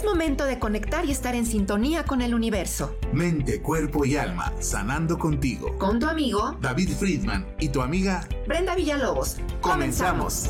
[0.00, 2.96] Es momento de conectar y estar en sintonía con el universo.
[3.12, 5.76] Mente, cuerpo y alma, sanando contigo.
[5.76, 9.36] Con tu amigo David Friedman y tu amiga Brenda Villalobos.
[9.60, 10.48] Comenzamos.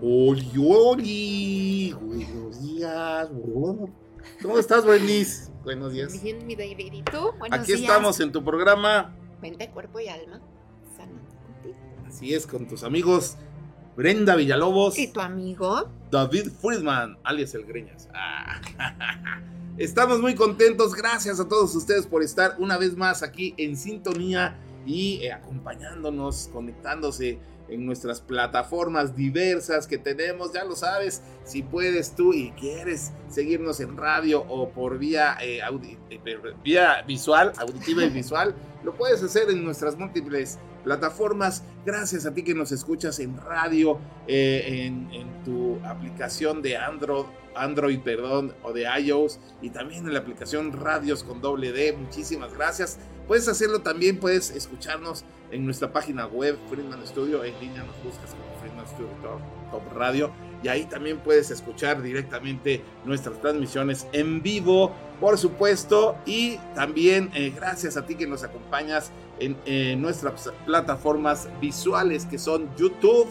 [0.00, 1.92] Oli, oli.
[2.00, 3.28] Buenos días.
[4.40, 5.50] ¿Cómo estás, Bernice?
[5.64, 6.22] Buenos días.
[6.22, 6.92] Bien, mi David.
[6.92, 7.32] ¿Y tú?
[7.36, 7.80] Buenos Aquí días.
[7.80, 9.12] estamos en tu programa.
[9.42, 10.40] Mente, cuerpo y alma.
[12.08, 13.36] Así es, con tus amigos
[13.96, 15.88] Brenda Villalobos, ¿Y tu amigo?
[16.10, 18.08] David Friedman, alias El Greñas.
[18.14, 18.60] Ah,
[19.78, 20.94] Estamos muy contentos.
[20.94, 26.48] Gracias a todos ustedes por estar una vez más aquí en sintonía y eh, acompañándonos,
[26.52, 30.52] conectándose en nuestras plataformas diversas que tenemos.
[30.52, 35.60] Ya lo sabes, si puedes tú y quieres seguirnos en radio o por vía, eh,
[35.62, 36.20] audi- eh,
[36.64, 41.64] vía visual, auditiva y visual, lo puedes hacer en nuestras múltiples plataformas.
[41.84, 48.00] Gracias a ti que nos escuchas en radio, eh, en, tu aplicación de Android, Android,
[48.00, 51.92] perdón, o de iOS y también en la aplicación Radios con doble D.
[51.92, 52.98] Muchísimas gracias.
[53.26, 58.30] Puedes hacerlo también, puedes escucharnos en nuestra página web, Friedman Studio, en línea nos buscas
[58.30, 60.32] como Friedman Studio Top, Top Radio
[60.62, 67.52] y ahí también puedes escuchar directamente nuestras transmisiones en vivo, por supuesto, y también eh,
[67.54, 73.28] gracias a ti que nos acompañas en eh, nuestras plataformas visuales que son YouTube,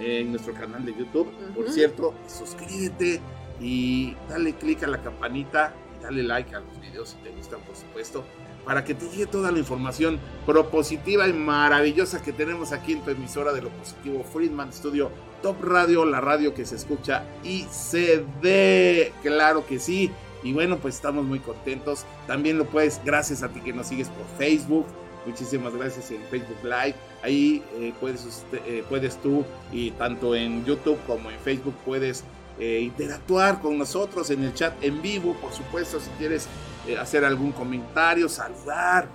[0.00, 3.20] en nuestro canal de YouTube, por cierto, suscríbete
[3.60, 7.60] y dale click a la campanita y dale like a los videos si te gustan,
[7.60, 8.24] por supuesto,
[8.64, 13.10] para que te llegue toda la información propositiva y maravillosa que tenemos aquí en tu
[13.10, 15.10] emisora de lo positivo Friedman Studio
[15.42, 20.10] Top Radio, la radio que se escucha y se ve, claro que sí.
[20.42, 22.04] Y bueno, pues estamos muy contentos.
[22.26, 24.86] También lo puedes, gracias a ti que nos sigues por Facebook.
[25.26, 26.94] Muchísimas gracias en Facebook Live.
[27.22, 32.24] Ahí eh, puedes, usted- eh, puedes tú y tanto en YouTube como en Facebook puedes
[32.58, 36.46] eh, interactuar con nosotros en el chat en vivo, por supuesto, si quieres
[36.86, 39.08] eh, hacer algún comentario, saludar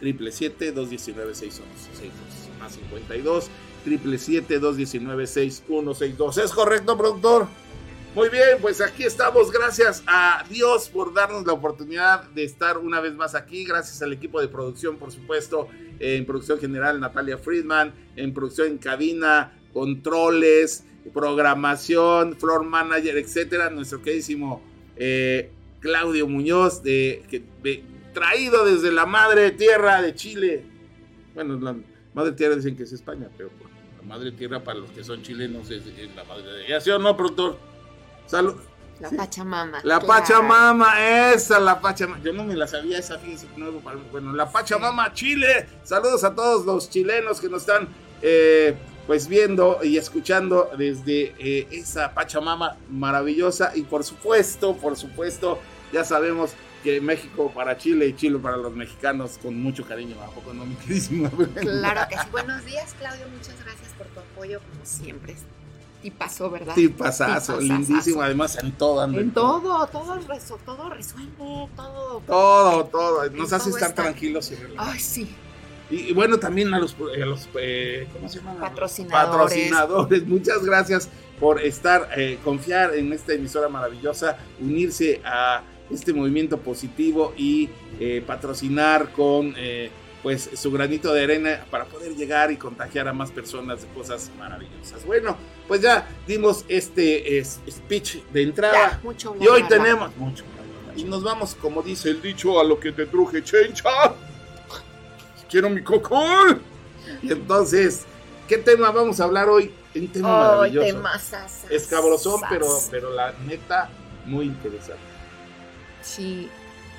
[0.00, 1.50] 777-219-6162.
[2.60, 3.50] Más 52
[3.84, 6.38] 777-219-6162.
[6.42, 7.48] ¿Es correcto, productor?
[8.14, 9.50] Muy bien, pues aquí estamos.
[9.50, 13.64] Gracias a Dios por darnos la oportunidad de estar una vez más aquí.
[13.64, 15.66] Gracias al equipo de producción, por supuesto.
[15.98, 17.94] En producción general, Natalia Friedman.
[18.16, 23.70] En producción en cabina, controles, programación, floor manager, etcétera.
[23.70, 24.62] Nuestro queridísimo
[24.96, 25.50] eh,
[25.80, 27.82] Claudio Muñoz, de, que- de-
[28.12, 30.64] traído desde la madre tierra de Chile.
[31.34, 31.74] Bueno, la
[32.14, 35.22] madre tierra dicen que es España, pero pues, la madre tierra para los que son
[35.22, 36.80] chilenos es, es la madre de ella.
[36.80, 37.58] ¿Sí o no, productor?
[38.26, 38.54] Salud.
[39.00, 39.16] La Sí.
[39.16, 39.78] Pachamama.
[39.78, 40.06] La Claro.
[40.06, 42.22] Pachamama, esa, la Pachamama.
[42.22, 43.96] Yo no me la sabía esa, fíjense, nuevo para.
[44.12, 45.66] Bueno, la Pachamama Chile.
[45.82, 47.88] Saludos a todos los chilenos que nos están,
[48.20, 53.72] eh, pues, viendo y escuchando desde eh, esa Pachamama maravillosa.
[53.74, 55.58] Y por supuesto, por supuesto,
[55.92, 56.52] ya sabemos
[56.82, 60.16] que México para Chile y Chile para los mexicanos con mucho cariño.
[60.22, 61.30] ¿A poco no, mi queridísima?
[61.30, 62.24] Claro que sí.
[62.32, 63.26] Buenos días, Claudio.
[63.28, 65.36] Muchas gracias por tu apoyo, como siempre.
[66.04, 66.74] Y pasó, ¿verdad?
[66.74, 67.60] Tipazazo, Tipazazazo.
[67.60, 68.22] lindísimo.
[68.22, 69.00] Además, en todo.
[69.00, 71.30] anda En todo, todo, resu- todo resuelve,
[71.76, 72.20] todo.
[72.26, 73.24] Todo, todo.
[73.24, 74.02] En Nos hace todo estar está.
[74.02, 74.92] tranquilos y relajados.
[74.94, 75.32] Ay, sí.
[75.92, 78.58] Y, y bueno, también a los, a los eh, ¿cómo se llaman?
[78.58, 79.28] Patrocinadores.
[79.30, 80.26] Patrocinadores.
[80.26, 81.08] Muchas gracias
[81.38, 87.68] por estar, eh, confiar en esta emisora maravillosa, unirse a este movimiento positivo y
[88.00, 89.90] eh, patrocinar con eh,
[90.22, 94.30] pues su granito de arena para poder llegar y contagiar a más personas de cosas
[94.38, 95.04] maravillosas.
[95.04, 95.36] Bueno,
[95.68, 98.92] pues ya dimos este es- speech de entrada.
[98.92, 100.44] Ya, mucho Y hoy tenemos mucho.
[100.96, 103.90] Y nos vamos, como dice el dicho, a lo que te truje, chencha.
[105.52, 106.62] Quiero mi cocol.
[107.22, 108.04] Y entonces,
[108.48, 109.70] ¿qué tema vamos a hablar hoy?
[109.94, 110.88] Un tema maravilloso.
[111.70, 113.90] Escabrosón, pero, pero la neta,
[114.24, 115.02] muy interesante.
[116.00, 116.48] Sí.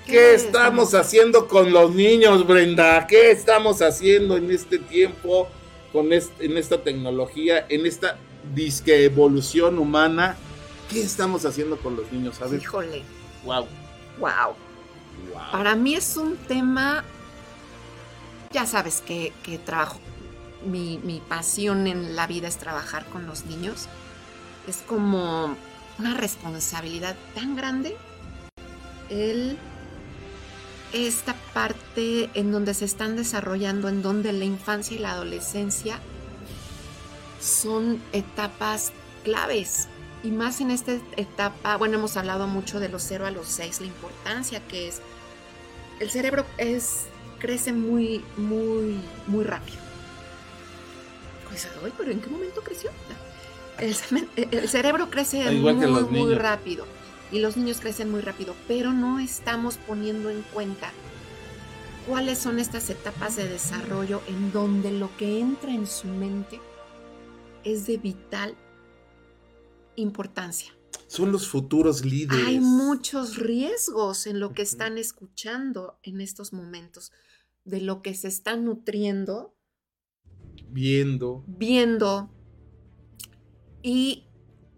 [0.06, 3.08] ¿Qué estamos haciendo con los niños, Brenda?
[3.08, 5.48] ¿Qué estamos haciendo en este tiempo,
[5.92, 8.18] con este- en esta tecnología, en esta
[8.54, 10.36] disque evolución humana?
[10.92, 12.40] ¿Qué estamos haciendo con los niños?
[12.62, 13.02] Híjole.
[13.46, 13.66] Wow.
[14.20, 14.30] Wow.
[15.32, 15.52] Wow.
[15.52, 17.04] Para mí es un tema,
[18.54, 19.34] ya sabes que,
[19.66, 20.00] trabajo,
[20.66, 23.88] mi, mi pasión en la vida es trabajar con los niños.
[24.68, 25.56] Es como
[26.00, 27.96] una responsabilidad tan grande
[29.10, 29.58] el
[30.94, 36.00] esta parte en donde se están desarrollando, en donde la infancia y la adolescencia
[37.42, 39.88] son etapas claves.
[40.24, 43.82] Y más en esta etapa, bueno, hemos hablado mucho de los 0 a los 6,
[43.82, 45.02] la importancia que es.
[46.00, 47.08] El cerebro es,
[47.44, 49.78] crece muy, muy, muy rápido.
[51.50, 52.90] Pues, ay, pero ¿en qué momento creció?
[53.80, 53.94] El,
[54.52, 56.38] el cerebro crece Igual muy, muy niños.
[56.38, 56.86] rápido.
[57.34, 60.90] Y los niños crecen muy rápido, pero no estamos poniendo en cuenta
[62.08, 66.62] cuáles son estas etapas de desarrollo en donde lo que entra en su mente
[67.66, 68.56] es de vital
[69.98, 70.74] importancia.
[71.08, 72.48] Son los futuros líderes.
[72.48, 77.12] Hay muchos riesgos en lo que están escuchando en estos momentos,
[77.66, 79.56] de lo que se están nutriendo,
[80.70, 81.44] Viendo.
[81.48, 82.30] viendo.
[83.82, 84.28] Y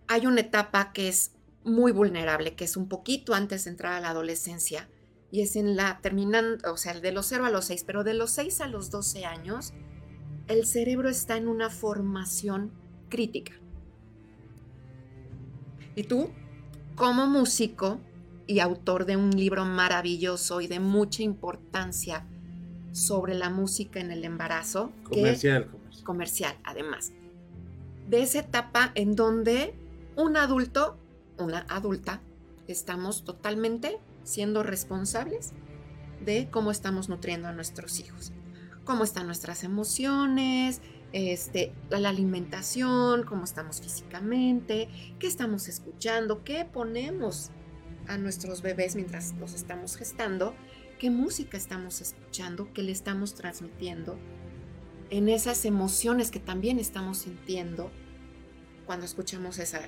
[0.07, 1.33] hay una etapa que es
[1.63, 4.89] muy vulnerable, que es un poquito antes de entrar a la adolescencia,
[5.31, 8.13] y es en la terminando, o sea, de los 0 a los 6, pero de
[8.13, 9.73] los 6 a los 12 años,
[10.47, 12.71] el cerebro está en una formación
[13.09, 13.53] crítica.
[15.95, 16.29] Y tú,
[16.95, 17.99] como músico
[18.47, 22.27] y autor de un libro maravilloso y de mucha importancia
[22.95, 26.03] sobre la música en el embarazo, que- Comercial, comercial.
[26.05, 27.11] comercial, además,
[28.07, 29.75] de esa etapa en donde
[30.15, 30.97] un adulto,
[31.37, 32.21] una adulta,
[32.69, 35.51] estamos totalmente siendo responsables
[36.23, 38.31] de cómo estamos nutriendo a nuestros hijos,
[38.85, 40.79] cómo están nuestras emociones,
[41.11, 44.87] este, la alimentación, cómo estamos físicamente,
[45.19, 47.51] qué estamos escuchando, qué ponemos
[48.07, 50.55] a nuestros bebés mientras los estamos gestando,
[50.99, 54.17] qué música estamos escuchando, qué le estamos transmitiendo
[55.09, 57.91] en esas emociones que también estamos sintiendo
[58.85, 59.81] cuando escuchamos esa,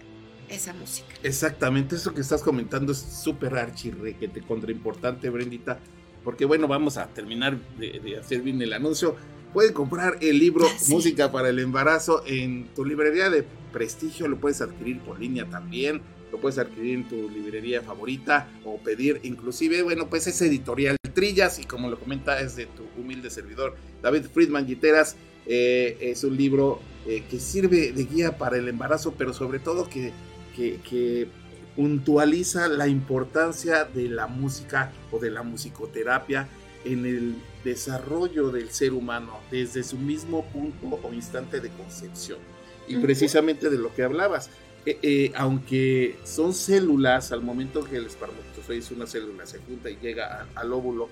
[0.50, 1.08] esa música.
[1.24, 5.80] Exactamente, eso que estás comentando es súper archirrequete contra importante, Brendita.
[6.24, 9.16] Porque bueno, vamos a terminar de, de hacer bien el anuncio.
[9.54, 10.92] Pueden comprar el libro sí.
[10.92, 14.28] Música para el Embarazo en tu librería de prestigio.
[14.28, 16.02] Lo puedes adquirir por línea también.
[16.32, 21.58] Lo puedes adquirir en tu librería favorita o pedir inclusive, bueno, pues es editorial Trillas
[21.58, 25.16] y como lo comenta es de tu humilde servidor David Friedman Guiteras.
[25.48, 29.90] Eh, es un libro eh, que sirve de guía para el embarazo, pero sobre todo
[29.90, 30.14] que,
[30.56, 31.28] que, que
[31.76, 36.50] puntualiza la importancia de la música o de la musicoterapia
[36.86, 42.38] en el desarrollo del ser humano desde su mismo punto o instante de concepción.
[42.88, 44.52] Y precisamente de lo que hablabas,
[44.86, 48.06] eh, eh, aunque son células, al momento que el
[48.96, 51.10] una célula, se junta y llega a- al óvulo,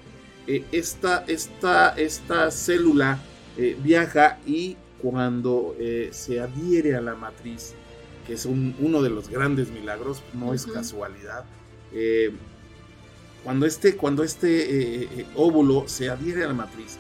[0.48, 3.20] eh, esta, esta, esta célula
[3.58, 7.74] eh, viaja y cuando eh, se adhiere a la matriz,
[8.28, 11.46] que es un- uno de los grandes milagros, no es casualidad,
[13.44, 16.98] cuando este, cuando este óvulo se adhiere a la matriz,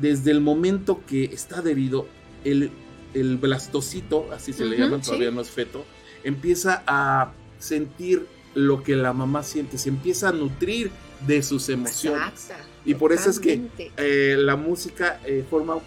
[0.00, 2.06] desde el momento que está adherido,
[2.44, 2.70] el,
[3.14, 5.06] el blastocito, así se le llama, sí.
[5.06, 5.84] todavía no es feto,
[6.24, 10.90] empieza a sentir lo que la mamá siente, se empieza a nutrir
[11.26, 12.50] de sus emociones.
[12.84, 13.60] Y por eso es que
[13.96, 15.82] eh, la música eh, forma un,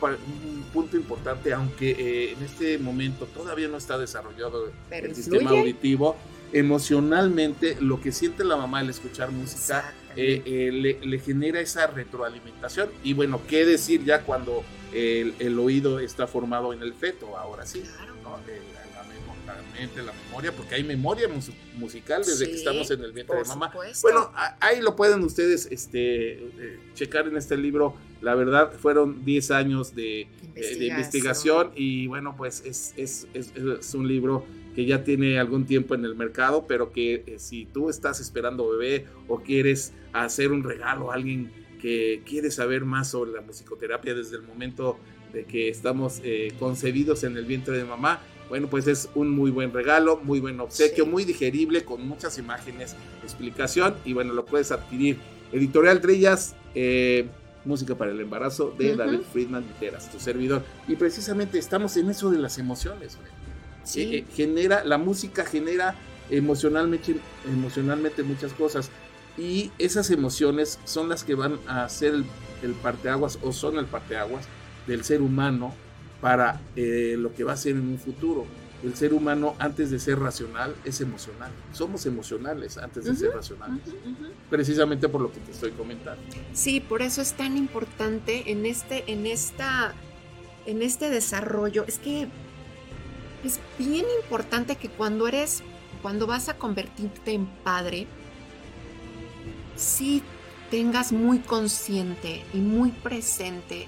[0.73, 6.17] punto importante, aunque eh, en este momento todavía no está desarrollado Pero el sistema auditivo.
[6.51, 12.89] Emocionalmente, lo que siente la mamá al escuchar música le, le genera esa retroalimentación.
[13.03, 14.63] Y bueno, ¿qué decir ya cuando
[14.93, 17.37] el, el oído está formado en el feto?
[17.37, 18.13] Ahora sí, Claro.
[18.23, 18.37] ¿no?
[20.05, 23.67] La, memoria, porque hay memoria mus- musical desde que estamos en el vientre de mamá.
[23.71, 23.99] supuesto.
[24.07, 27.95] Bueno, ahí lo pueden ustedes este, eh, checar en este libro.
[28.21, 33.51] La verdad, fueron 10 años de, eh, de investigación y bueno, pues es, es, es-
[33.55, 37.65] es un libro que ya tiene algún tiempo en el mercado, pero que eh, si
[37.65, 41.51] tú estás esperando bebé o quieres hacer un regalo a alguien
[41.81, 44.97] que quiere saber más sobre la musicoterapia desde el momento
[45.33, 49.51] de que estamos eh, concebidos en el vientre de mamá, bueno, pues es un muy
[49.51, 51.09] buen regalo, muy buen obsequio, Sí.
[51.09, 55.17] muy digerible, con muchas imágenes, explicación, y bueno, lo puedes adquirir.
[55.51, 57.27] Editorial Trillas, eh,
[57.65, 58.95] Música para el Embarazo, de.
[58.95, 60.63] David Friedman Literas, tu servidor.
[60.87, 63.31] Y precisamente estamos en eso de las emociones, güey.
[63.83, 64.01] Sí.
[64.01, 65.95] Eh, eh, genera, la música genera
[66.29, 67.15] emocionalmente,
[67.47, 68.91] emocionalmente muchas cosas.
[69.37, 72.25] Y esas emociones son las que van a ser el,
[72.61, 74.45] el parteaguas o son el parteaguas
[74.85, 75.73] del ser humano
[76.25, 78.47] para eh, lo que va a ser en un futuro.
[78.81, 81.51] el ser humano antes de ser racional es emocional.
[81.71, 83.83] Somos emocionales antes de ser racionales.
[84.49, 86.23] Precisamente por lo que te estoy comentando.
[86.53, 89.93] Sí, por eso es tan importante en este, en esta,
[90.65, 91.85] en este desarrollo.
[91.87, 92.27] Es que
[93.43, 95.61] es bien importante que cuando eres,
[96.01, 98.07] cuando vas a convertirte en padre,
[99.75, 100.23] sí
[100.71, 103.87] tengas muy consciente y muy presente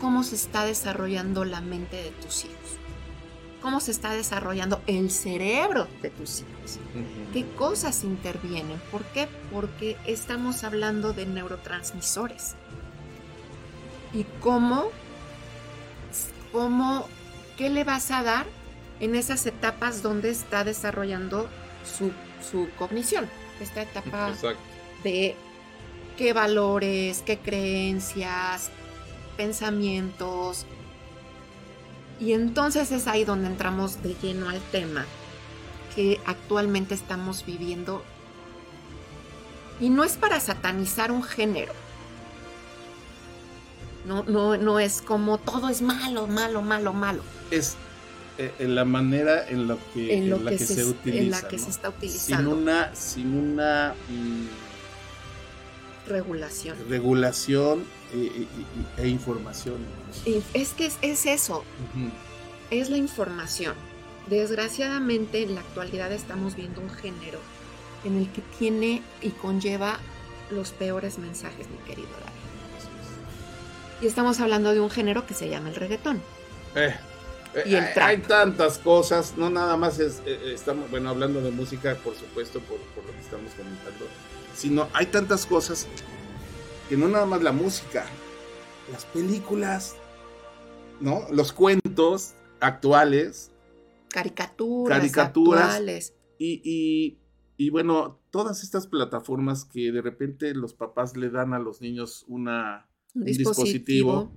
[0.00, 2.78] cómo se está desarrollando la mente de tus hijos,
[3.60, 6.78] cómo se está desarrollando el cerebro de tus hijos,
[7.32, 8.80] qué cosas intervienen.
[8.90, 9.28] ¿Por qué?
[9.52, 12.54] Porque estamos hablando de neurotransmisores.
[14.12, 14.86] Y cómo,
[16.50, 17.06] cómo,
[17.56, 18.46] qué le vas a dar
[18.98, 21.48] en esas etapas donde está desarrollando
[21.84, 22.10] su,
[22.50, 23.28] su cognición,
[23.60, 24.32] esta etapa
[25.04, 25.36] de
[26.16, 28.70] qué valores, qué creencias,
[29.40, 30.66] pensamientos.
[32.20, 35.06] Y entonces es ahí donde entramos de lleno al tema
[35.96, 38.02] que actualmente estamos viviendo.
[39.80, 41.72] Y no es para satanizar un género.
[44.04, 47.22] No, no, no es como todo es malo, malo, malo, malo.
[47.50, 47.76] Es
[48.36, 51.22] eh, en la manera en, lo que, en, la que, se, utiliza.
[51.22, 52.50] En la que se está utilizando.
[52.50, 56.76] Sin una, sin una mm, regulación.
[56.90, 58.46] Regulación e,
[58.96, 59.78] e, información.
[60.54, 61.64] Es que es, eso,
[62.70, 63.74] es la información.
[64.28, 67.38] Desgraciadamente en la actualidad estamos viendo un género
[68.04, 69.98] en el que tiene y conlleva
[70.50, 72.40] los peores mensajes, mi querido David.
[74.02, 76.22] Y estamos hablando de un género que se llama el reggaetón.
[76.74, 76.94] Eh,
[77.54, 81.50] eh, y el hay, tantas cosas, no nada más es, eh, estamos, bueno, hablando de
[81.50, 84.06] música, por supuesto, por, por lo que estamos comentando,
[84.54, 85.86] sino hay tantas cosas
[86.90, 88.04] que no nada más la música,
[88.90, 89.94] las películas,
[91.00, 91.22] ¿no?
[91.30, 93.52] Los cuentos actuales.
[94.08, 94.98] Caricaturas.
[94.98, 95.62] Caricaturas.
[95.62, 96.16] Actuales.
[96.36, 97.16] Y,
[97.56, 102.24] y, bueno, todas estas plataformas que de repente los papás le dan a los niños
[102.26, 104.32] una, un, dispositivo.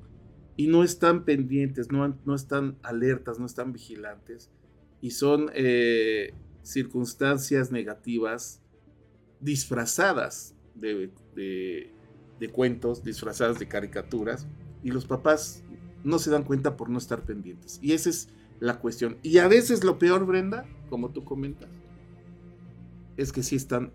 [0.55, 4.51] y no están pendientes, no, no, están alertas, no están vigilantes.
[5.01, 8.61] Y son eh, circunstancias negativas
[9.39, 11.92] disfrazadas de, de,
[12.49, 14.47] cuentos, disfrazadas de caricaturas,
[14.83, 15.63] y los papás
[16.03, 17.79] no se dan cuenta por no estar pendientes.
[17.81, 19.17] Y esa es la cuestión.
[19.23, 21.69] Y a veces lo peor, Brenda, como tú comentas,
[23.17, 23.91] es que sí están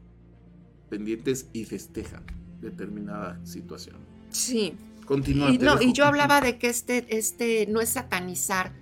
[0.89, 2.25] pendientes y festejan
[2.61, 3.97] determinada situación.
[4.31, 4.75] Sí.
[5.05, 5.51] Continúa.
[5.51, 8.73] Y, no, y yo hablaba de que este, este no es satanizar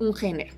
[0.00, 0.52] un género.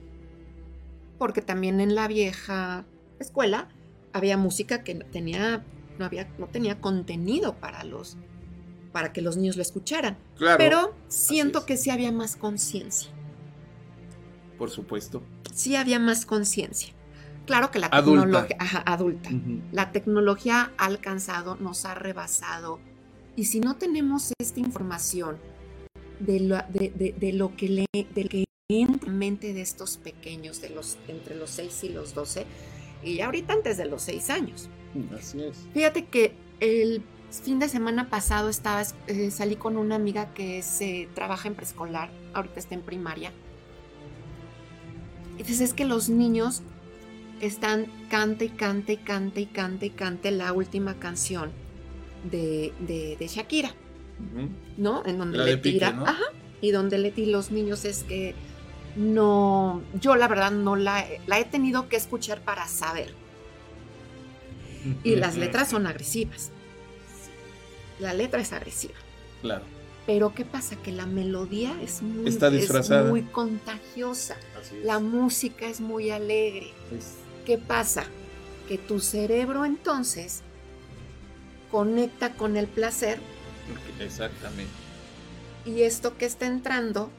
[1.19, 2.87] Porque también en la vieja
[3.19, 3.69] escuela
[4.15, 5.65] había música que tenía,
[5.99, 8.17] no, había, no tenía contenido para los
[8.93, 10.19] para que los niños lo escucharan.
[10.37, 13.11] Claro, Pero siento que sí había más conciencia.
[14.59, 15.23] Por supuesto.
[15.55, 16.93] Sí había más conciencia.
[17.47, 18.57] Claro que la tecnología
[18.87, 19.31] adulta.
[19.73, 22.79] La tecnología ha alcanzado, nos ha rebasado.
[23.35, 25.39] Y si no tenemos esta información
[26.21, 30.71] de lo, de, lo que le, de que entra en mente de estos pequeños, de
[30.71, 32.47] los entre los 6 y los 12,
[33.03, 34.69] y ahorita antes de los seis años.
[35.17, 35.57] Así es.
[35.73, 37.03] Fíjate que el
[37.41, 42.11] fin de semana pasado estaba, eh, salí con una amiga que se trabaja en preescolar,
[42.35, 43.33] ahorita está en primaria.
[45.33, 46.63] Entonces es que los niños
[47.41, 51.51] están cante y cante y cante y cante y cante la última canción
[52.31, 53.75] de, de, Shakira,
[54.77, 55.05] ¿no?
[55.07, 56.25] En donde le tira, ajá,
[56.61, 58.35] y donde le tira los niños es que
[58.95, 63.15] no, yo la verdad no la, la he tenido que escuchar para saber.
[65.05, 66.51] Y las letras son agresivas.
[68.03, 68.95] La letra es agresiva.
[69.41, 69.65] Claro.
[70.07, 70.77] Pero ¿qué pasa?
[70.77, 73.09] Que la melodía es muy, Está disfrazada.
[73.09, 74.37] muy contagiosa.
[74.83, 76.73] La música es muy alegre.
[77.47, 78.05] ¿Qué pasa?
[78.67, 80.43] Que tu cerebro entonces
[81.71, 83.21] conecta con el placer.
[84.01, 84.73] Exactamente.
[85.65, 87.11] Y esto que está entrando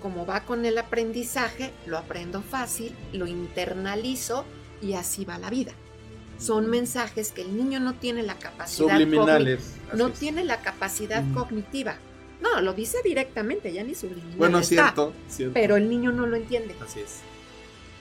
[0.00, 4.44] como va con el aprendizaje, lo aprendo fácil, lo internalizo
[4.82, 5.72] y así va la vida.
[6.38, 9.74] Son mensajes que el niño no tiene la capacidad subliminales.
[9.94, 11.96] No tiene la capacidad cognitiva.
[12.40, 14.36] No, lo dice directamente, ya ni subliminal.
[14.36, 15.54] Bueno, cierto, cierto.
[15.54, 16.74] Pero el niño no lo entiende.
[16.84, 17.20] Así es.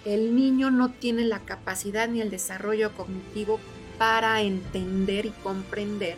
[0.06, 3.60] El niño no tiene la capacidad ni el desarrollo cognitivo
[3.98, 6.18] para entender y comprender.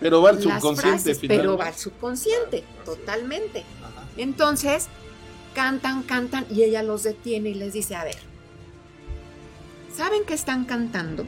[0.00, 3.64] Pero va al subconsciente, Pero va al subconsciente, totalmente.
[4.16, 4.88] Entonces,
[5.54, 8.18] cantan, cantan y ella los detiene y les dice, a ver,
[9.94, 11.26] ¿saben que están cantando?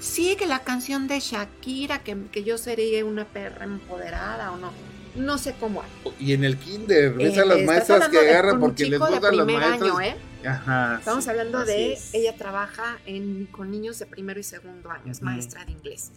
[0.00, 4.70] Sí, que la canción de Shakira, que, que yo sería una perra empoderada o no.
[5.16, 5.82] No sé cómo
[6.20, 10.00] Y en el kinder, ves a las maestras que agarran porque les gustan las maestras.
[10.04, 10.16] ¿eh?
[10.46, 10.96] Ajá.
[11.00, 12.14] Estamos sí, hablando de, es.
[12.14, 16.12] ella trabaja en, con niños de primero y segundo año, es maestra de inglés.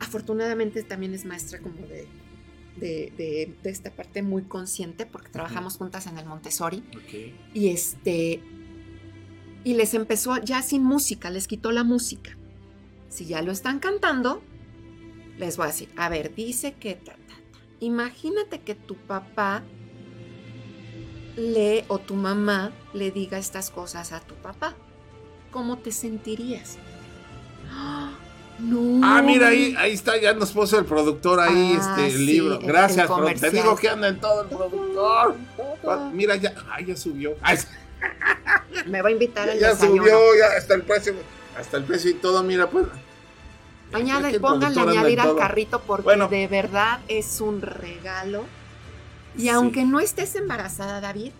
[0.00, 2.06] Afortunadamente también es maestra como de,
[2.76, 6.82] de, de- de esta parte muy consciente porque trabajamos juntas en el Montessori
[7.54, 8.42] y este
[9.64, 12.35] y les empezó ya sin música, les quitó la música.
[13.16, 14.42] Si ya lo están cantando,
[15.38, 17.18] les voy a decir, a ver, dice que ta, ta,
[17.52, 17.58] ta.
[17.80, 19.62] imagínate que tu papá
[21.36, 24.74] le o tu mamá le diga estas cosas a tu papá.
[25.50, 26.76] ¿Cómo te sentirías?
[27.70, 28.10] ¡Ah!
[28.58, 29.00] No.
[29.02, 32.58] Ah, mira, ahí, ahí está, ya nos puso el productor ahí Ah, este el libro.
[32.60, 35.36] el- Gracias, el te digo que anda en todo el productor.
[36.12, 37.34] Mira, ya, ay, ya subió.
[37.40, 37.56] Ay,
[38.86, 40.02] Me va a invitar ya, al ya desayuno.
[40.02, 41.14] subió, ya hasta el precio,
[41.58, 42.86] hasta el precio y todo, mira, pues.
[43.92, 46.28] Añade, Es el pónganle añadir en al carrito porque Bueno.
[46.28, 48.44] de verdad es un regalo.
[49.36, 49.48] Y Sí.
[49.50, 51.32] aunque no estés embarazada, David,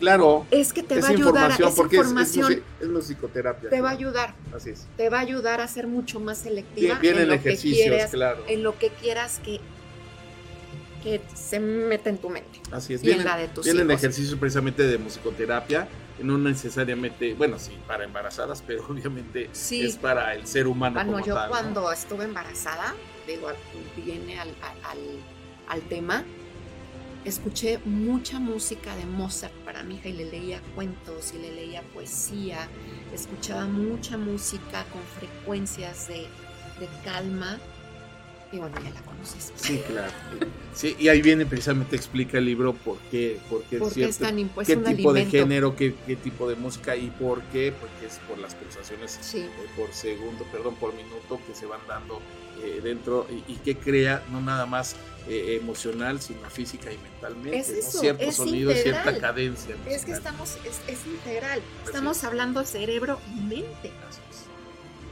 [0.00, 2.62] Claro, es que te es va a ayudar, información, esa porque es- es información musi-
[2.80, 3.68] es, musicoterapia.
[3.70, 4.08] te va a claro.
[4.08, 4.86] ayudar, Así es.
[4.96, 7.86] te va a ayudar a ser mucho más selectiva Bien- Vienen en lo que ejercicios,
[7.88, 8.42] quieras, claro.
[8.48, 9.60] en lo que quieras que,
[11.02, 12.60] que se meta en tu mente.
[12.72, 13.02] Así es.
[13.02, 14.00] y en Vienen, la de tus vienen hijos.
[14.00, 15.86] ejercicios precisamente de musicoterapia,
[16.22, 19.82] no necesariamente, bueno, sí, para embarazadas, pero obviamente Sí.
[19.86, 21.50] es para el ser humano Bueno, como yo tal, ¿no?
[21.50, 22.94] cuando estuve embarazada,
[23.26, 23.48] digo,
[23.96, 24.48] viene al,
[24.84, 25.20] al-
[25.68, 26.24] al tema,
[27.24, 31.82] escuché mucha música de Mozart para mi hija y le leía cuentos y le leía
[31.94, 32.66] poesía,
[33.14, 36.26] escuchaba mucha música con frecuencias de,
[36.80, 37.58] de calma
[38.52, 39.52] y bueno, ya la conoces.
[39.56, 40.12] Sí, claro.
[40.74, 44.24] Sí, y ahí viene precisamente explica el libro por qué, por qué Porque cierto,
[44.66, 48.18] qué un tipo de género, qué, qué tipo de música y por qué, porque es
[48.28, 49.38] por las pulsaciones Sí.
[49.38, 52.20] eh, por segundo, perdón, por minuto que se van dando
[52.62, 54.96] eh, dentro y, y que crea no nada más
[55.28, 57.74] eh, emocional, sino física y mentalmente, Es ¿no?
[57.76, 59.02] eso, cierto es sonido, integral.
[59.02, 59.76] cierta cadencia.
[59.86, 63.92] Es que estamos, es, es integral, estamos hablando cerebro y mente.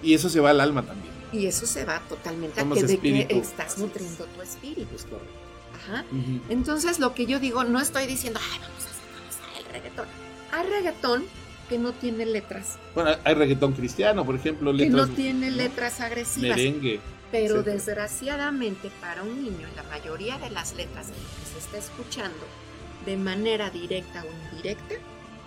[0.02, 1.07] Y eso se va al alma también.
[1.32, 4.94] Y eso se va totalmente Somos a que de que estás nutriendo tu espíritu.
[4.94, 5.32] Es correcto.
[5.74, 6.04] Ajá.
[6.48, 10.06] Entonces, lo que yo digo, no estoy diciendo, ay, vamos a satanizar el reggaetón.
[10.52, 11.24] Hay reggaetón
[11.68, 16.56] que no tiene letras, Bueno, hay reggaetón cristiano, por ejemplo, que no tiene letras agresivas.
[16.56, 17.00] merengue.
[17.30, 17.74] Pero etcétera.
[17.74, 22.38] desgraciadamente para un niño, la mayoría de las letras que se está escuchando
[23.04, 24.94] de manera directa o indirecta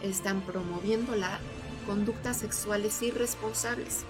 [0.03, 1.39] están promoviendo las
[1.87, 4.05] conductas sexuales irresponsables.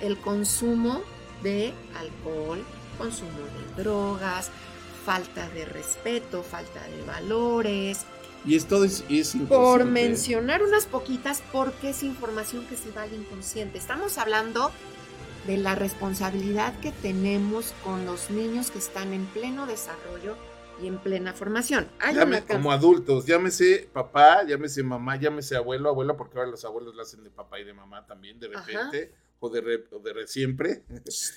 [0.00, 1.02] El consumo
[1.42, 2.62] de alcohol,
[2.98, 3.30] consumo
[3.76, 4.50] de drogas,
[5.04, 8.04] falta de respeto, falta de valores,
[8.44, 13.12] Y esto es, es por mencionar unas poquitas porque es información que se va al
[13.12, 13.78] inconsciente.
[13.78, 14.70] Estamos hablando
[15.46, 20.36] de la responsabilidad que tenemos con los niños que están en pleno desarrollo
[20.82, 21.88] y en plena formación.
[22.00, 26.50] Hay Llame- una can- como adultos, llámese papá, llámese mamá, llámese abuelo, abuela, porque ahora
[26.50, 28.90] los abuelos lo hacen de papá y de mamá también, de Ajá.
[29.38, 30.82] O de, re- o de re- siempre.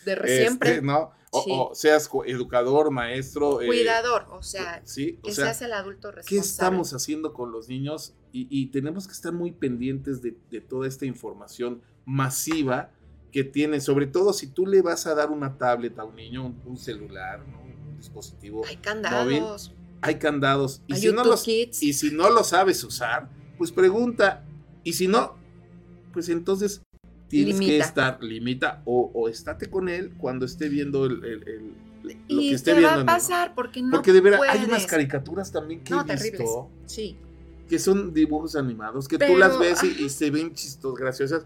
[0.05, 1.11] de re- siempre Este, ¿no?
[1.31, 1.49] O, Sí.
[1.53, 3.61] o seas educador, maestro.
[3.61, 6.41] eh, cuidador, o sea, sí, o que sea, se hace el adulto ¿qué responsable.
[6.47, 8.15] estamos haciendo con los niños?
[8.31, 12.91] Y, y tenemos que estar muy pendientes de, de toda esta información masiva
[13.31, 16.45] que tiene, sobre todo si tú le vas a dar una tablet a un niño,
[16.45, 17.61] un, un celular, ¿no?
[17.61, 20.81] un dispositivo, Hay candados, hay candados.
[20.87, 21.83] Y hay si, no los, Kids.
[21.83, 24.45] y si no lo sabes usar, pues pregunta.
[24.83, 25.35] Y si no,
[26.13, 26.81] pues entonces
[27.29, 27.85] tienes que Limita.
[27.85, 31.73] estar, limita o, o estate con él cuando esté viendo el, el- el-
[32.27, 32.95] lo y que esté te viendo.
[32.97, 36.05] va a pasar porque no Porque de verdad hay unas caricaturas también que No, he
[36.05, 36.39] terribles.
[36.39, 37.15] visto Sí,
[37.69, 41.45] que son dibujos animados, que tú Pero, las ves y, y se ven chistos, graciosas,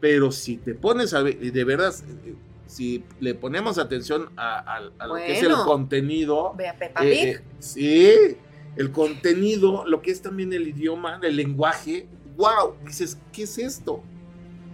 [0.00, 1.94] pero si te pones a ver, y de verdad,
[2.26, 2.34] eh,
[2.66, 5.64] si le ponemos atención a, a- a lo que es el Bueno.
[5.64, 7.24] contenido, ve a Peppa eh, Pig.
[7.24, 8.36] eh, sí,
[8.76, 14.02] el contenido, lo que es también el idioma, el lenguaje, wow, dices, ¿qué es esto?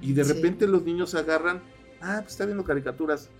[0.00, 0.32] Y de Sí.
[0.32, 1.62] repente los niños agarran,
[2.00, 3.30] ah, pues está viendo caricaturas.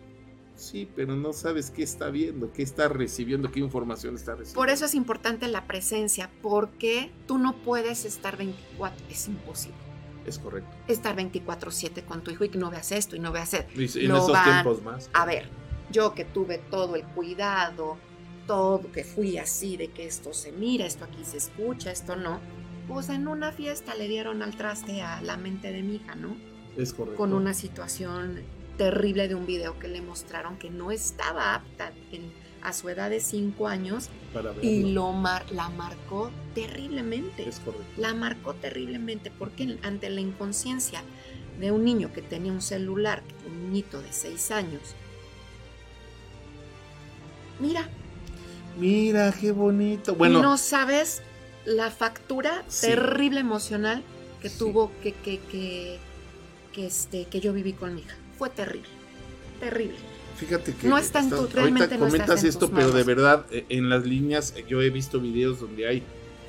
[0.57, 4.59] Sí, pero no sabes qué está viendo, qué está recibiendo, qué información está recibiendo.
[4.59, 9.77] Por eso es importante la presencia, porque tú no puedes estar 24, es imposible.
[10.27, 10.69] Es correcto.
[10.89, 13.71] Estar 24/7 con tu hijo y que no veas esto y no veas esto.
[13.81, 15.09] Y en Lo esos van- tiempos más.
[15.15, 15.49] A ver,
[15.93, 17.97] yo que tuve todo el cuidado,
[18.49, 22.41] todo, que fui así, de que esto se mira, esto aquí se escucha, esto no,
[22.89, 26.37] pues en una fiesta le dieron al traste a la mente de mi hija, ¿no?
[26.79, 27.19] Es correcto.
[27.19, 28.41] Con una situación
[28.79, 33.11] terrible de un video que le mostraron que no estaba apta en- a su edad
[33.11, 37.49] de 5 años Para y lo mar- la marcó terriblemente.
[37.49, 37.85] Es correcto.
[37.97, 41.03] La marcó terriblemente porque ante la inconsciencia
[41.61, 44.81] de un niño que tenía un celular, un niñito de 6 años,
[47.61, 47.89] mira,
[48.79, 50.15] Mira, qué bonito.
[50.15, 51.21] Bueno, y no sabes
[51.65, 52.87] la factura Sí.
[52.87, 54.05] terrible emocional
[54.41, 54.59] que Sí.
[54.59, 55.99] tuvo que, que, que,
[56.73, 58.17] que, este, que yo viví con mi hija.
[58.39, 58.89] Fue terrible,
[59.61, 59.97] terrible.
[60.37, 63.45] Fíjate que No está en tu- ahorita realmente no comentas en esto, pero de verdad
[63.51, 66.03] eh, en las líneas eh, yo he visto videos donde hay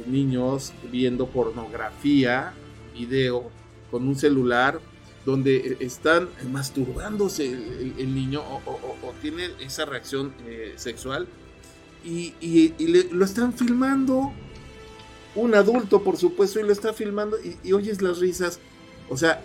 [0.06, 2.54] niños viendo pornografía,
[2.94, 3.50] video
[3.90, 4.80] con un celular
[5.26, 10.34] donde eh, están masturbándose el, el- el niño o, o- o- o tiene esa reacción
[10.46, 11.28] eh, sexual
[12.06, 14.32] y, y- y le- lo están filmando
[15.36, 18.60] un adulto por supuesto y lo está filmando y, y oyes las risas
[19.10, 19.42] o sea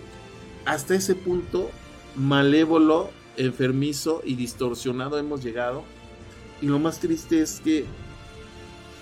[0.66, 1.70] hasta ese punto
[2.16, 5.82] malévolo enfermizo y distorsionado hemos llegado
[6.62, 7.84] y lo más triste es que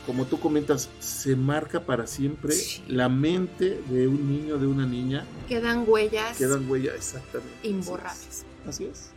[0.06, 2.82] como tú comentas se marca para siempre Sí.
[2.88, 7.70] la mente de un niño de una niña Quedan huellas quedan huella exactamente así es.
[7.70, 8.44] imborrables.
[8.66, 9.10] Así es.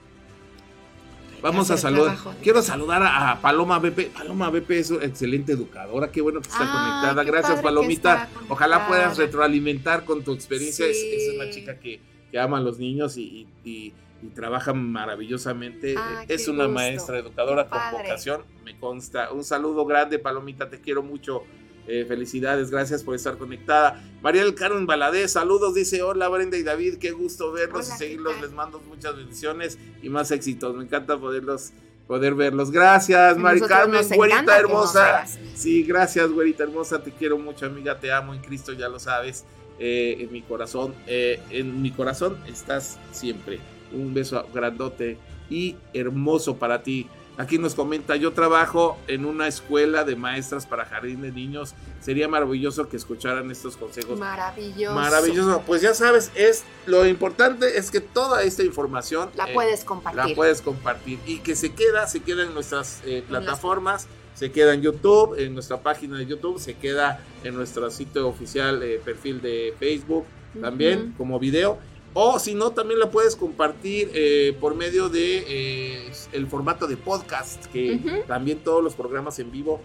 [1.42, 2.18] Vamos a saludar.
[2.42, 4.12] Quiero saludar a, Paloma BP.
[4.12, 6.12] Paloma BP es una excelente educadora.
[6.12, 7.24] Qué bueno que está Ah, conectada.
[7.24, 8.24] Gracias, Palomita.
[8.24, 10.88] está Ojalá puedas retroalimentar con tu experiencia.
[10.88, 11.12] Es, Sí.
[11.14, 12.00] es una chica que,
[12.36, 15.96] que ama a los niños y, y- y- y trabaja maravillosamente.
[15.98, 16.74] Ah, es una gusto.
[16.74, 19.32] maestra educadora con vocación, me consta.
[19.32, 20.70] Un saludo grande, Palomita.
[20.70, 21.44] Te quiero mucho.
[21.88, 24.04] Eh, felicidades, gracias por estar conectada.
[24.22, 28.00] María del Carmen Baladés, saludos, dice, hola Brenda y David, qué gusto verlos Hola, y
[28.00, 31.72] ¿qué seguirlos, les mando muchas bendiciones y más éxitos, me encanta poderlos,
[32.08, 32.72] poder verlos.
[32.72, 35.26] Gracias, Mari Carmen, güerita hermosa.
[35.54, 39.46] Sí, gracias, güerita hermosa, te quiero mucho, amiga, te amo en Cristo, ya lo sabes,
[39.80, 43.60] eh, en mi corazón, eh, en mi corazón estás siempre.
[43.94, 45.18] Un beso grandote
[45.50, 47.08] y hermoso para ti.
[47.38, 51.76] Aquí nos comenta, yo trabajo en una escuela de maestras para jardín de niños.
[52.00, 54.18] Sería maravilloso que escucharan estos consejos.
[54.18, 54.96] Maravilloso.
[54.96, 55.62] Maravilloso.
[55.68, 60.30] Pues ya sabes, es lo importante es que toda esta información La eh, puedes compartir.
[60.30, 64.74] la puedes compartir y que se queda, se queda en nuestras eh, plataformas, se queda
[64.74, 69.42] en YouTube, en nuestra página de YouTube, se queda en nuestro sitio oficial, eh, perfil
[69.42, 70.26] de Facebook
[70.62, 71.80] también como video.
[72.14, 76.96] O si no, también la puedes compartir eh, por medio de eh, el formato de
[76.96, 79.82] podcast, que también todos los programas en vivo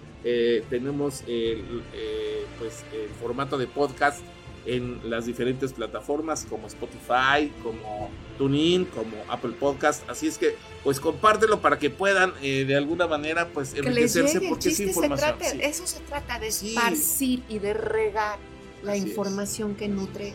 [0.69, 1.83] tenemos el,
[2.59, 4.21] pues, el formato de podcast
[4.77, 10.09] en las diferentes plataformas como Spotify, como TuneIn, como Apple Podcast.
[10.09, 14.49] Así es que, pues compártelo para que puedan eh, de alguna manera, pues enriquecerse llegue,
[14.49, 15.39] porque es chiste se información.
[15.39, 15.59] trata, sí.
[15.63, 16.69] eso se trata de Sí.
[16.77, 18.39] esparcir y de regar
[18.83, 19.07] la Así es.
[19.09, 20.33] información que nutre,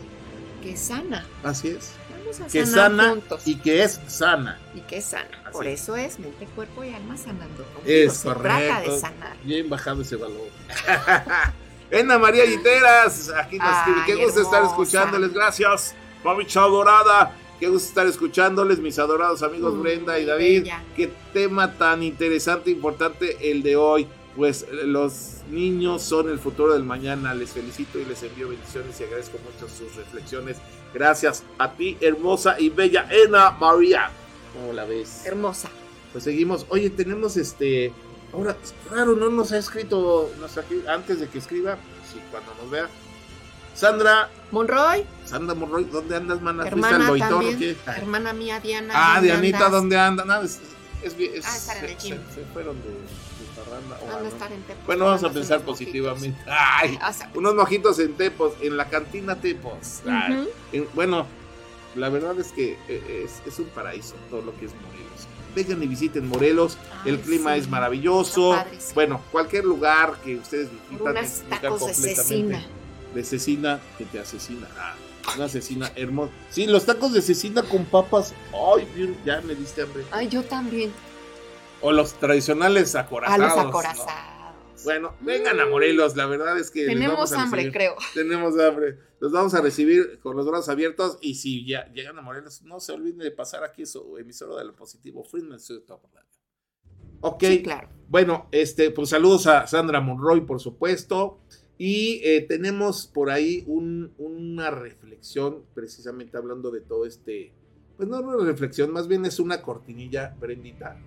[0.62, 1.26] que sana.
[1.42, 1.92] Así es.
[2.18, 3.42] Vamos a Que sana juntos.
[3.46, 4.58] y que es sana.
[4.74, 5.30] y que sana.
[5.44, 5.80] Así Por es.
[5.82, 7.64] eso es mente, cuerpo y alma sanando.
[7.64, 7.82] contigo.
[7.86, 8.98] Es se trata de correcto.
[8.98, 9.36] sanar.
[9.44, 10.48] Bien bajado ese valor.
[11.90, 14.00] Ena María Guiteras, aquí nos escribe.
[14.06, 15.32] Qué gusto estar escuchándoles.
[15.32, 15.94] Gracias,
[16.24, 17.36] Mami Dorada.
[17.60, 20.62] Qué gusto estar escuchándoles, mis adorados amigos Mm, Brenda y David.
[20.62, 20.84] bella.
[20.94, 24.06] Qué tema tan interesante e importante el de hoy.
[24.36, 27.32] Pues los niños son el futuro del mañana.
[27.34, 30.58] Les felicito y les envío bendiciones y agradezco mucho sus reflexiones.
[30.92, 34.10] Gracias a ti, hermosa y bella Ena María.
[34.52, 35.24] ¿Cómo la ves?
[35.24, 35.70] Hermosa.
[36.12, 36.66] Pues seguimos.
[36.68, 37.92] Oye, tenemos este.
[38.36, 38.56] Ahora,
[38.88, 41.76] claro, no nos ha escrito nuestra, antes de que escriba.
[42.12, 42.88] Sí, cuando nos vea.
[43.74, 46.62] Sandra, Monroy, Sandra Monroy, ¿dónde andas, mana?
[46.66, 47.58] ¿Fuiste hermana también.
[47.58, 47.76] qué?
[47.86, 48.94] Hermana mía, Diana.
[48.96, 49.72] Ah, ¿dónde Dianita, andas?
[49.72, 50.24] ¿dónde anda?
[50.24, 50.60] Nada, es,
[51.02, 52.18] es, bien- es- Ah, estar en el se,
[52.54, 52.96] fueron de, de
[53.54, 55.74] parranda, estar en Tepos Bueno, vamos a pensar mojitos.
[55.78, 56.38] positivamente.
[56.46, 60.00] Ay, O sea, unos mojitos en Tepos, en la cantina Tepos.
[60.08, 60.48] Ay, ujú.
[60.72, 61.26] en- bueno,
[61.96, 65.05] la verdad es que eh, es, es un paraíso todo lo que es Morelos.
[65.56, 67.60] Vengan y visiten Morelos, Ay, el clima sí.
[67.60, 68.62] es maravilloso.
[68.94, 72.62] Bueno, cualquier lugar que ustedes visitan unas tacos de cecina.
[73.14, 74.68] De cecina que te asesina.
[74.78, 74.94] Ah,
[75.34, 76.30] una cecina hermosa.
[76.50, 78.34] Sí, los tacos de cecina con papas.
[78.52, 80.04] Ay, ya me diste hambre.
[80.12, 80.92] Ay, yo también.
[81.80, 83.40] O los tradicionales A acorazados.
[83.40, 83.62] los ¿no?
[84.86, 87.72] Bueno, vengan a Morelos, la verdad es que Tenemos vamos a hambre, recibir.
[87.76, 87.94] creo.
[88.14, 88.98] Tenemos hambre.
[89.20, 92.80] Los vamos a recibir con los brazos abiertos y si ya llegan a Morelos, no
[92.80, 96.26] se olviden de pasar aquí su emisora de lo positivo, Friedman Studio Top Radio.
[97.22, 97.88] Ok, Sí, claro.
[98.08, 101.40] bueno, este, pues saludos a Sandra Monroy, por supuesto.
[101.78, 107.52] Y eh, tenemos por ahí un- una reflexión, precisamente hablando de todo este,
[107.98, 110.98] pues no una reflexión, más bien es una cortinilla, Brendita,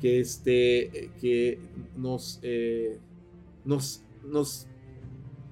[0.00, 1.58] que este eh, que
[1.96, 2.98] nos eh,
[3.64, 4.66] nos nos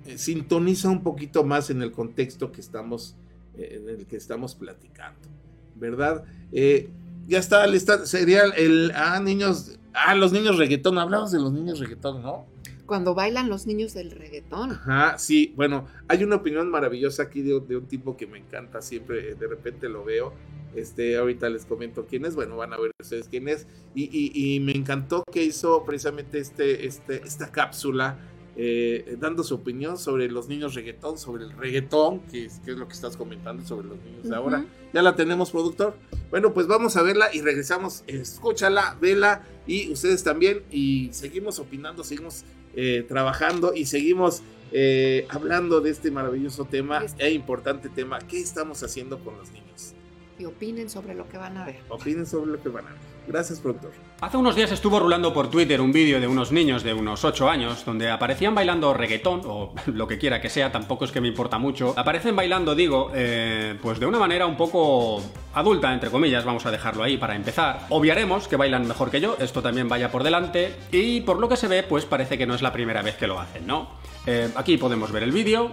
[0.07, 3.17] eh, sintoniza un poquito más en el contexto que estamos
[3.55, 5.29] eh, en el que estamos platicando
[5.75, 6.91] verdad Eh,
[7.27, 11.79] ya está lista sería el ah niños ah los niños reggaetón hablamos de los niños
[11.79, 12.47] reggaetón no
[12.89, 14.73] Cuando bailan los niños del reggaetón.
[14.73, 18.83] Ajá, sí, bueno, hay una opinión maravillosa aquí de, de un tipo que me encanta,
[18.83, 20.33] siempre eh, de repente lo veo.
[20.75, 23.67] Este, ahorita les comento quién es, bueno, van a ver ustedes quién es.
[23.95, 28.19] Y, y- y me encantó que hizo precisamente este, este, esta cápsula
[28.61, 32.77] eh, dando su opinión sobre los niños reggaetón, sobre el reggaetón, que es, que es
[32.77, 34.65] lo que estás comentando sobre los niños de ahora.
[34.93, 35.95] Ya la tenemos, productor.
[36.31, 38.03] Bueno, pues vamos a verla y regresamos.
[38.09, 40.63] Escúchala, vela y ustedes también.
[40.73, 42.45] Y seguimos opinando, seguimos
[42.81, 48.21] eh, trabajando y seguimos eh, hablando de este maravilloso tema e importante tema.
[48.21, 49.95] ¿Qué estamos haciendo con los niños?
[50.39, 51.81] Y opinen sobre lo que van a ver.
[51.89, 53.08] Opinen sobre lo que van a ver.
[53.29, 53.93] Gracias, productor.
[54.23, 57.51] Hace unos días estuvo rulando por Twitter un vídeo de unos niños de unos 8
[57.51, 61.29] años donde aparecían bailando reggaetón, o lo que quiera que sea, tampoco es que me
[61.29, 61.93] importa mucho.
[61.97, 66.71] Aparecen bailando, digo, eh, pues de una manera un poco adulta, entre comillas, vamos a
[66.71, 67.87] dejarlo ahí para empezar.
[67.91, 71.57] Obviaremos que bailan mejor que yo, esto también vaya por delante, y por lo que
[71.57, 73.91] se ve, pues parece que no es la primera vez que lo hacen, ¿no?
[74.27, 75.71] Eh, aquí podemos ver el vídeo.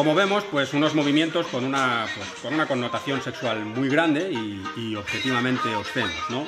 [0.00, 4.62] Como vemos, pues unos movimientos con una, pues, con una connotación sexual muy grande y,
[4.74, 6.46] y objetivamente obscenos, ¿no?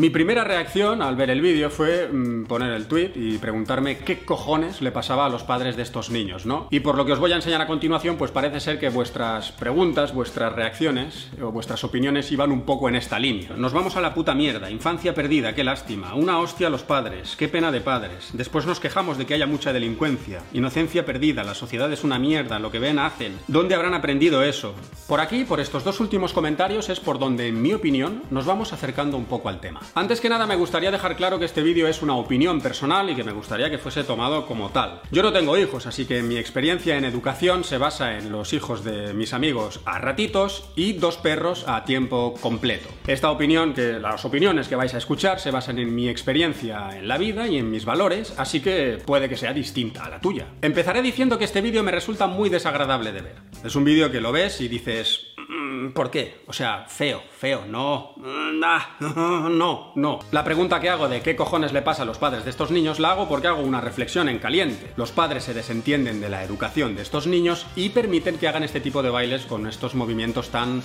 [0.00, 4.20] Mi primera reacción al ver el vídeo fue mm, poner el tweet y preguntarme qué
[4.20, 6.68] cojones le pasaba a los padres de estos niños, ¿no?
[6.70, 9.52] Y por lo que os voy a enseñar a continuación, pues parece ser que vuestras
[9.52, 13.50] preguntas, vuestras reacciones o vuestras opiniones iban un poco en esta línea.
[13.58, 17.36] Nos vamos a la puta mierda, infancia perdida, qué lástima, una hostia a los padres,
[17.36, 18.30] qué pena de padres.
[18.32, 22.58] Después nos quejamos de que haya mucha delincuencia, inocencia perdida, la sociedad es una mierda,
[22.58, 23.38] lo que ven hacen.
[23.48, 24.74] ¿Dónde habrán aprendido eso?
[25.06, 28.72] Por aquí, por estos dos últimos comentarios, es por donde, en mi opinión, nos vamos
[28.72, 29.82] acercando un poco al tema.
[29.94, 33.16] Antes que nada me gustaría dejar claro que este vídeo es una opinión personal y
[33.16, 35.00] que me gustaría que fuese tomado como tal.
[35.10, 38.84] Yo no tengo hijos, así que mi experiencia en educación se basa en los hijos
[38.84, 42.88] de mis amigos a ratitos y dos perros a tiempo completo.
[43.08, 47.08] Esta opinión, que las opiniones que vais a escuchar se basan en mi experiencia en
[47.08, 50.46] la vida y en mis valores, así que puede que sea distinta a la tuya.
[50.62, 53.36] Empezaré diciendo que este vídeo me resulta muy desagradable de ver.
[53.64, 55.29] Es un vídeo que lo ves y dices,
[55.94, 56.42] ¿por qué?
[56.46, 58.60] O sea, feo, feo, no, mm,
[59.58, 60.18] no, no.
[60.30, 63.00] La pregunta que hago de qué cojones le pasa a los padres de estos niños
[63.00, 64.92] la hago porque hago una reflexión en caliente.
[64.96, 68.80] Los padres se desentienden de la educación de estos niños y permiten que hagan este
[68.80, 70.82] tipo de bailes con estos movimientos tan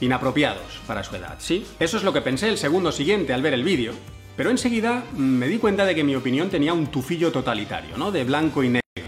[0.00, 1.66] inapropiados para su edad, ¿sí?
[1.80, 3.94] Eso es lo que pensé el segundo siguiente al ver el vídeo,
[4.36, 8.12] pero enseguida me di cuenta de que mi opinión tenía un tufillo totalitario, ¿no?
[8.12, 9.05] De blanco y negro.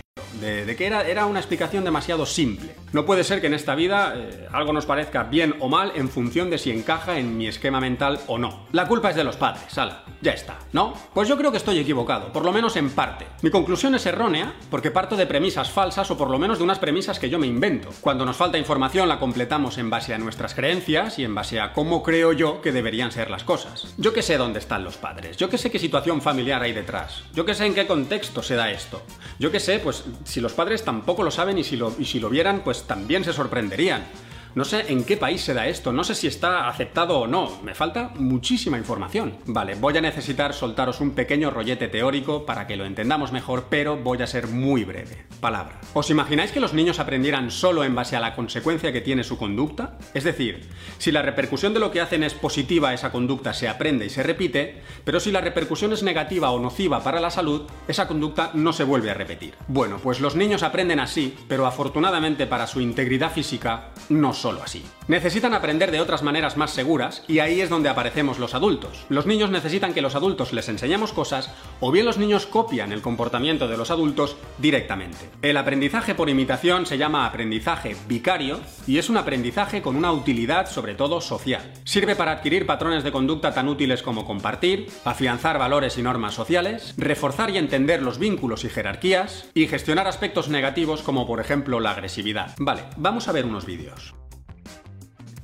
[0.48, 2.74] De, de, que era, era, una explicación demasiado simple.
[2.92, 6.08] No puede ser que en esta vida eh, algo nos parezca bien o mal en
[6.08, 8.66] función de si encaja en mi esquema mental o no.
[8.72, 10.94] La culpa es de los padres, ala, ya está, ¿no?
[11.12, 13.26] Pues yo creo que estoy equivocado, por lo menos en parte.
[13.42, 16.78] Mi conclusión es errónea porque parto de premisas falsas o por lo menos de unas
[16.78, 17.90] premisas que yo me invento.
[18.00, 21.74] Cuando nos falta información la completamos en base a nuestras creencias y en base a
[21.74, 23.94] cómo creo yo que deberían ser las cosas.
[23.98, 27.22] Yo que sé dónde están los padres, yo que sé qué situación familiar hay detrás,
[27.34, 29.02] yo que sé en qué contexto se da esto,
[29.38, 32.20] yo que sé, pues si los padres tampoco lo saben y si lo, y si
[32.20, 34.06] lo vieran, pues también se sorprenderían.
[34.54, 37.60] No sé en qué país se da esto, no sé si está aceptado o no,
[37.62, 39.36] me falta muchísima información.
[39.46, 43.96] Vale, voy a necesitar soltaros un pequeño rollete teórico para que lo entendamos mejor, pero
[43.96, 45.26] voy a ser muy breve.
[45.40, 45.80] Palabra.
[45.94, 49.38] ¿Os imagináis que los niños aprendieran solo en base a la consecuencia que tiene su
[49.38, 49.98] conducta?
[50.14, 54.06] Es decir, si la repercusión de lo que hacen es positiva, esa conducta se aprende
[54.06, 58.08] y se repite, pero si la repercusión es negativa o nociva para la salud, esa
[58.08, 59.54] conducta no se vuelve a repetir.
[59.68, 64.84] Bueno, pues los niños aprenden así, pero afortunadamente para su integridad física no solo así.
[65.08, 69.04] Necesitan aprender de otras maneras más seguras y ahí es donde aparecemos los adultos.
[69.08, 73.02] Los niños necesitan que los adultos les enseñemos cosas o bien los niños copian el
[73.02, 75.30] comportamiento de los adultos directamente.
[75.42, 80.70] El aprendizaje por imitación se llama aprendizaje vicario y es un aprendizaje con una utilidad
[80.70, 81.72] sobre todo social.
[81.84, 86.94] Sirve para adquirir patrones de conducta tan útiles como compartir, afianzar valores y normas sociales,
[86.96, 91.92] reforzar y entender los vínculos y jerarquías y gestionar aspectos negativos como por ejemplo la
[91.92, 92.54] agresividad.
[92.58, 94.14] Vale, vamos a ver unos vídeos.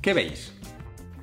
[0.05, 0.53] ¿Qué veis?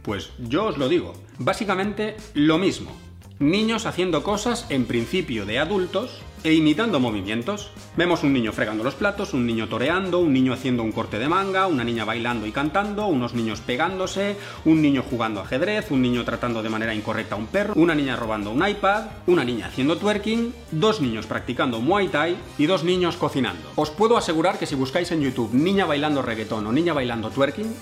[0.03, 2.91] Pues yo os lo digo, básicamente lo mismo.
[3.39, 7.71] Niños haciendo cosas en principio de adultos e imitando movimientos.
[7.97, 11.29] Vemos un niño fregando los platos, un niño toreando, un niño haciendo un corte de
[11.29, 16.25] manga, una niña bailando y cantando, unos niños pegándose, un niño jugando ajedrez, un niño
[16.25, 19.97] tratando de manera incorrecta a un perro, una niña robando un iPad, una niña haciendo
[19.97, 23.71] twerking, dos niños practicando Muay Thai y dos niños cocinando.
[23.77, 27.73] Os puedo asegurar que si buscáis en YouTube niña bailando reggaetón o niña bailando twerking,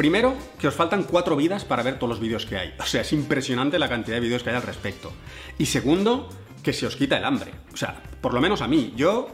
[0.00, 2.72] Primero, que os faltan cuatro vidas para ver todos los vídeos que hay.
[2.80, 5.12] O sea, es impresionante la cantidad de vídeos que hay al respecto.
[5.58, 6.26] Y segundo,
[6.62, 7.52] que se os quita el hambre.
[7.74, 9.28] O sea, por lo menos a mí, yo,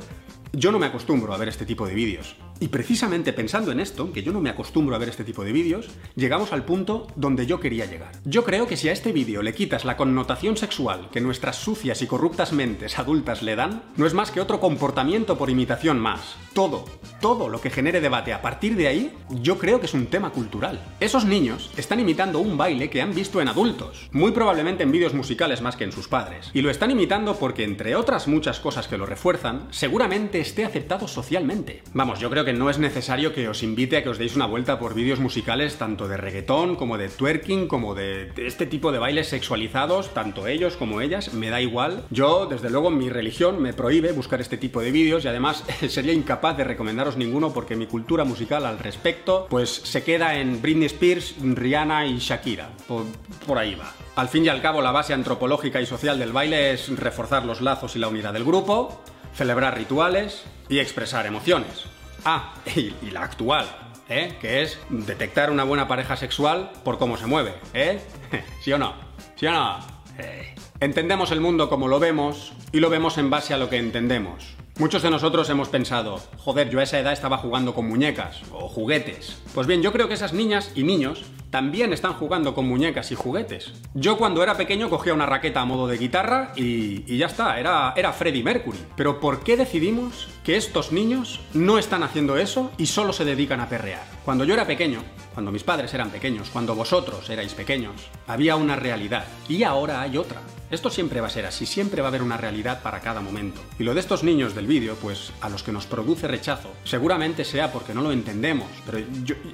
[0.52, 2.35] yo no me acostumbro a ver este tipo de vídeos.
[2.58, 5.52] Y precisamente pensando en esto, que yo no me acostumbro a ver este tipo de
[5.52, 8.12] vídeos, llegamos al punto donde yo quería llegar.
[8.24, 12.00] Yo creo que si a este vídeo le quitas la connotación sexual que nuestras sucias
[12.00, 16.36] y corruptas mentes adultas le dan, no es más que otro comportamiento por imitación más.
[16.54, 16.86] Todo,
[17.20, 20.30] todo lo que genere debate a partir de ahí, yo creo que es un tema
[20.30, 20.80] cultural.
[21.00, 25.12] Esos niños están imitando un baile que han visto en adultos, muy probablemente en vídeos
[25.12, 26.50] musicales más que en sus padres.
[26.54, 31.06] Y lo están imitando porque, entre otras muchas cosas que lo refuerzan, seguramente esté aceptado
[31.06, 31.82] socialmente.
[31.92, 34.46] Vamos, yo creo que no es necesario que os invite a que os deis una
[34.46, 38.98] vuelta por vídeos musicales tanto de reggaetón como de twerking, como de, este tipo de
[38.98, 42.04] bailes sexualizados, tanto ellos como ellas, me da igual.
[42.11, 46.12] Yo, desde luego, mi religión me prohíbe buscar este tipo de vídeos y además sería
[46.12, 50.87] incapaz de recomendaros ninguno porque mi cultura musical al respecto, pues se queda en Britney
[50.87, 52.70] Spears, Rihanna y Shakira.
[52.87, 53.92] Por ahí va.
[54.14, 57.61] Al fin y al cabo, la base antropológica y social del baile es reforzar los
[57.61, 59.02] lazos y la unidad del grupo,
[59.35, 61.95] celebrar rituales y expresar emociones.
[62.24, 63.66] Ah, y, y la actual,
[64.09, 64.37] ¿eh?
[64.40, 68.00] Que es detectar una buena pareja sexual por cómo se mueve, ¿eh?
[68.61, 68.94] ¿Sí o no?
[69.37, 69.79] ¿Sí o no?
[70.18, 70.55] Eh.
[70.81, 74.55] Entendemos el mundo como lo vemos y lo vemos en base a lo que entendemos.
[74.78, 78.68] Muchos de nosotros hemos pensado, joder, yo a esa edad estaba jugando con muñecas o
[78.68, 79.40] juguetes.
[79.54, 83.14] Pues bien, yo creo que esas niñas y niños también están jugando con muñecas y
[83.14, 83.72] juguetes.
[83.94, 87.58] Yo cuando era pequeño cogía una raqueta a modo de guitarra y, y ya está,
[87.58, 88.78] era, era Freddie Mercury.
[88.96, 93.60] Pero ¿por qué decidimos que estos niños no están haciendo eso y solo se dedican
[93.60, 94.04] a perrear?
[94.26, 97.94] Cuando yo era pequeño, cuando mis padres eran pequeños, cuando vosotros erais pequeños,
[98.26, 100.42] había una realidad y ahora hay otra.
[100.68, 103.61] Esto siempre va a ser así, siempre va a haber una realidad para cada momento.
[103.79, 107.44] Y lo de estos niños del vídeo, pues a los que nos produce rechazo, seguramente
[107.44, 108.98] sea porque no lo entendemos, pero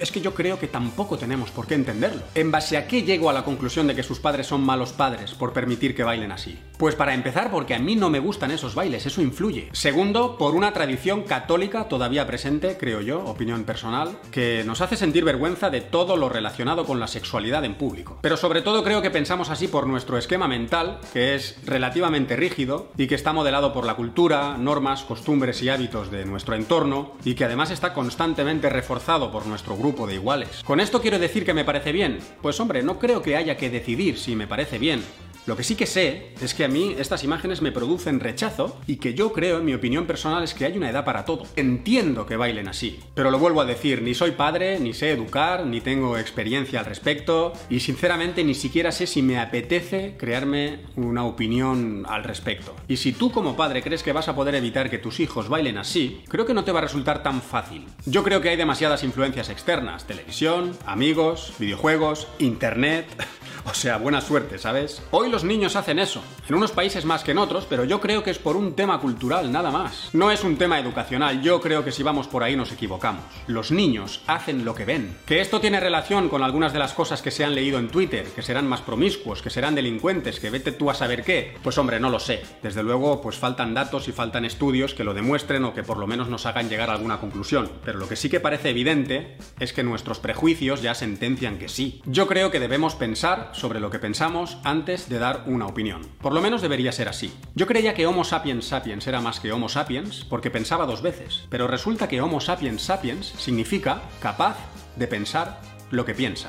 [0.01, 2.23] es que yo creo que tampoco tenemos por qué entenderlo.
[2.35, 5.35] ¿En base a qué llego a la conclusión de que sus padres son malos padres
[5.35, 6.59] por permitir que bailen así?
[6.79, 9.69] Pues para empezar, porque a mí no me gustan esos bailes, eso influye.
[9.73, 15.25] Segundo, por una tradición católica todavía presente, creo yo, opinión personal, que nos hace sentir
[15.25, 18.19] vergüenza de todo lo relacionado con la sexualidad en público.
[18.23, 22.91] Pero sobre todo creo que pensamos así por nuestro esquema mental, que es relativamente rígido
[22.97, 27.35] y que está modelado por la cultura, normas, costumbres y hábitos de nuestro entorno y
[27.35, 30.63] que además está constantemente reforzado por nuestro grupo de iguales.
[30.65, 32.19] ¿Con esto quiero decir que me parece bien?
[32.41, 35.03] Pues hombre, no creo que haya que decidir si me parece bien.
[35.45, 38.97] Lo que sí que sé es que a mí estas imágenes me producen rechazo y
[38.97, 41.47] que yo creo, en mi opinión personal, es que hay una edad para todo.
[41.57, 45.67] Entiendo que bailen así, pero lo vuelvo a decir, ni soy padre, ni sé educar,
[45.67, 51.25] ni tengo experiencia al respecto y sinceramente ni siquiera sé si me apetece crearme una
[51.25, 52.77] opinión al respecto.
[52.87, 55.77] Y si tú como padre crees que vas a poder evitar que tus hijos bailen
[55.77, 57.85] así, creo que no te va a resultar tan fácil.
[58.07, 63.07] Yo creo que hay demasiadas influencias externas, televisión, amigos, videojuegos, internet...
[63.73, 65.03] O sea, buena suerte, ¿sabes?
[65.11, 68.23] Hoy los niños hacen eso, en unos países más que en otros, pero yo creo
[68.23, 70.11] que es por un tema cultural, nada más.
[70.13, 73.25] No es un tema educacional, yo creo que si vamos por ahí nos equivocamos.
[73.47, 75.17] Los niños hacen lo que ven.
[75.27, 78.27] Que esto tiene relación con algunas de las cosas que se han leído en Twitter,
[78.27, 81.55] que serán más promiscuos, que serán delincuentes, que vete tú a saber qué.
[81.63, 82.43] Pues hombre, no lo sé.
[82.63, 86.07] Desde luego, pues faltan datos y faltan estudios que lo demuestren o que por lo
[86.07, 87.71] menos nos hagan llegar a alguna conclusión.
[87.85, 92.03] Pero lo que sí que parece evidente es que nuestros prejuicios ya sentencian que sí.
[92.05, 96.03] Yo creo que debemos pensar sobre lo que pensamos antes de dar una opinión.
[96.21, 97.33] Por lo menos debería ser así.
[97.55, 101.47] Yo creía que Homo sapiens sapiens era más que Homo sapiens porque pensaba dos veces,
[101.51, 104.57] pero resulta que Homo sapiens sapiens significa capaz
[104.97, 105.61] de pensar
[105.91, 106.49] lo que piensa.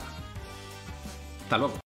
[1.44, 1.83] Hasta luego.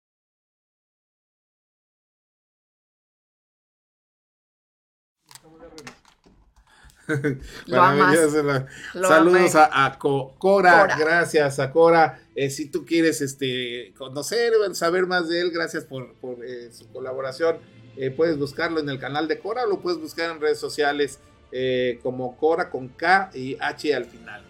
[7.68, 8.18] Lo amas.
[8.94, 10.82] Saludos a, a Co- Cora.
[10.82, 10.98] Cora.
[10.98, 12.20] gracias a Cora.
[12.36, 16.88] Eh, si tú quieres este, conocer, saber más de él, gracias por, por, eh, su
[16.92, 17.58] colaboración.
[17.98, 21.20] Eh, puedes buscarlo en el canal de Cora o lo puedes buscar en redes sociales
[21.52, 24.44] eh, como Cora con K y H al final.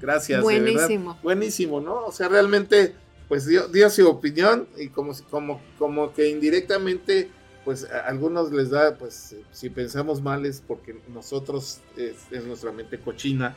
[0.00, 0.38] Gracias.
[0.38, 0.42] de.
[0.42, 1.18] Buenísimo.
[1.22, 2.06] Buenísimo, ¿no?
[2.06, 2.94] O sea, realmente,
[3.28, 7.30] pues dio, dio su opinión y como, como, como que indirectamente,
[7.68, 12.72] pues a algunos les da, pues si pensamos mal es porque nosotros es, es nuestra
[12.72, 13.54] mente cochina.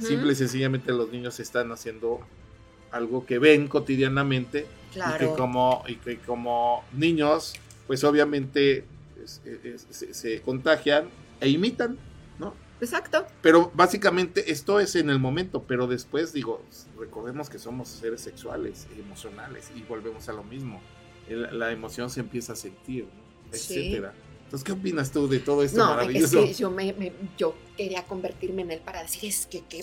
[0.00, 2.18] Simple y sencillamente los niños están haciendo
[2.90, 5.36] algo que ven cotidianamente y que Claro.
[5.36, 7.54] como, y que como niños,
[7.86, 8.84] pues obviamente
[9.22, 11.04] es- es- se, se contagian
[11.40, 11.96] e imitan,
[12.40, 12.54] ¿no?
[12.80, 13.24] Exacto.
[13.40, 16.60] Pero básicamente esto es en el momento, pero después digo,
[16.98, 20.80] recordemos que somos seres sexuales, emocionales y volvemos a lo mismo.
[21.28, 23.23] El- la emoción se empieza a sentir, ¿no?
[23.54, 23.74] Sí.
[23.88, 24.14] etcétera.
[24.44, 26.44] Entonces, ¿qué opinas tú de todo esto No, es maravilloso?
[26.44, 29.80] que yo, me, me- yo quería convertirme en él para decir, es que qué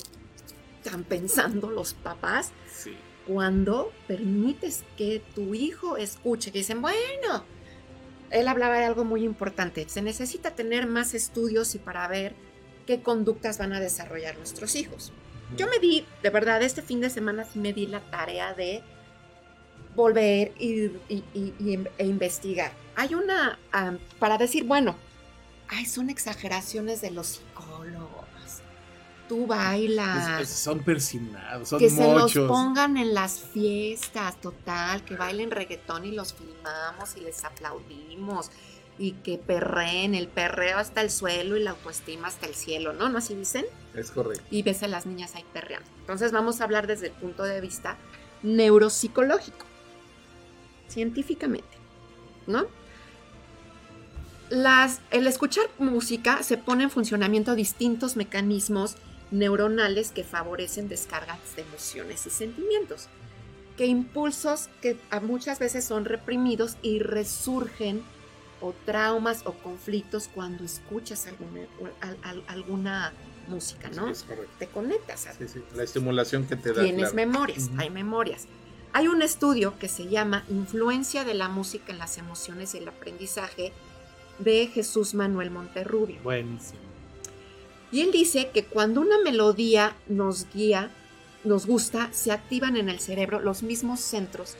[0.84, 2.94] están pensando los papás Sí.
[3.28, 7.44] cuando permites que tu hijo escuche, que dicen, bueno,
[8.30, 12.34] él hablaba de algo muy importante, se necesita tener más estudios y para ver
[12.88, 15.12] qué conductas van a desarrollar nuestros hijos.
[15.58, 18.82] yo me di, de verdad, este fin de semana sí me di la tarea de
[19.96, 22.72] volver y, y- y- y in- e investigar.
[22.96, 23.58] Hay una,
[24.20, 24.96] para decir, bueno,
[25.70, 28.26] ay, son exageraciones de los psicólogos.
[29.30, 30.42] Tú bailas.
[30.42, 35.52] Es- es- son persinados, son que se los pongan en las fiestas, total, que bailen
[35.52, 38.52] reggaetón y los filmamos y les aplaudimos
[39.00, 43.08] y que perreen, el perreo hasta el suelo y la autoestima hasta el cielo, ¿no?
[43.08, 43.66] ¿No así dicen?
[43.96, 44.44] Es correcto.
[44.52, 45.88] Y ves a las niñas ahí perreando.
[46.02, 47.96] Entonces vamos a hablar desde el punto de vista
[48.44, 49.66] neuropsicológico,
[50.92, 51.78] científicamente,
[52.48, 52.66] ¿no?
[54.50, 58.96] Las, el escuchar música se pone en funcionamiento distintos mecanismos
[59.32, 63.08] neuronales que favorecen descargas de emociones y sentimientos,
[63.78, 68.02] que impulsos que muchas veces son reprimidos y resurgen
[68.60, 71.62] o traumas o conflictos cuando escuchas alguna,
[72.02, 73.14] al- al- alguna
[73.48, 74.14] música, ¿no?
[74.14, 74.26] Sí.
[74.60, 76.84] Te conectas a Sí, sí, La estimulación que te da.
[76.84, 77.16] Tienes claro.
[77.16, 78.48] memorias, hay memorias.
[78.94, 82.88] Hay un estudio que se llama Influencia de la música en las emociones y el
[82.88, 83.72] aprendizaje
[84.40, 86.22] de Jesús Manuel Monterrubio.
[86.24, 86.80] Buenísimo.
[87.92, 90.90] Y él dice que cuando una melodía nos guía,
[91.44, 94.56] nos gusta, se activan en el cerebro los mismos centros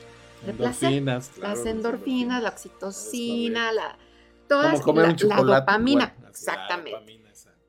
[0.46, 0.92] de placer.
[0.92, 6.16] Endorfinas, claro, las endorfinas, la oxitocina, la, Como todas, comer la, la dopamina.
[6.28, 6.90] Exactamente.
[6.92, 7.60] la dopamina, exacto.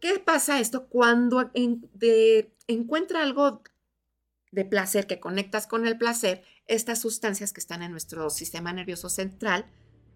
[0.00, 3.62] ¿Qué pasa esto cuando en- de- encuentra algo
[4.54, 6.42] de placer, que conectas con el placer?
[6.66, 9.66] Estas sustancias que están en nuestro sistema nervioso central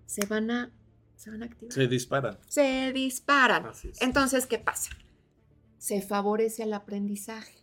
[0.07, 0.73] se van a,
[1.17, 1.73] se van a activar.
[1.73, 2.39] Se disparan.
[2.49, 3.67] Se disparan.
[3.67, 4.01] Así es.
[4.01, 4.91] Entonces, ¿qué pasa?
[5.79, 7.59] Se favorece el aprendizaje.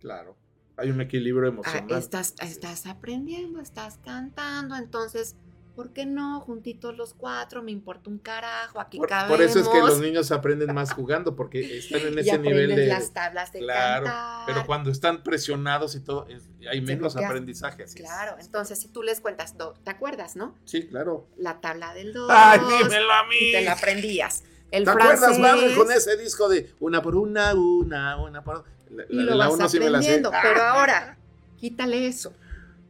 [0.00, 0.36] Claro.
[0.76, 1.98] Hay un equilibrio Ah, emocional.
[1.98, 5.36] estás, estás aprendiendo, estás cantando, entonces,
[5.80, 6.40] ¿por qué no?
[6.42, 9.34] Juntitos los cuatro, me importa un carajo, aquí Por, cabemos.
[9.34, 12.76] por eso es que los niños aprenden más jugando, porque están en y ese nivel
[12.76, 12.86] de.
[12.86, 14.44] las tablas de Claro, cantar.
[14.46, 16.26] Pero cuando están presionados y todo,
[16.70, 17.84] hay menos aprendizaje.
[17.84, 18.04] así es.
[18.04, 20.54] Claro, entonces si tú les cuentas, ¿te acuerdas, no?
[20.66, 21.26] Sí, claro.
[21.38, 22.28] La tabla del 2.
[22.30, 23.64] ¡Ay, dímelo a Y te mí!
[23.64, 24.44] la aprendías.
[24.70, 29.04] El ¿Te acuerdas, mami, con ese disco de una por una, una, una por la,
[29.08, 30.30] Y lo la vas uno sí me la aprendiendo.
[30.42, 31.16] Pero ahora,
[31.56, 32.34] quítale eso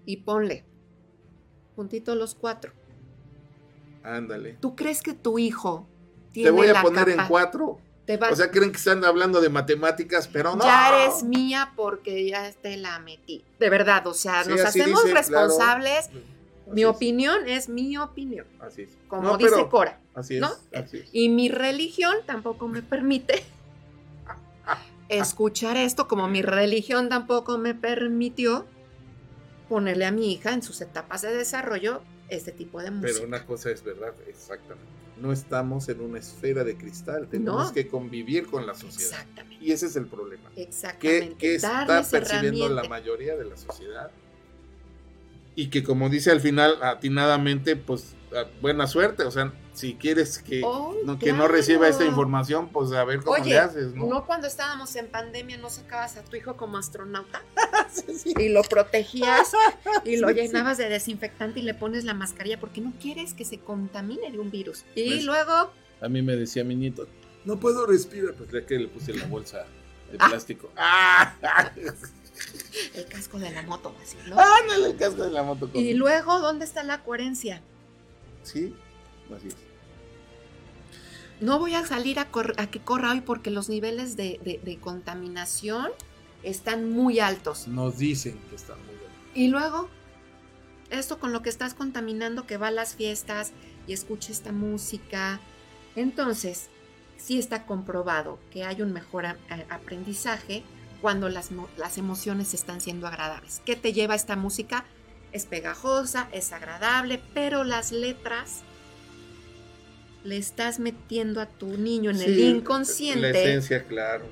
[0.04, 0.64] y ponle
[1.76, 2.72] juntito los cuatro.
[4.02, 4.56] Ándale.
[4.60, 5.86] ¿Tú crees que tu hijo
[6.32, 7.78] tiene Te voy a la poner en cuatro.
[8.06, 10.64] te va- O sea, creen que están hablando de matemáticas, pero no.
[10.64, 13.44] Ya eres mía porque ya te la metí.
[13.58, 16.10] De verdad, o sea, Sí, nos hacemos dice, responsables.
[16.72, 18.90] Mi es, opinión es mi opinión, Así es.
[19.08, 19.98] como No, dice pero Cora.
[20.14, 20.40] Así es.
[20.40, 20.50] ¿no?
[20.72, 21.08] Así es.
[21.12, 23.42] Y mi religión tampoco me permite
[25.08, 28.66] escuchar esto, como mi religión tampoco me permitió
[29.68, 33.12] ponerle a mi hija en sus etapas de desarrollo este tipo de música.
[33.14, 34.88] Pero una cosa es verdad, exactamente.
[35.20, 37.72] No estamos en una esfera de cristal, tenemos No.
[37.74, 39.20] que convivir con la sociedad.
[39.20, 39.64] Exactamente.
[39.64, 40.50] Y ese es el problema.
[40.56, 41.28] Exactamente.
[41.30, 44.10] ¿Qué, qué está percibiendo la mayoría de la sociedad?
[45.56, 49.24] Y que como dice al final, atinadamente, pues a- buena suerte.
[49.24, 53.20] O sea, si quieres que, Oh, no, que no reciba esta información, pues a ver
[53.20, 54.06] cómo Oye, le haces, ¿no?
[54.06, 54.26] ¿no?
[54.26, 57.42] cuando estábamos en pandemia no sacabas a tu hijo como astronauta
[57.90, 58.34] Sí, sí.
[58.38, 59.52] y lo protegías
[60.04, 63.44] y lo Sí, llenabas de desinfectante y le pones la mascarilla porque no quieres que
[63.44, 64.84] se contamine de un virus.
[64.94, 67.06] Y Pues- luego, A mí me decía mi nieto,
[67.44, 68.34] no puedo respirar.
[68.34, 69.64] Pues ya que le puse la bolsa
[70.10, 70.28] de Ah.
[70.28, 70.70] plástico.
[70.76, 71.34] ¡Ah!
[72.94, 74.36] el casco de la moto, así, ¿no?
[74.40, 75.68] ¡Ándale el casco de la moto!
[75.74, 77.60] Y luego, ¿dónde está la coherencia?
[78.42, 78.74] Sí,
[79.36, 79.56] así es.
[81.40, 82.28] No voy a salir a,
[82.58, 85.88] a que corra hoy porque los niveles de, de- de contaminación
[86.42, 87.66] están muy altos.
[87.68, 89.10] Nos dicen que está muy bien.
[89.34, 89.88] Y luego,
[90.90, 93.52] esto con lo que estás contaminando, que va a las fiestas
[93.86, 95.40] y escucha esta música.
[95.96, 96.68] Entonces,
[97.16, 99.26] sí está comprobado que hay un mejor
[99.70, 100.62] aprendizaje
[101.00, 103.62] cuando las, las emociones están siendo agradables.
[103.64, 104.84] ¿Qué te lleva esta música?
[105.32, 108.62] Es pegajosa, es agradable, pero las letras
[110.24, 114.24] le estás metiendo a tu niño en el inconsciente La esencia, claro.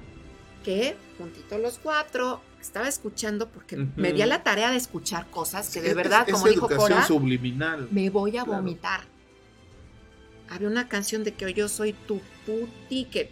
[0.65, 5.71] que juntito los cuatro estaba escuchando porque me di a la tarea de escuchar cosas
[5.71, 7.89] que de Es- verdad, es como dijo educación Cora, subliminal.
[7.91, 8.63] me voy a Claro.
[8.63, 9.01] vomitar.
[10.51, 13.31] Había una canción de que yo soy tu puti que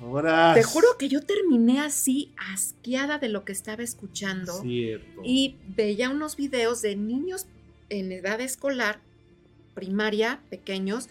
[0.00, 0.52] Ahora.
[0.54, 5.20] te juro que yo terminé así asqueada de lo que estaba escuchando Cierto.
[5.24, 7.46] y veía unos videos de niños
[7.88, 9.00] en edad escolar,
[9.74, 11.08] primaria, pequeños,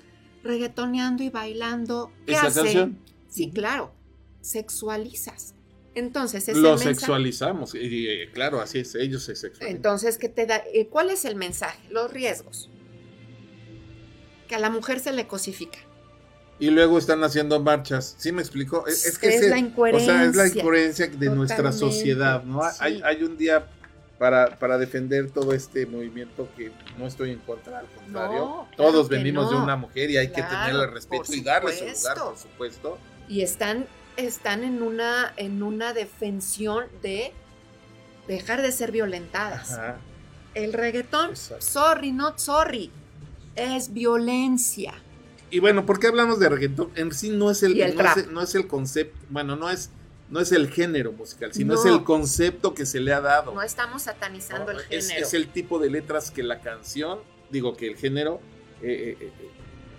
[0.48, 2.12] reggaetoneando y bailando.
[2.26, 2.62] ¿Qué ¿Esa hace?
[2.62, 2.98] canción?
[3.30, 3.94] Sí, claro.
[4.42, 5.54] Sexualizas.
[5.94, 7.76] Entonces, ese Lo mensaje- sexualizamos.
[7.76, 8.96] Y, eh, claro, así es.
[8.96, 9.76] Ellos se sexualizan.
[9.76, 10.64] Entonces, ¿qué te da?
[10.74, 11.80] eh, ¿Cuál es el mensaje?
[11.90, 12.70] Los riesgos.
[14.48, 15.80] Que a la mujer se le cosifica.
[16.60, 18.16] Y luego están haciendo marchas.
[18.18, 18.88] ¿Sí me explico?
[18.88, 20.14] Es, es que Es ese- la incoherencia.
[20.14, 22.62] O sea, es la incoherencia de nuestra sociedad, ¿no?
[22.64, 22.78] sí.
[22.80, 23.68] Hay, hay un día
[24.18, 28.40] para, para defender todo este movimiento que no estoy en contra, al contrario.
[28.40, 31.86] No, claro Todos venimos de una mujer y hay que tenerle respeto y darle su
[31.86, 32.98] lugar, por supuesto.
[33.28, 37.32] Y están, están en una, en una defensión de
[38.28, 39.74] dejar de ser violentadas.
[39.74, 39.98] Ajá.
[40.54, 41.64] El reggaetón, Exacto.
[41.64, 42.90] sorry, not sorry,
[43.56, 44.96] es violencia.
[45.52, 46.90] Y bueno, ¿por qué hablamos de reggaetón?
[46.96, 49.92] En sí no es el, no, es, no es el concepto, bueno, no es,
[50.30, 51.80] no es el género musical, sino No.
[51.80, 53.54] es el concepto que se le ha dado.
[53.54, 54.80] No estamos satanizando ¿no?
[54.80, 55.26] el Es, género.
[55.28, 57.20] es el tipo de letras que la canción,
[57.50, 58.42] digo que el género,
[58.82, 59.50] eh, eh, eh,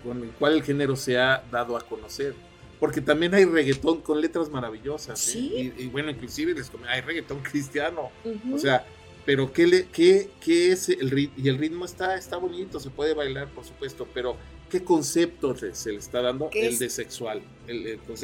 [0.03, 2.33] con el cual el género se ha dado a conocer.
[2.79, 5.19] Porque también hay reggaetón con letras maravillosas.
[5.27, 5.31] ¿eh?
[5.31, 5.73] Sí.
[5.77, 8.09] Y, y bueno, inclusive les hay reggaetón cristiano.
[8.53, 8.85] O sea,
[9.25, 11.33] pero ¿qué, le, qué, qué es el ritmo?
[11.37, 14.37] Y el ritmo está, está bonito, se puede bailar, por supuesto, pero
[14.69, 16.49] ¿qué concepto se, le está dando?
[16.49, 16.79] ¿Qué El es?
[16.79, 17.41] de sexual.
[17.67, 18.15] El, un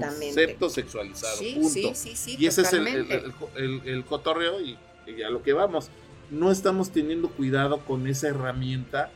[0.00, 1.36] concepto sexualizado.
[1.38, 1.94] sí, punto.
[1.94, 3.32] sí, sí, y ese es el, el, totalmente.
[3.56, 4.76] el- el- el cotorreo y,
[5.06, 5.88] y a lo que vamos.
[6.30, 9.10] No estamos teniendo cuidado con esa herramienta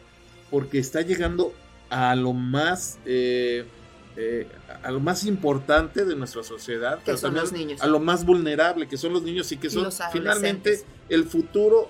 [0.51, 1.53] porque está llegando
[1.91, 3.65] a lo más eh,
[4.17, 4.47] eh,
[4.83, 7.81] a lo más importante de nuestra sociedad, Que pero son también los niños.
[7.83, 11.89] a lo más vulnerable, que son los niños y que son finalmente el futuro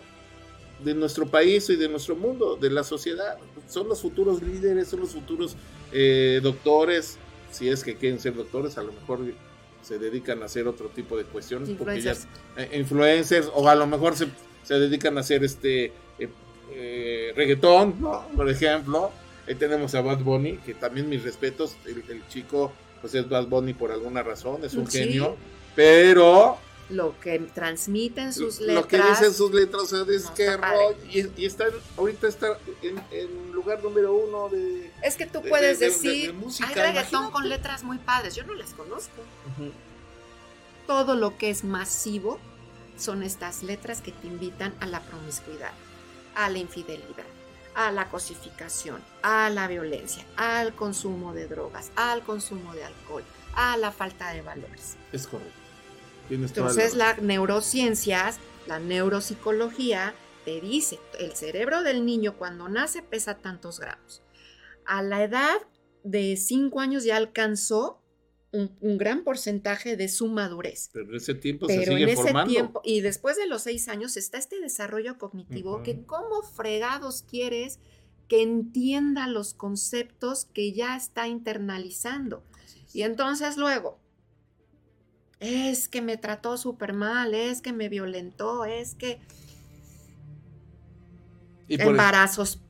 [0.84, 3.36] de nuestro país y de nuestro mundo, de la sociedad.
[3.68, 5.54] Son los futuros líderes, son los futuros
[5.92, 7.18] eh, doctores,
[7.52, 9.20] si es que quieren ser doctores, a lo mejor
[9.82, 12.28] se dedican a hacer otro tipo de cuestiones, porque ya Influencers.
[12.56, 14.26] eh, influencers o a lo mejor se,
[14.64, 15.86] se dedican a hacer este
[16.18, 16.28] eh,
[16.72, 18.26] eh, reggaetón, ¿no?
[18.36, 19.10] Por ejemplo,
[19.46, 23.46] ahí tenemos a Bad Bunny, que también mis respetos, el, el chico pues es Bad
[23.46, 24.98] Bunny por alguna razón, es un Sí.
[24.98, 25.36] genio,
[25.76, 26.58] pero
[26.90, 28.74] Lo que transmiten sus letras.
[28.76, 30.56] lo que dicen sus letras, o sea, es no que
[31.10, 31.68] y, y están,
[31.98, 34.90] ahorita está en, en lugar número uno de...
[35.02, 37.32] Es que tú de- puedes de- de- decir, de música, hay reggaetón imagínate.
[37.32, 38.34] con letras muy padres.
[38.34, 39.22] Yo no las conozco.
[40.86, 42.38] Todo lo que es masivo
[42.96, 45.72] son estas letras que te invitan a la promiscuidad,
[46.34, 47.26] a la infidelidad,
[47.74, 53.22] a la cosificación, a la violencia, al consumo de drogas, al consumo de alcohol,
[53.54, 54.96] a la falta de valores.
[55.12, 55.52] Es correcto.
[56.28, 60.14] Tienes la Entonces, las neurociencias, la neuropsicología
[60.44, 64.22] te dice, el cerebro del niño cuando nace pesa tantos gramos.
[64.86, 65.58] A la edad
[66.04, 68.02] de 5 años ya alcanzó
[68.52, 70.90] un, un gran porcentaje de su madurez.
[70.92, 72.50] Pero en ese tiempo se sigue en ese formando.
[72.50, 77.78] tiempo, y después de los 6 años está este desarrollo cognitivo que cómo fregados quieres
[78.28, 82.44] que entienda los conceptos que ya está internalizando.
[82.92, 83.98] Y entonces luego,
[85.40, 89.20] es que me trató súper mal, es que me violentó, es que
[91.68, 92.60] Y embarazos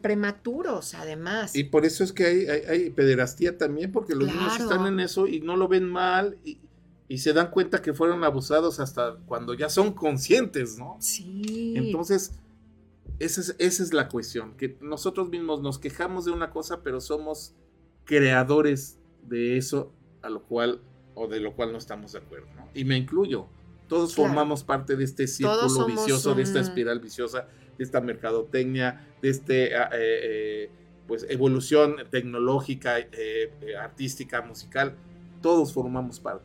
[0.00, 1.54] prematuros, además.
[1.54, 4.98] y por eso es que hay, hay, hay pederastía también, porque los niños están en
[4.98, 6.58] eso y no lo ven mal y,
[7.06, 10.96] y se dan cuenta que fueron abusados hasta cuando ya son conscientes, ¿no?
[11.00, 11.74] sí.
[11.76, 12.32] Entonces,
[13.18, 17.00] esa es, esa es la cuestión, que nosotros mismos nos quejamos de una cosa, pero
[17.00, 17.54] somos
[18.04, 20.80] creadores de eso a lo cual
[21.18, 22.68] o de lo cual no estamos de acuerdo, ¿no?
[22.74, 23.46] Y me incluyo.
[23.88, 24.28] Todos Claro.
[24.28, 27.48] formamos parte de este círculo vicioso, de esta espiral viciosa,
[27.78, 30.70] de esta mercadotecnia, de este ah, eh, eh,
[31.06, 34.94] pues evolución tecnológica, eh, eh, artística, musical.
[35.40, 36.44] Todos formamos parte.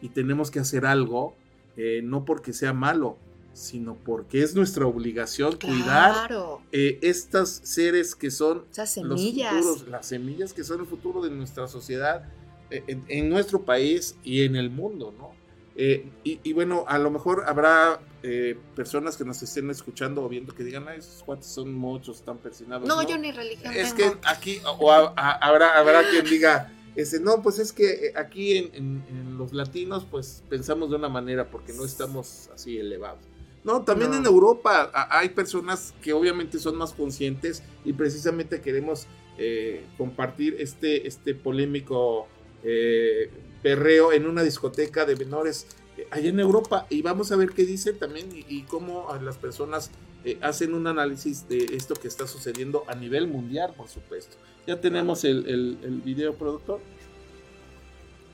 [0.00, 1.34] Y tenemos que hacer algo,
[1.76, 3.18] eh, no porque sea malo,
[3.52, 6.30] sino porque es nuestra obligación cuidar
[6.72, 9.52] eh, estas seres que son esas los semillas.
[9.52, 12.22] futuros, las semillas que son el futuro de nuestra sociedad,
[12.70, 15.32] en, en nuestro país y en el mundo, ¿no?
[15.80, 20.28] Eh, y, y bueno, a lo mejor habrá eh, personas que nos estén escuchando o
[20.28, 22.88] viendo que digan, ay, esos cuates son muchos, están persinados.
[22.88, 27.20] no, yo ni religión Es que aquí, o a- a- habrá, habrá quien diga, este,
[27.20, 31.08] no, pues es que eh, aquí en, en- en los latinos, pues pensamos de una
[31.08, 33.20] manera porque no estamos así elevados.
[33.62, 34.16] No, también No.
[34.16, 39.06] en Europa a- hay personas que obviamente son más conscientes y precisamente queremos
[39.40, 42.26] eh, compartir este, este polémico
[42.62, 43.30] eh,
[43.62, 47.64] perreo en una discoteca de menores eh, allá en Europa y vamos a ver qué
[47.64, 49.90] dicen también y, y cómo a las personas
[50.24, 54.36] eh, hacen un análisis de esto que está sucediendo a nivel mundial, por supuesto.
[54.66, 56.80] Ya tenemos el, el, el video productor.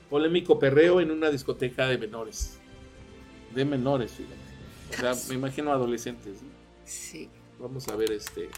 [0.09, 2.57] Polémico perreo en una discoteca de menores.
[3.53, 4.35] De menores, fíjate.
[4.91, 6.37] O sea, me imagino adolescentes.
[6.83, 7.29] Sí.
[7.59, 8.49] Vamos a ver este,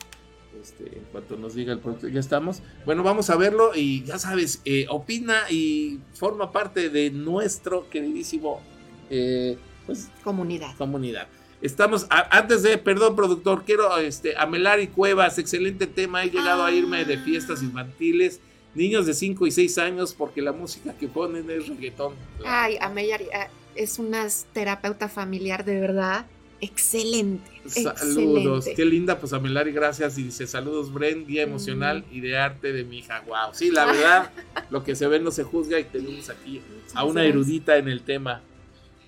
[0.62, 2.08] este, en cuanto nos diga el producto.
[2.08, 2.62] Ya estamos.
[2.86, 8.62] Bueno, vamos a verlo y ya sabes, eh, opina y forma parte de nuestro queridísimo
[9.10, 10.76] eh, pues, Comunidad.
[10.78, 11.28] comunidad.
[11.62, 16.24] Estamos, a- antes de, perdón, productor, quiero este, a Melari Cuevas, excelente tema.
[16.24, 18.39] He llegado a irme de fiestas infantiles
[18.76, 22.14] niños de 5 y 6 años porque la música que ponen es reggaetón.
[22.45, 26.28] Ay, Amelia ah, es una terapeuta familiar de verdad.
[26.60, 27.51] Excelente.
[27.68, 28.74] Saludos, excelente.
[28.76, 30.18] qué linda, pues Amelari, gracias.
[30.18, 33.24] Y dice, saludos, Bren, día emocional y de arte de mi hija.
[33.28, 34.32] Wow, sí, la verdad,
[34.70, 36.62] lo que se ve no se juzga y tenemos aquí
[36.93, 37.34] a una gracias.
[37.36, 38.41] erudita en el tema.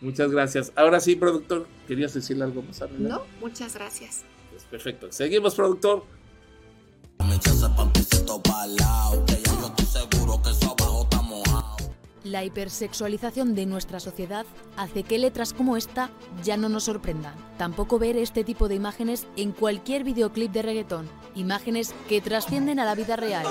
[0.02, 0.72] Muchas gracias.
[0.76, 2.88] Ahora sí, productor, ¿querías decirle algo más a?
[2.88, 4.24] No, muchas gracias.
[4.52, 5.12] Pues perfecto.
[5.12, 6.06] Seguimos, productor.
[12.30, 14.46] La hipersexualización de nuestra sociedad
[14.78, 16.12] hace que letras como esta
[16.44, 17.34] ya no nos sorprendan.
[17.58, 21.10] Tampoco ver este tipo de imágenes en cualquier videoclip de reggaetón.
[21.34, 23.48] Imágenes que trascienden a la vida real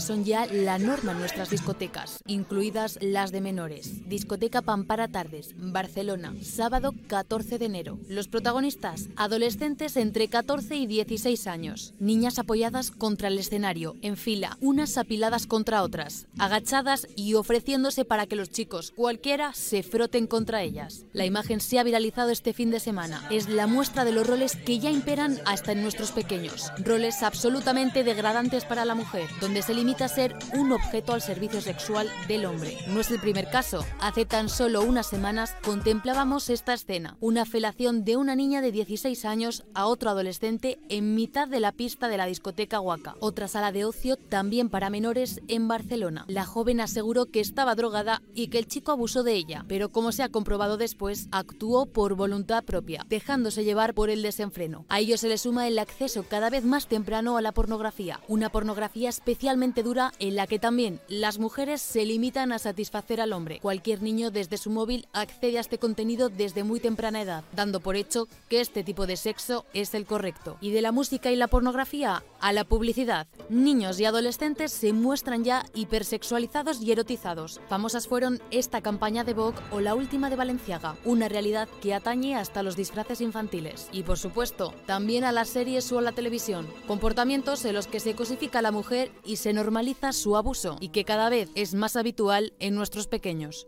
[0.00, 4.08] son ya la norma en nuestras discotecas, incluidas las de menores.
[4.08, 7.98] Discoteca Pampara Tardes, Barcelona, sábado 14 de enero.
[8.08, 11.94] Los protagonistas, adolescentes entre 14 y 16 años.
[11.98, 18.26] Niñas apoyadas contra el escenario, en fila, unas apiladas contra otras, agachadas y ofreciéndose para
[18.26, 21.04] que los chicos, cualquiera, se froten contra ellas.
[21.12, 23.26] La imagen se ha viralizado este fin de semana.
[23.30, 26.70] Es la muestra de los roles que ya imperan hasta en nuestros pequeños.
[26.78, 31.60] Roles absolutamente degradantes para la mujer, donde se limita a ser un objeto al servicio
[31.62, 32.76] sexual del hombre.
[32.88, 33.84] No es el primer caso.
[34.00, 39.24] Hace tan solo unas semanas contemplábamos esta escena, una felación de una niña de 16
[39.24, 43.72] años a otro adolescente en mitad de la pista de la discoteca Huaca, otra sala
[43.72, 46.26] de ocio también para menores en Barcelona.
[46.28, 50.12] La joven aseguró que estaba drogada y que el chico abusó de ella, pero como
[50.12, 54.84] se ha comprobado después, actuó por voluntad propia, dejándose llevar por el desenfreno.
[54.90, 58.50] A ello se le suma el acceso cada vez más temprano a la pornografía, una
[58.50, 63.58] pornografía especialmente dura en la que también las mujeres se limitan a satisfacer al hombre.
[63.60, 67.96] Cualquier niño desde su móvil accede a este contenido desde muy temprana edad, dando por
[67.96, 70.56] hecho que este tipo de sexo es el correcto.
[70.60, 75.44] Y de la música y la pornografía a la publicidad, niños y adolescentes se muestran
[75.44, 77.60] ya hipersexualizados y erotizados.
[77.68, 82.36] Famosas fueron esta campaña de Vogue o la última de Valenciaga, una realidad que atañe
[82.36, 83.88] hasta los disfraces infantiles.
[83.92, 86.66] Y por supuesto, también a las series o a la televisión.
[86.86, 90.90] Comportamientos en los que se cosifica a la mujer y se normaliza su abuso, y
[90.90, 93.66] que cada vez es más habitual en nuestros pequeños.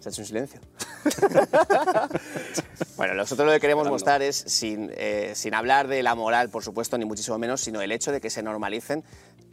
[0.00, 0.60] Se ha hecho un silencio.
[2.96, 6.62] bueno, nosotros lo que queremos mostrar es, sin, eh, sin hablar de la moral, por
[6.62, 9.02] supuesto, ni muchísimo menos, sino el hecho de que se normalicen,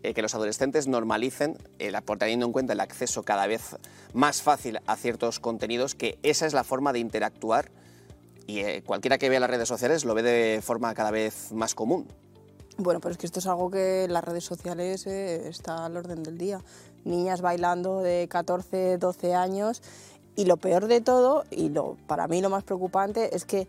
[0.04, 3.78] eh, que los adolescentes normalicen, el, por teniendo en cuenta el acceso cada vez
[4.12, 7.72] más fácil a ciertos contenidos, que esa es la forma de interactuar
[8.46, 11.76] y eh, cualquiera que vea las redes sociales lo ve de forma cada vez más
[11.76, 12.08] común.
[12.82, 15.98] Bueno, pero es que esto es algo que en las redes sociales eh, está al
[15.98, 16.62] orden del día.
[17.04, 19.82] Niñas bailando de 14, 12 años
[20.38, 23.68] y lo peor de todo, y lo, para mí lo más preocupante, es que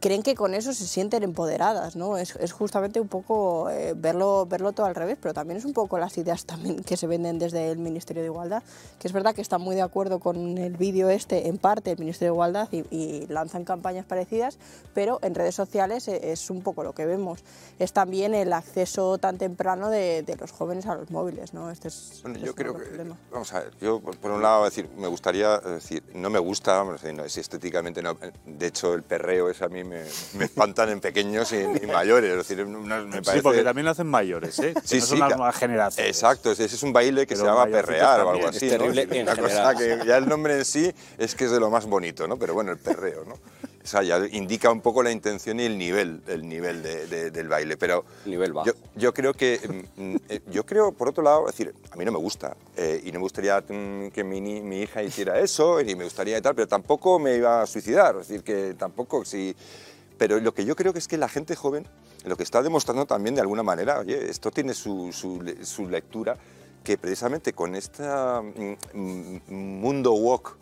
[0.00, 2.18] creen que con eso se sienten empoderadas, ¿no?
[2.18, 5.72] Es, es justamente un poco eh, verlo, verlo todo al revés, pero también es un
[5.72, 8.62] poco las ideas también que se venden desde el Ministerio de Igualdad,
[8.98, 11.98] que es verdad que están muy de acuerdo con el vídeo este, en parte, el
[11.98, 14.58] Ministerio de Igualdad, y, y lanzan campañas parecidas,
[14.92, 17.40] pero en redes sociales eh, es un poco lo que vemos.
[17.78, 21.70] Es también el acceso tan temprano de, de los jóvenes a los móviles, ¿no?
[21.70, 23.18] Este es, Bueno, este yo es un creo que, el problema.
[23.30, 27.24] vamos a ver, yo por un lado decir, me gustaría decir, no me gusta, no,
[27.24, 29.93] es estéticamente, no, de hecho el perreo es a mí me,
[30.38, 33.32] me espantan en pequeños y, y mayores, es decir, no- me parece...
[33.32, 34.74] Sí, porque también lo hacen mayores, ¿eh?
[34.74, 36.10] Que Sí, no son sí, las nuevas generaciones.
[36.16, 38.66] Exacto, ese es un baile que Pero se llama perrear o algo así.
[38.66, 38.78] Es ¿no?
[38.78, 39.74] terrible decir, en una general.
[39.74, 42.36] cosa que ya el nombre en sí es que es de lo más bonito, ¿no?
[42.38, 43.38] Pero bueno, el perreo, ¿no?
[43.84, 47.30] O sea, ya indica un poco la intención y el nivel, el nivel de- de-
[47.30, 47.76] del baile.
[47.76, 48.66] Pero Nivel bajo.
[48.66, 49.60] Yo, yo creo que,
[49.96, 52.56] mm, mm, eh, yo creo, por otro lado, es decir, a mí no me gusta
[52.78, 54.38] eh, y no me gustaría mm, que mi,
[54.80, 58.28] hija hiciera eso, ni me gustaría y tal, pero tampoco me iba a suicidar, es
[58.28, 59.54] decir, que tampoco si...
[60.16, 61.86] Pero lo que yo creo que es que la gente joven,
[62.24, 66.38] lo que está demostrando también de alguna manera, oye, esto tiene su, su su lectura,
[66.82, 68.02] que precisamente con este
[68.94, 70.56] mundo woke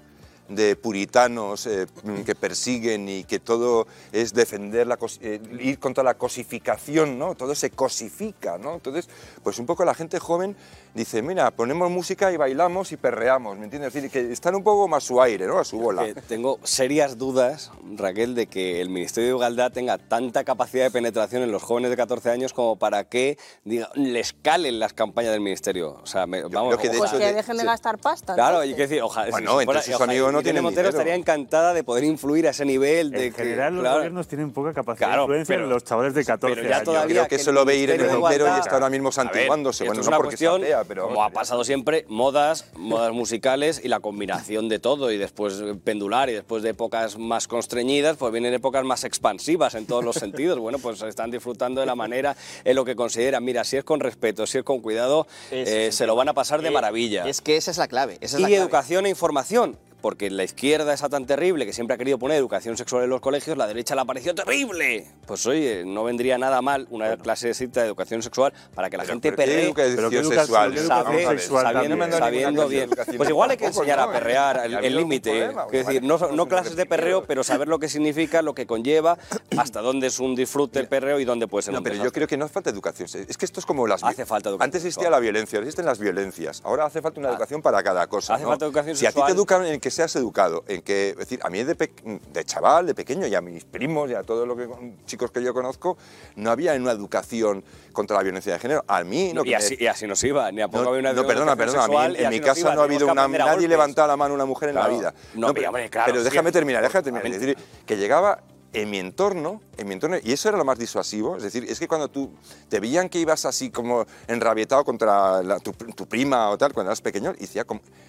[0.54, 6.02] de puritanos eh, mm, que persiguen y que todo es defender la eh, ir contra
[6.04, 7.34] la cosificación, ¿no?
[7.34, 8.74] Todo se cosifica, ¿no?
[8.74, 9.08] Entonces,
[9.42, 10.56] pues un poco la gente joven
[10.94, 13.88] dice, mira, ponemos música y bailamos y perreamos, ¿me entiendes?
[13.88, 15.58] Es decir, que están un poco más a su aire, ¿no?
[15.58, 16.04] A su bola.
[16.04, 20.90] Que tengo serias dudas, Raquel, de que el Ministerio de Igualdad tenga tanta capacidad de
[20.90, 25.32] penetración en los jóvenes de 14 años como para que diga, les calen las campañas
[25.32, 25.98] del Ministerio.
[26.02, 27.66] O sea, me- vamos, que de Pues hecho que de- dejen de sí.
[27.66, 28.34] gastar pasta.
[28.34, 28.70] Claro, entonces.
[28.70, 29.30] hay que decir, ojalá.
[29.30, 30.98] Bueno, si entre fuera- sus amigos no Irene tienen Montero dinero.
[30.98, 33.10] estaría encantada de poder influir a ese nivel.
[33.10, 35.70] De En que, general, los claro, gobiernos tienen poca capacidad Claro, de influencia pero- en
[35.70, 36.84] los chavales de 14 pero ya años.
[36.84, 39.84] todavía Creo que que eso el lo ve Irene Montero y está ahora mismo santiguándose.
[39.84, 41.08] Bueno, es no una sea cuestión, fea, pero...
[41.08, 46.28] como ha pasado siempre, modas, modas musicales y la combinación de todo y después pendular
[46.30, 50.58] y después de épocas más constreñidas, pues vienen épocas más expansivas en todos los sentidos.
[50.58, 53.44] Bueno, pues están disfrutando de la manera en lo que consideran.
[53.44, 56.62] Mira, si es con respeto, si es con cuidado, eh, se lo van a pasar
[56.62, 57.24] de Eh, maravilla.
[57.28, 58.18] Es que esa es la clave.
[58.20, 58.62] Esa es y la clave.
[58.62, 59.76] educación e información.
[60.02, 63.20] Porque la izquierda esa tan terrible que siempre ha querido poner educación sexual en los
[63.20, 65.06] colegios, la derecha le ha parecido terrible.
[65.26, 68.96] Pues oye, no vendría nada mal una clase de cita de educación sexual para que
[68.96, 69.64] la Pero, gente ¿pero perree.
[69.66, 70.76] educación Pero qué educación sexual?
[70.76, 71.96] sexual sexual sabiendo.
[72.06, 72.90] No sabiendo bien.
[73.16, 74.04] Pues igual hay que enseñar ¿no?
[74.04, 75.44] a perrear el- límite.
[75.44, 75.78] algún ¿eh?
[75.84, 79.16] decir, no, no clases de perreo, pero saber lo que significa, lo que conlleva,
[79.56, 82.26] hasta dónde es un disfrute el perreo y dónde puede ser No, pero yo creo
[82.26, 83.08] que no hace falta educación.
[83.28, 84.02] Es que esto es como las...
[84.02, 85.12] Hace falta educación Antes existía sexual.
[85.12, 86.60] la violencia, existen las violencias.
[86.64, 87.32] Ahora hace falta una Ah.
[87.32, 88.34] educación para cada cosa.
[88.34, 89.26] Hace falta educación si a ti sexual.
[89.28, 91.10] te educan en que seas educado, en que...
[91.10, 94.22] Es decir, a mí de, de chaval, de pequeño, y a mis primos y a
[94.22, 94.68] todos los que,
[95.06, 95.96] chicos que yo conozco,
[96.36, 97.62] no había una educación
[97.92, 98.84] contra la violencia de género.
[98.88, 99.32] A mí...
[99.32, 101.26] Que y, me- así, y así nos iba, ni a poco no, había una no,
[101.26, 101.84] perdona, perdona.
[101.84, 104.34] A mí, en, mi casa iba, no ha habido una, nadie levantaba la mano a
[104.36, 105.14] una mujer en la vida.
[105.34, 107.26] No, pero, hombre, claro, pero déjame terminar, déjame terminar.
[107.26, 108.40] Es decir, que llegaba
[108.74, 111.36] en mi entorno, en mi entorno, y eso era lo más disuasivo.
[111.36, 112.30] Es decir, es que cuando tú
[112.68, 116.90] te veían que ibas así como enrabietado contra la- tu, tu prima o tal, cuando
[116.90, 117.46] eras pequeño, y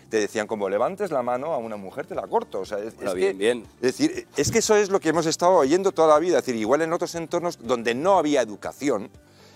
[0.10, 2.62] te decían como levantes la mano a una mujer, te la corto.
[2.62, 3.64] O sea, es, Bueno, es bien, que, bien.
[3.82, 6.40] es decir, es que eso es lo que hemos estado oyendo toda la vida.
[6.40, 9.10] Es decir, igual en otros entornos donde no había educación,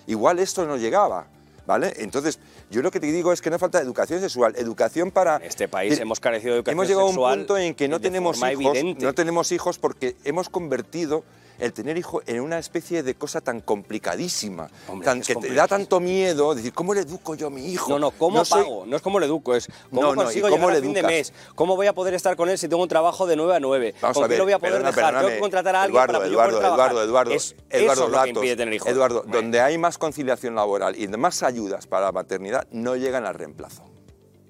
[0.07, 1.27] igual esto no llegaba.
[1.67, 1.93] ¿Vale?
[1.97, 2.39] Entonces,
[2.71, 5.35] yo lo que te digo es que no falta educación sexual, educación para...
[5.35, 7.75] En este país Es hemos carecido de educación Hemos llegado a un sexual punto en
[7.75, 9.05] que no tenemos hijos, evidente.
[9.05, 11.25] no tenemos hijos porque hemos convertido
[11.59, 15.67] el tener hijo en una especie de cosa tan complicadísima, Hombre, tan, que te da
[15.67, 17.89] tanto miedo, decir, ¿cómo le educo yo a mi hijo?
[17.89, 18.85] No, no, ¿cómo pago?
[18.85, 20.81] No es cómo le educo, es cómo No, no, ¿y consigo cómo llegar le a
[20.81, 21.33] fin de mes.
[21.55, 23.95] ¿Cómo voy a poder estar con él si tengo un trabajo de 9 a 9?
[24.01, 25.15] Vamos ¿Con a ver, lo voy a poder perdona, dejar?
[25.15, 26.91] Tengo que contratar a alguien Eduardo, para que yo Eduardo, pueda trabajar.
[26.91, 28.87] Eduardo, Eduardo, Es, Eduardo, eso es lo que tener hijos.
[28.87, 33.33] Eduardo, donde hay más conciliación laboral y más ayudas para la maternidad, no llegan al
[33.33, 33.83] reemplazo.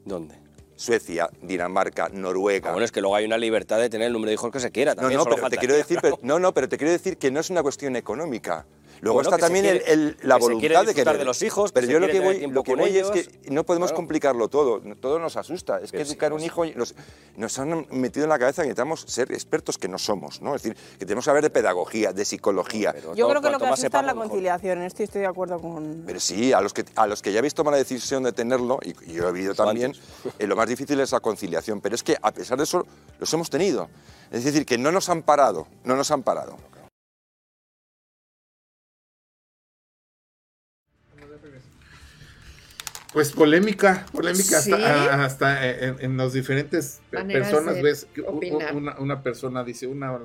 [0.06, 0.47] ¿Dónde?
[0.78, 2.70] Suecia, Dinamarca, Noruega.
[2.70, 4.60] Ah, bueno, es que luego hay una libertad de tener el número de hijos que
[4.60, 4.94] se quiera.
[4.94, 7.32] No, También no, pero te quiero decir, pero, no, no, pero te quiero decir que
[7.32, 8.66] no es una cuestión económica.
[9.02, 11.18] Luego Bueno, está que también el- quiere- el- la que se quiere voluntad de querer.
[11.18, 13.64] de los hijos, que Pero se yo lo que voy, lo que es que no
[13.64, 13.96] podemos Claro.
[13.98, 14.82] complicarlo todo.
[15.00, 15.80] Todo nos asusta.
[15.82, 16.64] Es que Que sí, educar un hijo
[17.36, 20.56] nos, han metido en la cabeza que necesitamos ser expertos que no somos, ¿no?
[20.56, 22.92] Es decir, que tenemos que saber de pedagogía, de psicología.
[22.94, 25.22] Pero Yo todo- creo que lo que más asusta es la conciliación, en esto estoy
[25.22, 26.04] de acuerdo con...
[26.06, 28.80] Pero sí, a los que, a los que ya habéis tomado la decisión de tenerlo,
[28.84, 29.94] y y yo he vivido también,
[30.40, 31.82] eh, lo más difícil es la conciliación.
[31.82, 32.86] Pero es que a pesar de eso,
[33.20, 33.90] los hemos tenido.
[34.32, 36.58] Es decir, que no nos han parado, no nos han parado.
[43.14, 44.72] Pues polémica, polémica Sí.
[44.74, 47.82] hasta, hasta en, en los diferentes Maneras personas.
[47.82, 50.20] Ves que una, una persona dice una,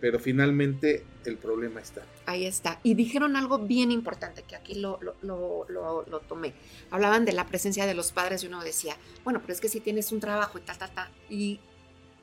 [0.00, 2.02] pero finalmente el problema está.
[2.26, 2.80] Ahí está.
[2.82, 6.54] Y dijeron algo bien importante, que aquí lo, lo, lo, lo- lo tomé.
[6.90, 9.78] Hablaban de la presencia de los padres y uno decía, bueno, pero es que si
[9.80, 11.08] tienes un trabajo y tal, tal, tal.
[11.30, 11.60] Y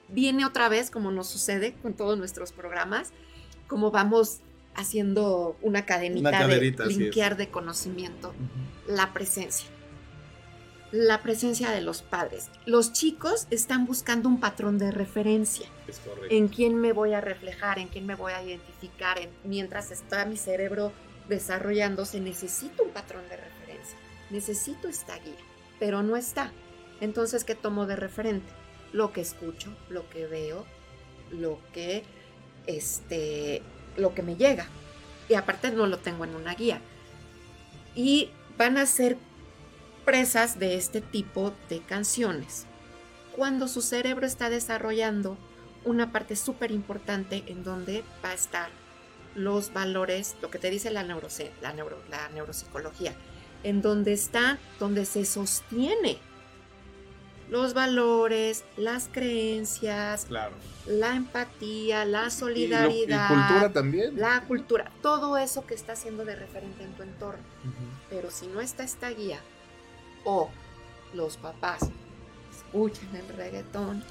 [0.09, 3.11] viene otra vez, como nos sucede con todos nuestros programas,
[3.67, 4.39] como vamos
[4.75, 8.33] haciendo una cadenita Una de linkear de conocimiento,
[8.87, 9.67] la presencia.
[10.91, 12.49] La presencia de los padres.
[12.65, 16.33] Los chicos están buscando un patrón de referencia Es correcto.
[16.35, 20.25] en quién me voy a reflejar, en quién me voy a identificar, en- mientras está
[20.25, 20.91] mi cerebro
[21.27, 23.97] desarrollándose, necesito un patrón de referencia,
[24.31, 25.35] necesito esta guía,
[25.79, 26.51] pero no está.
[27.01, 28.51] Entonces, ¿qué tomo de referente?
[28.91, 30.65] Lo que escucho, lo que veo,
[31.31, 32.03] lo que,
[32.65, 33.61] este,
[33.99, 34.67] lo que me llega.
[35.27, 36.81] Y aparte no lo tengo en una guía.
[37.95, 39.17] Y van a ser
[40.05, 42.65] presas de este tipo de canciones.
[43.35, 45.37] Cuando su cerebro está desarrollando
[45.85, 48.69] una parte súper importante en donde va a estar
[49.35, 53.13] los valores, lo que te dice la, la, neuro- la neuropsicología,
[53.63, 56.17] en donde está, donde se sostiene
[57.49, 60.53] los valores, las creencias, Claro.
[60.85, 64.19] la empatía, la Y, lo- y solidaridad, cultura también.
[64.19, 67.43] la cultura, todo eso que está haciendo de referente en tu entorno.
[68.09, 69.39] Pero si no está esta guía,
[70.25, 70.49] o
[71.13, 71.79] los papás
[72.55, 74.03] escuchan el reggaetón,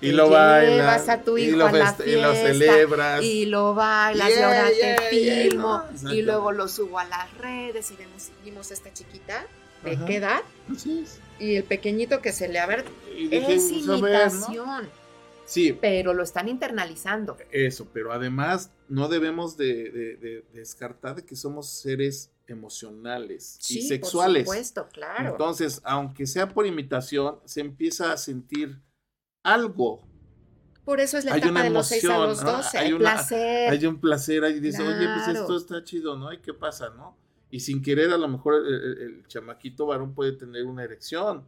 [0.00, 1.08] Y lo bailas.
[1.08, 3.22] a tu y hijo lo a la feste- y lo fiesta, celebras.
[3.24, 6.12] y lo bailas y Yeah, ahora yeah, te yeah, filmo ¿no?
[6.14, 9.46] y luego lo subo a las redes y vemos, vimos esta chiquita
[9.82, 10.04] de Ajá.
[10.06, 10.40] qué edad
[10.70, 11.18] Así es.
[11.38, 12.84] Y el pequeñito que se le a ver
[13.16, 14.46] Y dije, es pues, ver, ¿no?
[14.48, 14.88] imitación,
[15.44, 17.36] Sí, pero lo están internalizando.
[17.52, 23.78] eso, pero además no debemos de, de- de descartar de que somos seres emocionales Sí,
[23.78, 24.44] y sexuales.
[24.44, 25.30] Por supuesto, claro.
[25.30, 28.80] Entonces, aunque sea por imitación, se empieza a sentir
[29.44, 30.02] algo
[30.84, 32.52] Por eso es la hay etapa de los 6 a los ¿no?
[32.58, 33.70] 12, Hay hay, una- placer.
[33.70, 36.32] Hay un placer ahí, dice, oye, pues esto está chido, ¿no?
[36.32, 37.16] ¿Y qué pasa, no?
[37.50, 41.44] Y sin querer, a lo mejor el, el- el chamaquito varón puede tener una erección.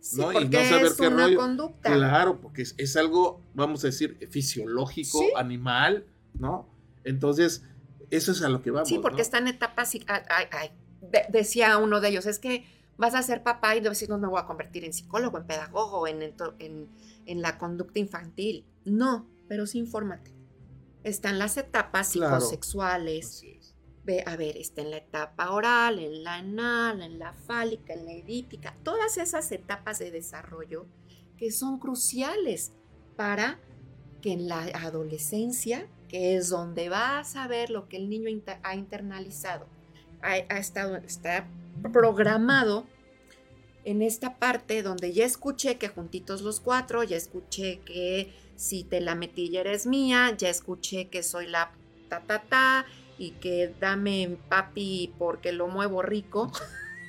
[0.00, 0.30] Sí, ¿no?
[0.32, 1.36] Y porque no saber es qué una rollo.
[1.38, 1.94] conducta.
[1.94, 5.30] Claro, porque es, es algo, vamos a decir, fisiológico, Sí.
[5.36, 6.04] animal,
[6.38, 6.68] ¿no?
[7.04, 7.62] Entonces,
[8.10, 8.88] eso es a lo que vamos.
[8.88, 9.22] Sí, porque ¿no?
[9.22, 10.70] está en etapas, y- ay, ay, ay,
[11.02, 12.64] de- decía uno de ellos, es que
[12.96, 16.06] vas a ser papá y decir, no me voy a convertir en psicólogo, en pedagogo,
[16.08, 16.22] en,
[16.58, 16.88] en,
[17.26, 18.64] en la conducta infantil.
[18.84, 20.32] No, pero sí infórmate.
[21.04, 22.40] Están las etapas Claro.
[22.40, 23.42] psicosexuales.
[23.42, 23.59] Es.
[24.04, 28.06] Ve, a ver, está en la etapa oral, en la anal, en la fálica, en
[28.06, 30.86] la edípica, todas esas etapas de desarrollo
[31.36, 32.72] que son cruciales
[33.16, 33.58] para
[34.22, 38.30] que en la adolescencia, que es donde vas a ver lo que el niño
[38.62, 39.66] ha internalizado,
[40.22, 41.46] ha, estado, está
[41.92, 42.86] programado
[43.84, 49.00] en esta parte donde ya escuché que juntitos los cuatro, ya escuché que si te
[49.00, 51.72] la metí eres mía, ya escuché que soy la
[52.08, 52.86] ta ta ta
[53.20, 56.50] y que dame papi porque lo muevo rico.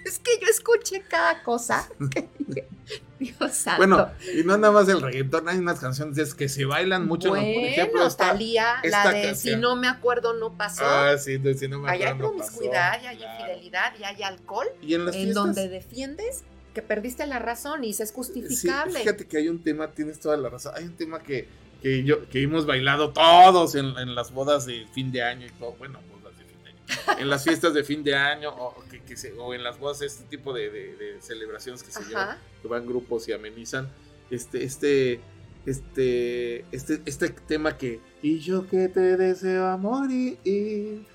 [0.04, 1.88] Es que yo escuché cada cosa.
[3.20, 3.78] Dios santo.
[3.78, 7.28] Bueno, y no nada más el reggaetón, hay unas canciones es que se bailan mucho,
[7.28, 7.36] ¿no?
[7.36, 9.56] por ejemplo, esta, Talía, esta la de canción.
[9.56, 10.84] si no me acuerdo no pasó.
[10.84, 12.50] Ah, sí, de si no me hay acuerdo, no pasó.
[12.50, 13.40] promiscuidad, y hay Claro.
[13.42, 16.44] infidelidad, y hay alcohol, Y en las en fiestas, donde defiendes
[16.74, 19.00] que perdiste la razón y es sí, justificable.
[19.02, 21.48] fíjate que hay un tema, tienes toda la razón, hay un tema que,
[21.82, 25.50] que yo, que hemos bailado todos en, en las bodas de fin de año y
[25.52, 28.84] todo, bueno, bodas de fin de año, en las fiestas de fin de año o,
[28.90, 32.04] que, que se- o en las bodas, este tipo de, de- de celebraciones que se
[32.06, 33.90] llevan que van grupos y amenizan
[34.30, 35.20] este este
[35.66, 41.06] este este este tema que y yo que te deseo amor y, y-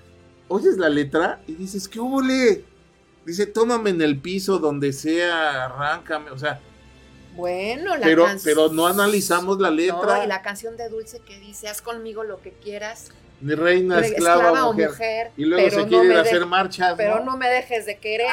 [0.48, 2.64] oyes la letra y dices qué huele
[3.24, 6.60] dice tómame en el piso donde sea arráncame o sea
[7.36, 11.38] Bueno, la pero pero no analizamos la No, letra y la canción de Dulce que
[11.38, 13.10] dice, haz conmigo lo que quieras,
[13.40, 16.94] ni reina re- esclava, o mujer, y luego se no quiere ir a hacer marchas
[16.96, 17.32] pero ¿no?
[17.32, 18.30] no me dejes de querer.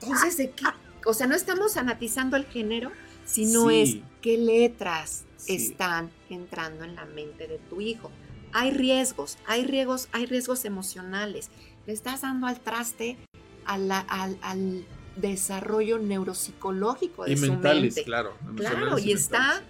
[0.00, 0.64] Entonces, ¿de qué?
[1.04, 2.90] O sea, no estamos sanatizando el género,
[3.26, 3.82] sino Sí.
[3.82, 5.54] es qué letras Sí.
[5.56, 8.10] están entrando en la mente de tu hijo.
[8.52, 11.50] Hay riesgos, hay riesgos, hay riesgos emocionales.
[11.86, 13.18] Le estás dando al traste
[13.66, 14.84] a la- al, al
[15.16, 18.04] desarrollo neuropsicológico de y su mentales mente.
[18.04, 19.62] claro Claro, emocionales y está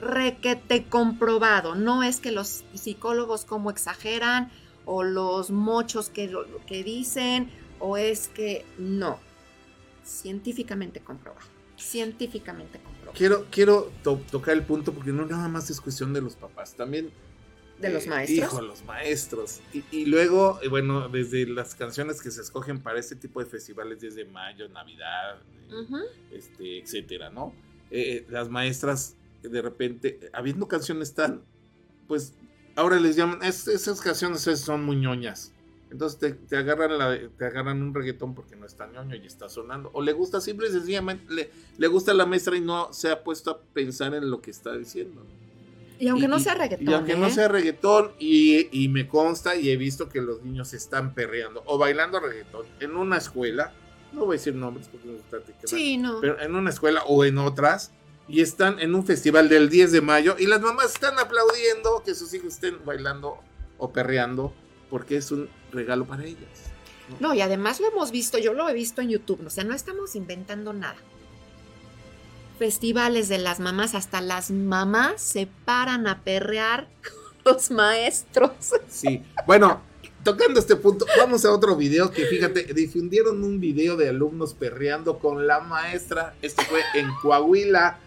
[0.00, 1.74] requete comprobado.
[1.74, 4.50] No es que los psicólogos como exageran
[4.84, 9.18] o los mochos que, lo- que dicen o es que no.
[10.04, 11.46] Científicamente comprobado.
[11.78, 13.16] Científicamente comprobado.
[13.16, 16.74] quiero quiero to- tocar el punto porque no nada más es cuestión de los papás
[16.74, 17.10] también
[17.80, 18.38] De los Eh, maestros.
[18.52, 19.60] Hijo, los maestros.
[19.72, 23.46] Y, y luego, eh, bueno, desde las canciones que se escogen para este tipo de
[23.46, 25.38] festivales, desde mayo, Navidad,
[25.70, 25.74] eh,
[26.32, 27.52] este, etcétera, ¿no?
[27.90, 31.42] Eh, las maestras, de repente, habiendo canciones tan,
[32.06, 32.32] pues,
[32.76, 35.52] ahora les llaman, es- esas canciones es- son muy ñoñas.
[35.90, 39.48] Entonces te, te agarran la, te agarran un reggaetón porque no está ñoño y está
[39.48, 39.90] sonando.
[39.92, 43.22] O le gusta simple y sencillamente, le, le gusta la maestra y no se ha
[43.22, 45.22] puesto a pensar en lo que está diciendo.
[45.22, 45.43] ¿no?
[45.98, 46.88] Y aunque Y- no sea reggaetón.
[46.88, 47.30] Y aunque no ¿eh?
[47.30, 51.78] sea reggaetón, y, y me consta y he visto que los niños están perreando o
[51.78, 53.72] bailando reggaetón en una escuela,
[54.12, 56.20] no voy a decir nombres porque no está Sí, no.
[56.20, 57.92] pero en una escuela o en otras,
[58.26, 62.14] y están en un festival del 10 de mayo y las mamás están aplaudiendo que
[62.14, 63.38] sus hijos estén bailando
[63.78, 64.52] o perreando
[64.88, 66.70] porque es un regalo para ellas.
[67.20, 69.74] No, y además lo hemos visto, yo lo he visto en YouTube, o sea, no
[69.74, 70.96] estamos inventando nada.
[72.64, 78.52] Festivales de las mamás, hasta las mamás se paran a perrear con los maestros.
[78.88, 79.82] Sí, bueno,
[80.22, 85.18] tocando este punto, vamos a otro video que fíjate, difundieron un video de alumnos perreando
[85.18, 86.36] con la maestra.
[86.40, 87.98] Esto fue en Coahuila.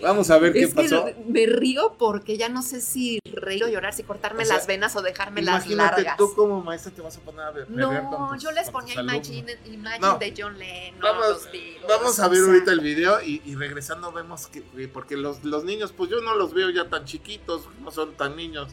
[0.00, 1.06] Vamos a ver qué Es que pasó.
[1.26, 4.66] me río porque ya no sé si reír o llorar, si cortarme O sea, las
[4.66, 6.16] venas o dejarme las Imagínate, largas.
[6.16, 9.00] tú como maestra te vas a poner a ver- No, tus- yo les ponía.
[9.00, 10.18] Imagine, Imagine No.
[10.18, 13.54] de John Lennon, Vamos, Beatles, vamos a o ver sea, ahorita el video y, y
[13.54, 17.04] regresando vemos que, que- porque los, los niños, pues yo no los veo ya tan
[17.04, 18.68] chiquitos, no son tan niños.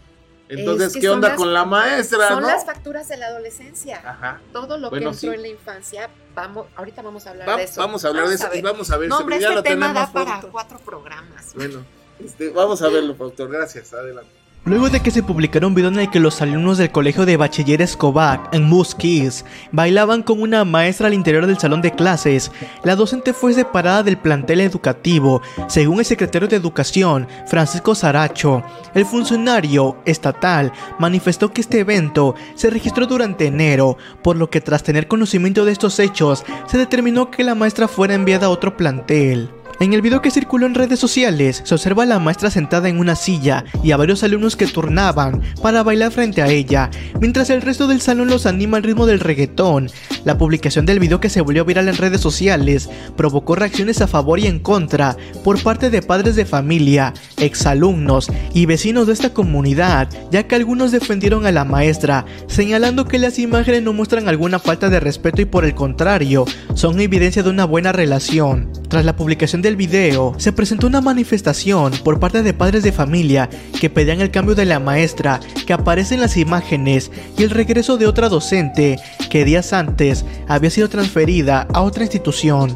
[0.49, 2.27] Entonces, Es que ¿qué onda las- con la maestra?
[2.27, 2.47] Son no?
[2.47, 4.01] las facturas de la adolescencia.
[4.03, 4.41] Ajá.
[4.51, 5.35] Todo lo Bueno, que entró sí.
[5.35, 7.79] en la infancia, vamos, ahorita vamos a hablar Va- de eso.
[7.81, 10.11] vamos a hablar de eso y vamos a ver No, si hombre, este tema da
[10.11, 11.53] para cuatro programas.
[11.55, 11.85] Bueno,
[12.23, 13.49] este, vamos a verlo, productor.
[13.51, 14.29] Gracias, adelante.
[14.65, 17.35] Luego de que se publicara un video en el que los alumnos del colegio de
[17.35, 19.43] bachilleres Kovac en Kids
[19.73, 22.49] bailaban con una maestra al interior del salón de clases,
[22.85, 28.63] la docente fue separada del plantel educativo, según el secretario de Educación, Francisco Saracho.
[28.93, 34.81] El funcionario estatal manifestó que este evento se registró durante enero, por lo que tras
[34.81, 39.49] tener conocimiento de estos hechos, se determinó que la maestra fuera enviada a otro plantel.
[39.79, 42.99] En el video que circuló en redes sociales, se observa a la maestra sentada en
[42.99, 47.61] una silla y a varios alumnos que turnaban para bailar frente a ella, mientras el
[47.61, 49.89] resto del salón los anima al ritmo del reggaetón.
[50.25, 54.39] La publicación del video que se volvió viral en redes sociales provocó reacciones a favor
[54.39, 60.07] y en contra por parte de padres de familia, exalumnos y vecinos de esta comunidad,
[60.31, 64.89] ya que algunos defendieron a la maestra, señalando que las imágenes no muestran alguna falta
[64.89, 66.45] de respeto y por el contrario,
[66.75, 68.71] son evidencia de una buena relación.
[68.87, 73.49] Tras la publicación del video, se presentó una manifestación por parte de padres de familia
[73.79, 77.97] que pedían el cambio de la maestra que aparece en las imágenes y el regreso
[77.97, 78.99] de otra docente
[79.31, 82.75] que días antes había sido transferida a otra institución.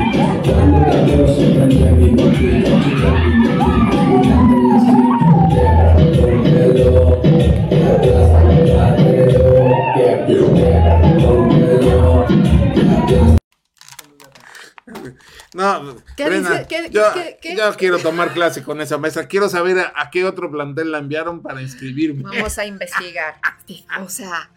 [15.53, 16.67] No, ¿Qué Brenda, dice?
[16.67, 17.55] ¿Qué- yo, qué- qué?
[17.57, 19.27] yo quiero tomar clase con esa maestra.
[19.27, 22.23] Quiero saber a, a qué otro plantel la enviaron para inscribirme.
[22.23, 23.35] Vamos a investigar.
[24.01, 24.49] O sea,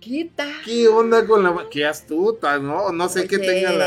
[0.00, 0.46] quita.
[0.64, 2.90] ¿Qué onda con la Qué astuta, ¿no?
[2.92, 3.86] No sé qué tenga la.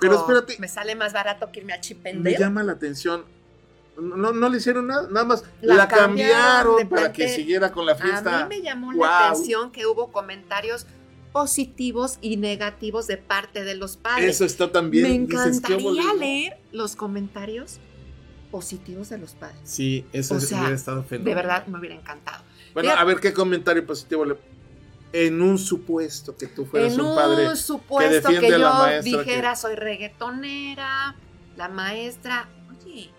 [0.00, 2.36] Pero espérate, Me sale más barato que irme a me Chipendel.
[2.38, 3.24] llama la atención.
[3.96, 7.70] No, no le hicieron nada, nada más La la, cambiaron cambiaron, de para que siguiera
[7.72, 8.40] con la fiesta.
[8.40, 10.86] A mí me llamó la atención que hubo comentarios
[11.32, 14.36] positivos y negativos de parte de los padres.
[14.36, 15.04] Eso está también.
[15.04, 17.78] Me dices, ¿qué encantaría leer los comentarios
[18.54, 19.58] positivos de los padres.
[19.64, 21.34] Sí, eso O sea, hubiera estado De fenomenal.
[21.34, 22.44] verdad me hubiera encantado.
[22.72, 24.36] Bueno, Fíjate, a ver qué comentario positivo le.
[25.16, 29.18] En un supuesto que tú fueras en un padre un supuesto que, la yo maestra
[29.18, 31.14] dijera soy reggaetonera,
[31.56, 32.48] la maestra,
[32.82, 33.10] oye,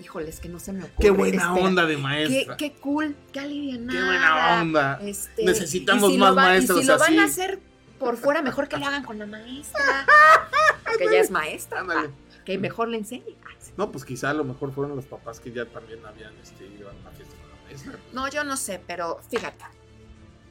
[0.00, 0.96] híjoles que no se me ocurre.
[1.00, 2.56] Qué buena espera, onda de maestra.
[2.58, 3.98] qué cool, qué alivianada.
[3.98, 5.00] Qué buena onda.
[5.02, 7.32] Este, Necesitamos si más va- maestros Y si lo van a así.
[7.32, 7.58] hacer
[7.98, 10.06] por fuera, mejor que lo hagan con la maestra.
[10.98, 11.80] que ya es maestra.
[11.80, 12.10] Ándale.
[12.44, 13.34] Que mejor le enseñe.
[13.58, 13.72] Sí.
[13.78, 16.90] No, pues quizá a lo mejor fueron los papás que ya también habían este, ido
[16.90, 17.98] a la fiesta con la maestra.
[18.12, 19.64] No, yo no sé, pero fíjate.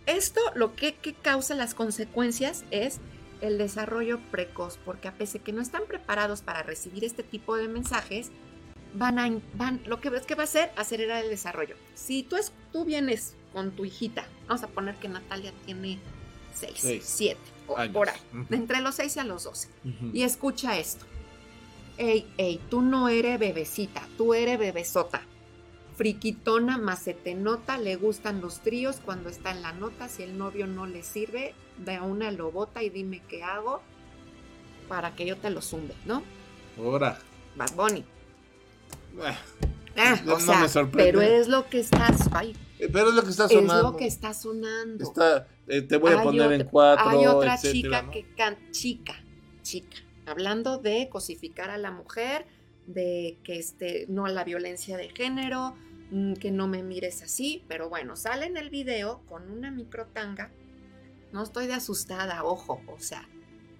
[0.05, 2.99] Esto lo que, que causa las consecuencias es
[3.41, 7.67] el desarrollo precoz, porque a pesar que no están preparados para recibir este tipo de
[7.67, 8.31] mensajes,
[8.93, 11.75] van a, van, lo que que va a hacer, acelerar el desarrollo.
[11.95, 15.99] Si tú, es, tú vienes con tu hijita, vamos a poner que Natalia tiene
[16.55, 17.39] 6, Seis 7,
[17.77, 17.93] años.
[17.93, 18.19] por ahí,
[18.51, 19.67] entre los 6 y a los 12.
[19.85, 20.11] Ujú.
[20.13, 21.05] Y escucha esto.
[21.97, 25.21] Ey, ey, tú no eres bebecita, tú eres bebesota.
[25.95, 30.09] Friquitona, macetenota, le gustan los tríos cuando está en la nota.
[30.09, 33.81] Si el novio no le sirve, de una lo bota y dime qué hago
[34.89, 36.23] para que yo te lo zumbe, ¿no?
[36.77, 37.19] Ahora.
[37.55, 37.99] Bad Bunny.
[37.99, 39.37] eh,
[39.95, 41.03] Ah, No- o no sea, me sorprende.
[41.11, 43.91] pero es lo que estás, ay, Pero es lo que está es sonando.
[43.91, 45.03] lo que está sonando.
[45.03, 47.07] Está, eh, te voy a Hay poner en cuatro.
[47.09, 48.11] Hay otra etcétera, chica ¿no?
[48.11, 49.13] que can, chica,
[49.61, 52.47] chica, hablando de cosificar a la mujer,
[52.87, 55.75] de que este, no a la violencia de género,
[56.11, 60.51] mm, que no me mires así, pero bueno, sale en el video con una microtanga.
[61.31, 63.27] No estoy de asustada, ojo, o sea,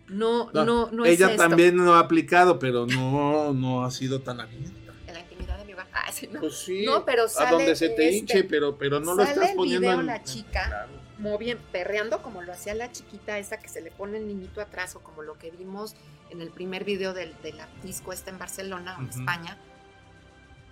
[0.08, 1.44] no, no, No, no, es ella esto.
[1.48, 4.72] también lo ha aplicado, pero no, no ha sido tan abierta.
[5.08, 5.88] En la intimidad de mi hogar.
[5.94, 6.40] Ah, sí, no.
[6.40, 9.24] Pues sí, No, pero a sale, donde se te este, hinche, pero, pero no lo
[9.24, 10.06] estás el poniendo video en...
[10.08, 10.92] la chica Claro.
[11.20, 14.60] muy bien perreando como lo hacía la chiquita esa que se le pone el niñito
[14.60, 15.96] atrás o como lo que vimos
[16.34, 19.10] en el primer video del, de la disco esta en Barcelona en.
[19.10, 19.58] España.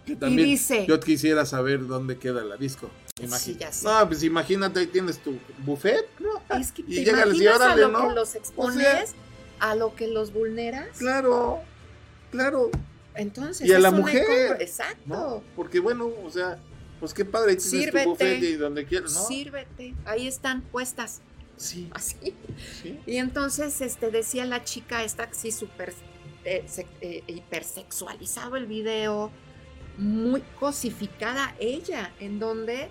[0.05, 2.89] Que también dice- yo quisiera saber dónde queda la disco.
[3.21, 3.85] Imagi- ya sé.
[3.85, 6.41] No, pues imagínate, ahí tienes tu buffet, ¿no?
[6.57, 8.07] Es que Y llégales y imaginas a órale, lo ¿no?
[8.09, 9.15] que los expones,
[9.59, 10.97] a lo que los vulneras.
[10.97, 11.59] Claro,
[12.31, 12.71] claro.
[13.13, 14.57] Entonces, Y a la mujer.
[14.59, 15.01] Exacto.
[15.05, 15.43] ¿no?
[15.55, 16.57] Porque bueno, o sea,
[16.99, 18.03] pues qué padre, tienes Sírvete.
[18.05, 19.27] tu buffet y donde quieras, ¿no?
[19.27, 19.93] Sírvete.
[20.05, 21.21] Ahí están puestas.
[21.57, 21.89] Sí.
[21.93, 22.33] Así.
[22.81, 22.99] Sí.
[23.05, 25.93] Y entonces este, decía la chica esta, sí, súper
[26.43, 26.65] eh,
[27.01, 29.31] eh, hipersexualizado el video,
[29.97, 32.89] muy cosificada ella, en donde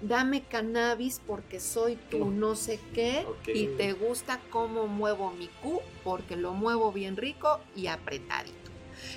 [0.00, 5.80] dame cannabis porque soy tu no sé qué y te gusta cómo muevo mi Q
[6.04, 8.56] porque lo muevo bien rico y apretadito.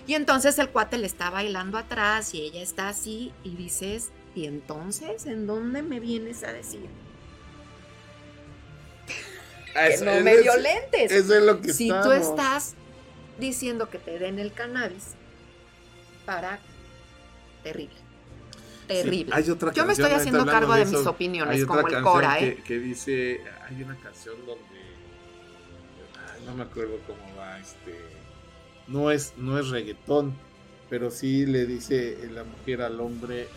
[0.08, 4.46] Y entonces el cuate le está bailando atrás y ella está así y dices, ¿y
[4.46, 6.88] entonces en dónde me vienes a decir?
[9.76, 11.12] Ah, Que no me es- violentes.
[11.12, 12.74] Eso es lo que si tú estás
[13.40, 15.16] diciendo que te den el cannabis
[16.26, 16.60] para
[17.64, 17.96] terrible.
[18.88, 19.34] Terrible.
[19.36, 22.04] Sí, hay otra Yo me estoy haciendo cargo de mis opiniones, hay otra como el
[22.04, 22.64] Cora, que, ¿eh?
[22.66, 24.64] que dice, hay una canción donde,
[26.34, 27.96] ay, no me acuerdo cómo va, este,
[28.88, 30.36] no es, no es reggaetón,
[30.90, 33.48] pero sí le dice la mujer al hombre,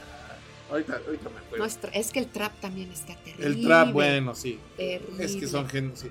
[0.70, 1.58] ahorita, ahorita me acuerdo.
[1.58, 3.46] No, es, que el trap también está terrible.
[3.46, 4.58] El trap, bueno, sí.
[4.76, 5.24] Terrible.
[5.24, 6.10] Es que son géneros, sí.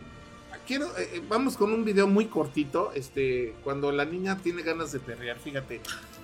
[0.66, 4.94] Quiero, eh, eh, vamos con un video muy cortito, este, cuando la niña tiene ganas
[4.94, 5.82] de perrear, fíjate.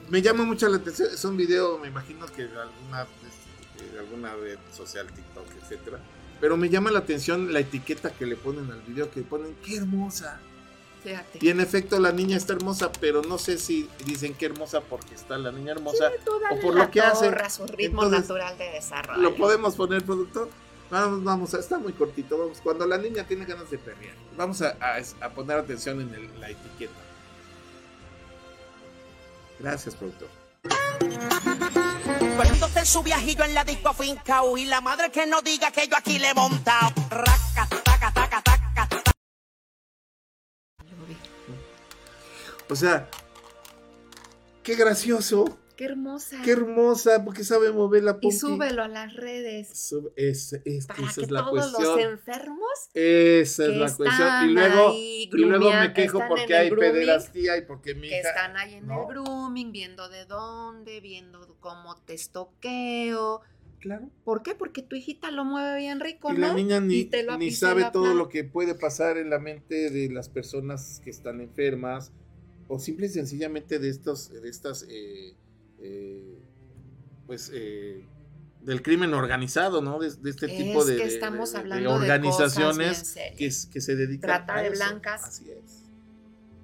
[0.09, 3.99] Me llama mucho la atención, es un video, me imagino que de alguna, este, de
[3.99, 5.99] alguna red social, TikTok, etcétera.
[6.39, 9.75] Pero me llama la atención la etiqueta que le ponen al video, que ponen, qué
[9.75, 10.39] hermosa.
[11.03, 11.39] Fíjate.
[11.41, 15.15] Y en efecto la niña está hermosa, pero no sé si dicen que hermosa porque
[15.15, 17.25] está la niña hermosa Tú o por la lo que hace.
[17.29, 19.21] torra, su ritmo Entonces, natural de desarrollo.
[19.21, 20.49] ¿Lo podemos poner, productor?
[20.91, 22.37] Vamos, vamos, está muy cortito.
[22.37, 26.13] Vamos, cuando la niña tiene ganas de perrear, vamos a, a- a poner atención en
[26.13, 26.93] el- la etiqueta.
[29.59, 30.29] Gracias, productor.
[32.37, 35.87] Poniéndose en su viajillo en la disco fincao y la madre que no diga que
[35.87, 36.89] yo aquí le he montado.
[37.09, 37.98] Raca, taca,
[42.69, 43.09] O sea,
[44.63, 46.41] qué gracioso, Qué hermosa.
[46.43, 48.31] qué hermosa, porque sabe mover la Y pompi.
[48.31, 49.69] súbelo a las redes.
[49.69, 52.11] Sube- es, es- Para esa que es la todos los cuestión.
[52.11, 54.49] enfermos Esa es la cuestión.
[54.49, 58.29] Y luego, y luego me quejo porque hay grooming, pederastía y porque mi que hija.
[58.29, 59.01] están ahí en No.
[59.03, 63.41] el grooming, viendo de dónde, viendo cómo te estoqueo.
[63.79, 64.09] Claro.
[64.25, 64.55] ¿Por qué?
[64.55, 66.47] Porque tu hijita lo mueve bien rico, Y ¿no?
[66.49, 69.29] la niña ni, Y te lo- ni y sabe todo lo que puede pasar en
[69.29, 72.11] la mente de las personas que están enfermas
[72.69, 75.35] o simple y sencillamente de estos, de estas, eh,
[75.79, 76.39] eh,
[77.27, 78.05] pues, eh,
[78.61, 79.99] del crimen organizado, ¿no?
[79.99, 83.95] De, de este Es tipo de, estamos de- de hablando de cosas organizaciones que, se
[83.95, 84.75] dedican Trata a de eso.
[84.75, 85.23] blancas.
[85.25, 85.83] Así es.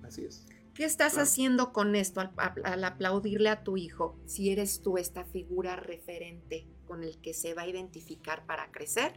[0.04, 0.46] Así es.
[0.74, 1.24] ¿Qué estás Claro.
[1.24, 2.32] haciendo con esto al,
[2.64, 7.54] al aplaudirle a tu hijo si eres tú esta figura referente con el que se
[7.54, 9.14] va a identificar para crecer?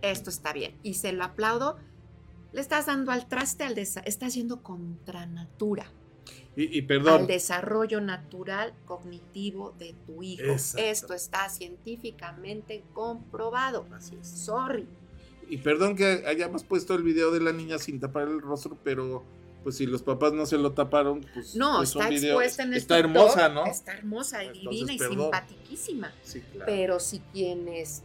[0.00, 0.74] Esto está bien.
[0.82, 1.76] Y se lo aplaudo.
[2.52, 5.92] Le estás dando al traste al estás yendo contra natura,
[6.54, 10.44] Y, y al perdón, desarrollo natural cognitivo de tu hijo.
[10.44, 10.82] Exacto.
[10.86, 13.86] Esto está científicamente comprobado.
[13.92, 14.28] Así es.
[14.28, 14.86] Sorry.
[15.48, 19.22] y perdón que hayamos puesto el video de la niña sin tapar el rostro, pero
[19.62, 22.62] pues si los papás no se lo taparon, pues No, es un está video- expuesta
[22.64, 23.66] en el Está TikTok, hermosa, ¿no?
[23.66, 25.18] Está hermosa y Entonces, divina y perdón.
[25.20, 26.12] simpatiquísima.
[26.22, 26.64] Sí, claro.
[26.66, 28.02] Pero si quienes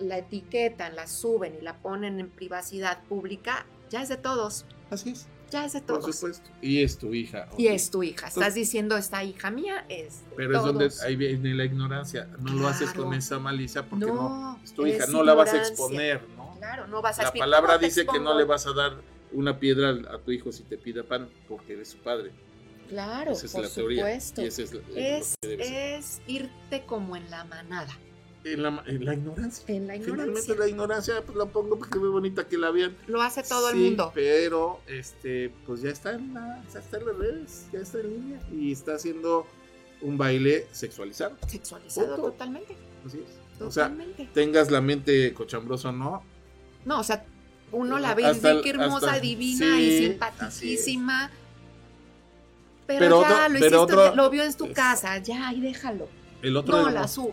[0.00, 4.64] la etiquetan, la suben y la ponen en privacidad pública, ya es de todos.
[4.90, 5.26] Así es.
[5.50, 6.50] Ya es de Por supuesto.
[6.60, 7.48] Y es tu hija.
[7.56, 8.26] Y es tu hija.
[8.26, 12.28] Estás diciendo, esta hija mía es de Pero es donde ahí viene la ignorancia.
[12.40, 15.52] No lo haces con esa malicia porque no, No, es tu hija, no la vas
[15.54, 16.56] a exponer, ¿no?
[16.58, 18.38] Claro, no vas a La decir, palabra "¿Cómo te dice que no expongo?".
[18.38, 18.96] le vas a dar
[19.32, 22.32] una piedra a tu hijo si te pida pan porque eres su padre.
[22.88, 23.98] Claro, Esa es por la teoría.
[24.02, 24.42] supuesto.
[24.42, 27.96] Y esa la- es irte como en la manada.
[28.52, 29.64] En la, en la ignorancia.
[29.74, 30.54] En la Finalmente ignorancia.
[30.54, 32.96] la ignorancia pues la pongo porque es bonita que la vean.
[33.08, 34.12] Lo hace todo el mundo.
[34.14, 38.10] Pero este, pues ya está en la, ya está en las redes, ya está en
[38.10, 39.46] línea y está haciendo
[40.00, 41.36] un baile sexualizado.
[41.48, 42.22] Sexualizado Punto.
[42.30, 42.76] totalmente.
[43.04, 43.62] Así es.
[43.62, 44.28] O sea, Totalmente.
[44.34, 46.22] tengas la mente cochambrosa o no,
[46.84, 47.24] No, o sea,
[47.72, 51.30] uno la ve y dice qué hermosa, hasta- divina sí, y simpaticísima.
[52.86, 55.60] Pero, Pero ya otro- lo pero hiciste, otro- lo vio en tu casa, ya, y
[55.60, 56.08] déjalo.
[56.42, 57.22] el otro no hermoso.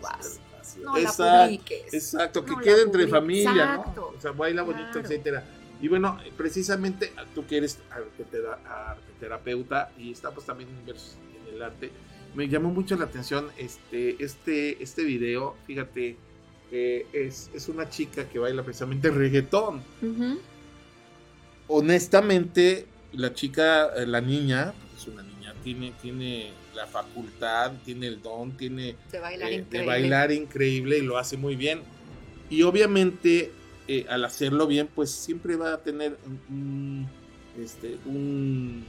[0.78, 1.94] no Exacto, la publiques.
[1.94, 4.10] Exacto, que no quede entre familia, Exacto.
[4.12, 4.18] ¿no?
[4.18, 5.00] O sea, baila bonito, Claro.
[5.06, 5.44] etcétera.
[5.80, 7.78] Y bueno, precisamente tú que eres
[8.70, 11.16] arquiterapeuta y estamos también inmersos
[11.48, 11.90] en el arte,
[12.34, 15.56] me llamó mucho la atención este, este, este video.
[15.66, 16.16] Fíjate,
[16.70, 19.82] que es, es una chica que baila precisamente reggaetón.
[20.02, 20.38] Ujú.
[21.68, 28.20] Honestamente, la chica, eh, la niña, es una niña, tiene, tiene la facultad, tiene el
[28.22, 29.86] don, tiene De bailar eh, de increíble.
[29.86, 31.80] bailar increíble y lo hace muy bien.
[32.50, 33.50] Y obviamente,
[33.88, 37.08] eh, al hacerlo bien, pues siempre va a tener un, un,
[37.62, 38.84] este, un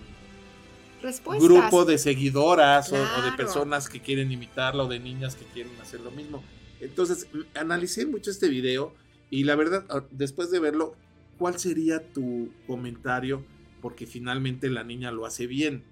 [1.01, 1.47] Respuestas.
[1.47, 5.71] grupo de seguidoras o- o, de personas que quieren imitarla o de niñas que quieren
[5.81, 6.43] hacer lo mismo.
[6.81, 8.93] Entonces, analicé mucho este video
[9.29, 10.95] y la verdad, ah, después de verlo,
[11.37, 13.45] ¿cuál sería tu comentario?
[13.81, 15.83] Porque finalmente la niña lo hace bien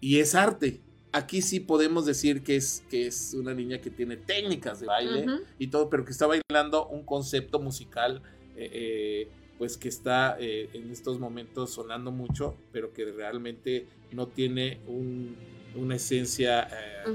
[0.00, 0.80] y es arte.
[1.12, 5.26] Aquí sí podemos decir que es, que es una niña que tiene técnicas de baile
[5.58, 8.22] y todo, pero que está bailando un concepto musical,
[8.56, 9.28] eh, eh,
[9.58, 15.36] pues que está eh, en estos momentos sonando mucho, pero que realmente no tiene un-
[15.76, 16.68] una esencia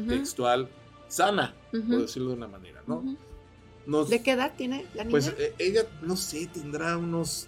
[0.07, 0.69] textual
[1.07, 3.03] sana, por decirlo de una manera, ¿no?
[3.85, 5.11] Nos- ¿De qué edad tiene la niña?
[5.11, 7.47] pues ella, no sé, tendrá unos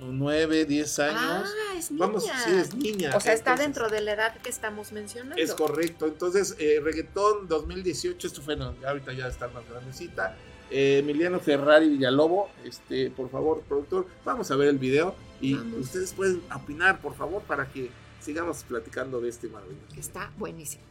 [0.00, 1.18] 9, 10 años.
[1.20, 2.06] ah, es niña.
[2.06, 3.16] Vamos, sí, es niña.
[3.16, 5.36] O sea, está Entonces, dentro de la edad que estamos mencionando.
[5.42, 6.06] Es correcto.
[6.06, 10.36] Entonces, eh, reggaetón 2018, esto fue, no, ahorita ya está más grandecita.
[10.70, 15.80] Eh, Emiliano Ferrari Villalobos, este, por favor, productor, vamos a ver el video y Vamos.
[15.80, 17.90] ustedes pueden opinar, por favor, para que
[18.20, 19.92] sigamos platicando de este maravilloso.
[19.94, 20.84] Que está buenísimo.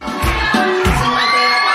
[0.00, 1.65] Así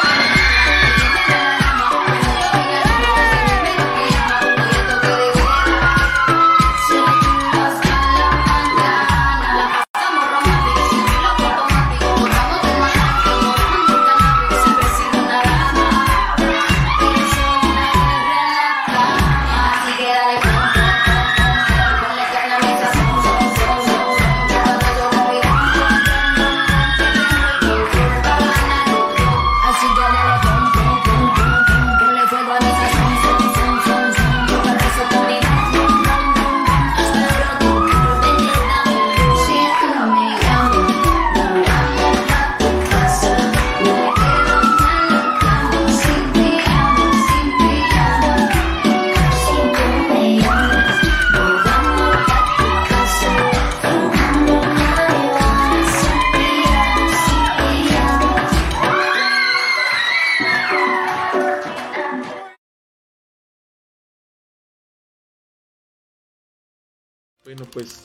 [67.74, 68.02] pues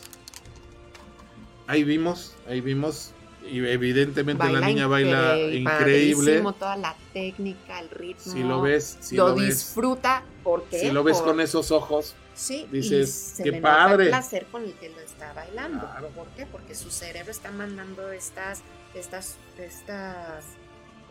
[1.66, 3.12] ahí vimos, ahí vimos,
[3.50, 8.32] y evidentemente la niña baila increíble, toda la técnica, el ritmo.
[8.32, 10.22] Si lo ves, si lo, lo disfruta.
[10.42, 10.78] ¿Por qué?
[10.80, 14.04] Si lo ves Por- con esos ojos, Sí, dices, y se qué le nota padre.
[14.04, 15.88] el placer con el que lo está bailando.
[16.14, 16.44] ¿Por qué?
[16.46, 18.60] Porque su cerebro está mandando estas,
[18.94, 20.44] estas, estas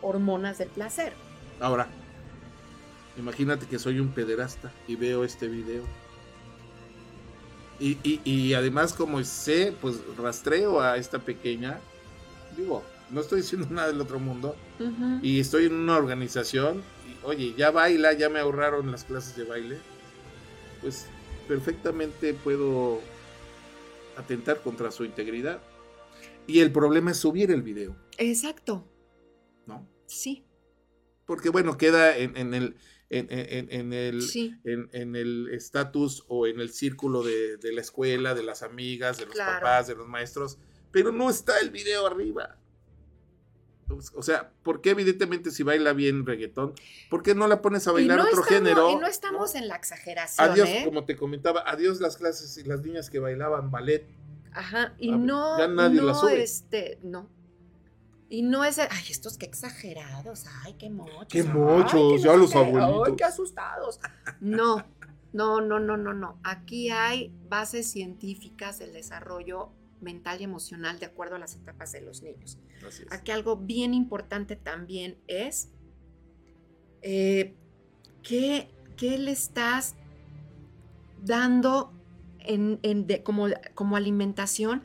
[0.02, 1.14] hormonas del placer.
[1.58, 1.88] Ahora,
[3.18, 5.82] imagínate que soy un pederasta y veo este video.
[7.78, 11.78] Y, y- y además, como sé, pues rastreo a esta pequeña.
[12.56, 14.56] Digo, no estoy diciendo nada del otro mundo.
[15.22, 16.82] Y estoy en una organización.
[17.06, 19.78] Y, oye, ya baila, ya me ahorraron las clases de baile.
[20.80, 21.06] Pues
[21.48, 23.00] perfectamente puedo
[24.16, 25.60] atentar contra su integridad.
[26.46, 28.86] Y el problema es subir el video, Exacto.
[29.66, 29.86] ¿no?
[30.06, 30.44] Sí.
[31.26, 32.76] Porque bueno, queda en, en el
[33.10, 34.54] en, en- en el Sí.
[35.52, 39.60] estatus o en el círculo de, de la escuela, de las amigas, de los Claro.
[39.60, 40.58] papás, de los maestros,
[40.90, 42.56] pero no está el video arriba.
[44.14, 46.74] O sea, ¿por qué evidentemente si baila bien reggaetón,
[47.08, 48.90] por qué no la pones a bailar no otro estamos- género?
[48.90, 50.82] Y no estamos en la exageración, Adiós, ¿eh?
[50.84, 54.04] como te comentaba, adiós las clases y las niñas que bailaban ballet.
[54.52, 56.42] Ajá, y no, ya nadie la no, sube.
[56.42, 57.30] este, no.
[58.28, 61.26] Y no es, ay, estos qué exagerados, ay, qué mochos.
[61.28, 63.08] Qué mochos, no ya los qué, abuelitos.
[63.08, 64.00] Ay, qué asustados.
[64.40, 64.84] No,
[65.32, 66.38] no, no, no, no, no.
[66.42, 69.70] Aquí hay bases científicas del desarrollo
[70.00, 72.58] mental y emocional de acuerdo a las etapas de los niños.
[73.10, 75.68] Aquí algo bien importante también es
[77.02, 77.54] eh,
[78.22, 79.94] ¿qué, qué le estás
[81.22, 81.92] dando
[82.40, 84.82] en, en de- como, como alimentación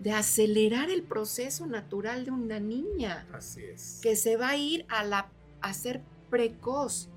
[0.00, 4.00] de acelerar el proceso natural de una niña Así es.
[4.02, 5.28] que se va a ir a, la,
[5.60, 6.00] a ser
[6.30, 7.08] precoz,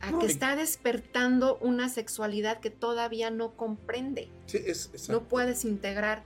[0.00, 5.12] a No, que y- está despertando una sexualidad que todavía no comprende Sí, es, exacto.
[5.12, 6.22] no puedes integrar.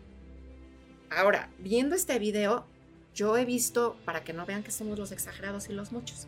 [1.11, 2.67] Ahora, viendo este video,
[3.15, 6.27] yo he visto, para que no vean que somos los exagerados y los muchos,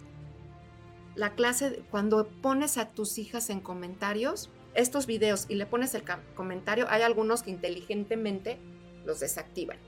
[1.14, 6.04] la clase, cuando pones a tus hijas en comentarios, estos videos y le pones el
[6.36, 8.58] comentario, hay algunos que inteligentemente
[9.08, 9.78] los desactivan,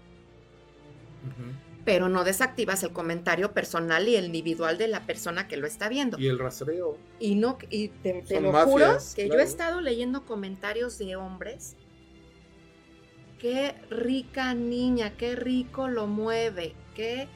[1.84, 5.90] pero no desactivas el comentario personal y el individual de la persona que lo está
[5.90, 6.18] viendo.
[6.18, 6.96] Y el rastreo.
[7.20, 11.76] Y no, y te, lo mafias, juro que yo he estado leyendo comentarios de hombres.
[13.38, 17.28] Qué rica niña, qué rico lo mueve, qué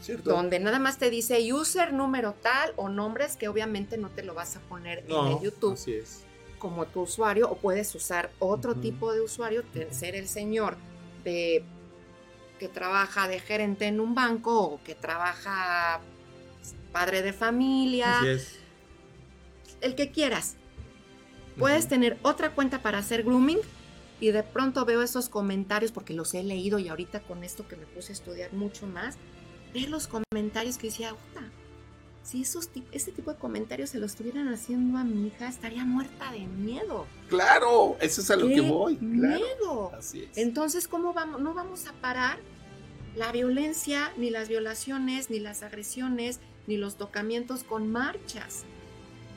[0.00, 0.30] ¿Cierto?
[0.30, 4.34] donde nada más te dice user número tal o nombres que obviamente no te lo
[4.34, 6.24] vas a poner en el YouTube así es.
[6.60, 10.76] como tu usuario o puedes usar otro tipo de usuario, ser el señor
[11.24, 11.64] de
[12.58, 16.00] que trabaja de gerente en un banco o que trabaja
[16.92, 18.58] padre de familia, Así es.
[19.80, 20.56] el que quieras.
[21.58, 23.58] Puedes tener otra cuenta para hacer grooming
[24.20, 27.76] Y de pronto veo esos comentarios, porque los he leído y ahorita con esto que
[27.76, 29.16] me puse a estudiar mucho más,
[29.72, 31.48] ver los comentarios que decía, "Puta,
[32.28, 36.30] si esos, ese tipo de comentarios se los estuvieran haciendo a mi hija, estaría muerta
[36.30, 37.06] de miedo.
[37.28, 38.96] Claro, eso es a lo ¡Qué que voy.
[38.96, 39.10] Claro.
[39.40, 39.92] miedo!
[39.96, 40.36] Así es.
[40.36, 41.40] Entonces, ¿cómo vamos?
[41.40, 42.38] No vamos a parar
[43.16, 48.64] la violencia, ni las violaciones, ni las agresiones, ni los tocamientos con marchas.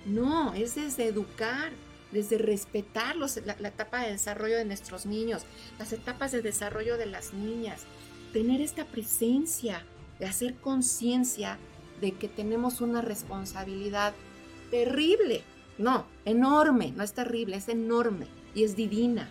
[0.06, 1.72] No, es desde educar,
[2.12, 5.44] desde respetar los- la, la etapa de desarrollo de nuestros niños,
[5.80, 7.84] las etapas de desarrollo de las niñas,
[8.34, 9.86] tener esta presencia,
[10.20, 11.58] de hacer conciencia
[12.02, 14.14] de que tenemos una responsabilidad
[14.72, 15.44] terrible,
[15.78, 19.30] no, enorme, no es terrible, es enorme y es divina,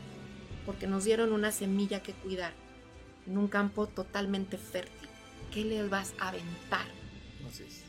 [0.66, 2.52] porque nos dieron una semilla que cuidar
[3.26, 5.09] en un campo totalmente fértil.
[5.52, 6.86] ¿Qué le vas a aventar?
[7.48, 7.82] Así es.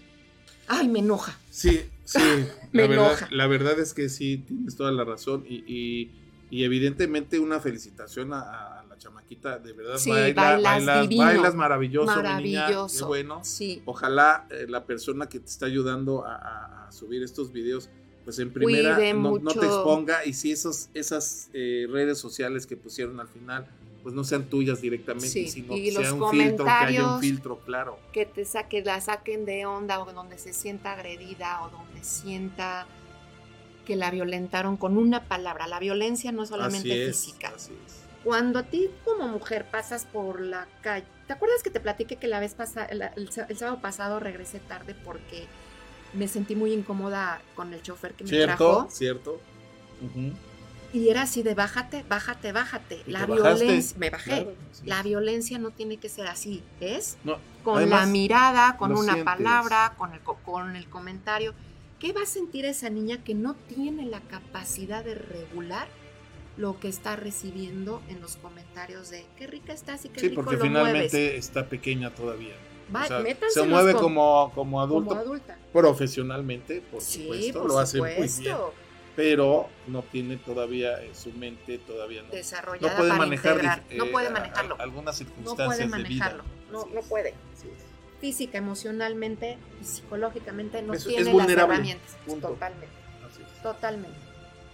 [0.68, 1.38] Ay, me enoja.
[1.50, 2.20] Sí, sí.
[2.72, 3.28] Me la, verdad, enoja.
[3.32, 5.46] la verdad es que sí, tienes toda la razón.
[5.48, 6.12] Y, y-
[6.50, 9.60] y evidentemente una felicitación a, a chamaquita.
[9.60, 12.98] De verdad, Sí, baila- bailas bailas, bailas maravilloso, mi niña, Maravilloso.
[13.00, 13.40] qué bueno.
[13.44, 13.82] Sí.
[13.86, 17.90] Ojalá eh, la persona que te está ayudando a, a- a subir estos videos,
[18.24, 20.26] pues en primera no, no te exponga.
[20.26, 23.68] Y si esos, esas eh, redes sociales que pusieron al final,
[24.04, 27.60] pues no sean tuyas directamente, Sí, sino que sea un filtro, que haya un filtro,
[27.60, 28.00] claro.
[28.14, 32.88] que te saque, la saquen de onda o donde se sienta agredida o donde sienta
[33.86, 35.68] que la violentaron con una palabra.
[35.68, 37.52] La violencia no es solamente Así es, física.
[37.56, 38.01] así es.
[38.24, 42.28] Cuando a ti como mujer pasas por la calle, ¿te acuerdas que te platiqué que
[42.28, 45.48] la vez pasada, el, el sá- el sábado pasado regresé tarde porque
[46.14, 48.88] me sentí muy incómoda con el chofer que me Cierto, trajo?
[48.92, 49.42] cierto.
[50.02, 50.34] Ujú.
[50.94, 53.02] Y era así de bájate, bájate, bájate.
[53.08, 54.30] ¿Y La violencia, me bajé.
[54.44, 54.86] Claro, sí.
[54.86, 57.18] La violencia no tiene que ser así, ¿es?
[57.24, 59.24] No, Con además, la mirada, con una sientes.
[59.24, 61.54] palabra, con el, co- con el comentario.
[61.98, 65.88] ¿Qué va a sentir esa niña que no tiene la capacidad de regular
[66.58, 70.42] lo que está recibiendo en los comentarios de qué rica estás y qué Sí, rico
[70.44, 71.40] porque lo finalmente mueves?
[71.46, 72.54] está pequeña todavía.
[72.94, 75.10] Va, O sea, se mueve com- como, como adulto.
[75.10, 75.58] como adulta.
[75.72, 78.30] Profesionalmente, por Sí, supuesto, por lo hace muy bien.
[79.16, 82.30] Pero no tiene todavía en su mente, todavía no.
[82.30, 83.84] Desarrollada no puede para manejar integrar.
[83.92, 84.76] No eh, puede a- manejarlo.
[84.80, 86.44] a- algunas No circunstancias puede de manejarlo.
[86.44, 86.54] vida.
[86.72, 87.34] No, no puede.
[88.22, 92.18] Física, emocionalmente y psicológicamente no Es- es tiene las herramientas.
[92.26, 92.50] Punto.
[92.50, 92.88] Totalmente.
[93.64, 94.18] Totalmente.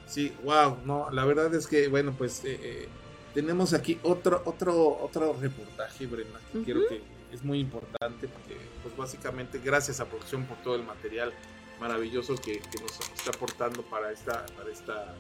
[0.08, 2.88] Sí, wow, no, la verdad es que, bueno, pues eh, eh,
[3.34, 6.66] tenemos aquí otro, otro, otro reportaje, Brenda, que Ujú.
[6.66, 7.02] quiero que
[7.32, 11.34] es muy importante, porque, pues básicamente, gracias a producción por todo el material
[11.80, 15.14] maravilloso que, que nos está aportando para esta, para esta,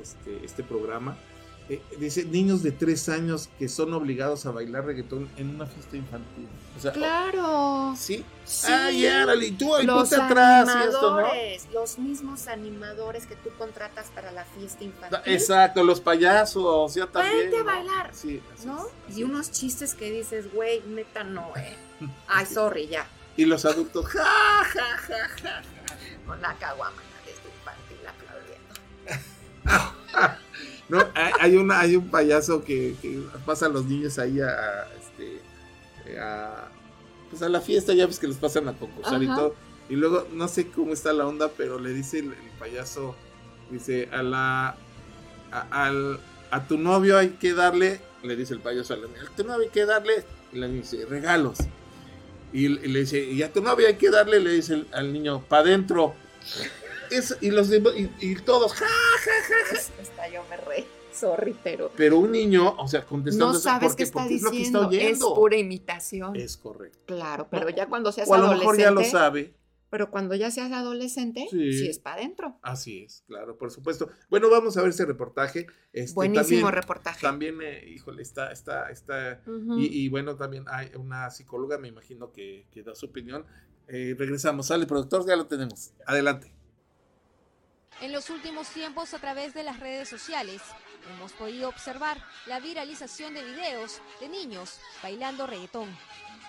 [0.00, 1.16] este, este programa.
[1.70, 5.96] Eh, dice niños de tres años que son obligados a bailar reggaetón en una fiesta
[5.98, 6.48] infantil.
[6.76, 7.94] O sea, Claro.
[7.98, 8.24] Sí.
[8.44, 8.72] Sí.
[8.72, 11.18] Ay, árale, y tú ahí los ponte atrás y esto, ¿no?
[11.18, 15.20] animadores, los mismos animadores que tú contratas para la fiesta infantil.
[15.26, 17.50] Exacto, los payasos, ya también.
[17.50, 17.64] Vente a ¿no?
[17.66, 18.10] bailar.
[18.14, 18.86] Sí, así ¿No?
[19.08, 21.76] es, Y unos chistes que dices, güey, neta no, eh.
[22.28, 23.06] Ay, sorry, ya.
[23.36, 25.62] Y los adultos, ja, ja, ja, ja.
[26.26, 28.06] Con la caguama en la fiesta infantil
[29.66, 30.38] aplaudiendo.
[30.88, 31.04] No,
[31.40, 35.40] hay, una, hay un payaso que, que pasa a los niños ahí a, a, este,
[36.06, 36.68] eh, a,
[37.28, 39.54] pues a la fiesta, ya ves que los pasan a concursar y todo.
[39.90, 43.14] Y luego, no sé cómo está la onda, pero le dice el, el payaso,
[43.70, 44.76] dice, a la,
[45.52, 46.20] a, al-
[46.50, 49.44] a tu novio hay que darle, le dice el payaso a la niña, a tu
[49.44, 51.58] novio hay que darle, y la niña dice, regalos.
[52.50, 55.12] Y, y le dice, y a tu novio hay que darle, le dice el- al
[55.12, 56.14] niño, pa' adentro.
[57.10, 60.02] Es- y los demás- y, y todos, ja, ja, ja, ja.
[60.02, 60.84] Hasta yo me re.
[61.12, 61.90] Sorry, pero.
[61.96, 64.78] Pero un niño, o sea, contestando No sabes qué está porque es lo que diciendo.
[64.82, 65.28] está oyendo.
[65.28, 66.36] Es pura imitación.
[66.36, 66.98] Es correcto.
[67.06, 68.76] Claro, pero ya cuando seas O a lo adolescente.
[68.78, 69.54] mejor ya lo sabe.
[69.90, 71.72] Pero cuando ya seas adolescente, Sí.
[71.72, 72.58] sí, es para adentro.
[72.62, 74.10] Así es, claro, por supuesto.
[74.28, 75.66] Bueno, vamos a ver ese reportaje.
[75.94, 77.20] Este, Buenísimo también- reportaje.
[77.22, 79.40] También, eh, híjole, está, está, está.
[79.78, 83.46] Y bueno, también hay una psicóloga, me imagino que, que da su opinión.
[83.88, 85.92] Eh, regresamos, sale productor, ya lo tenemos.
[86.06, 86.52] Adelante.
[88.00, 90.62] En los últimos tiempos, a través de las redes sociales,
[91.10, 95.88] hemos podido observar la viralización de videos de niños bailando reggaetón.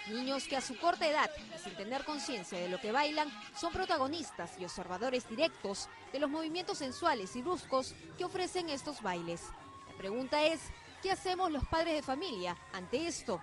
[0.10, 1.30] Niños que a su corta edad
[1.64, 6.78] sin tener conciencia de lo que bailan son protagonistas y observadores directos de los movimientos
[6.78, 9.42] sensuales y bruscos que ofrecen estos bailes.
[9.88, 10.62] La pregunta es,
[11.02, 13.42] ¿qué hacemos los padres de familia ante esto?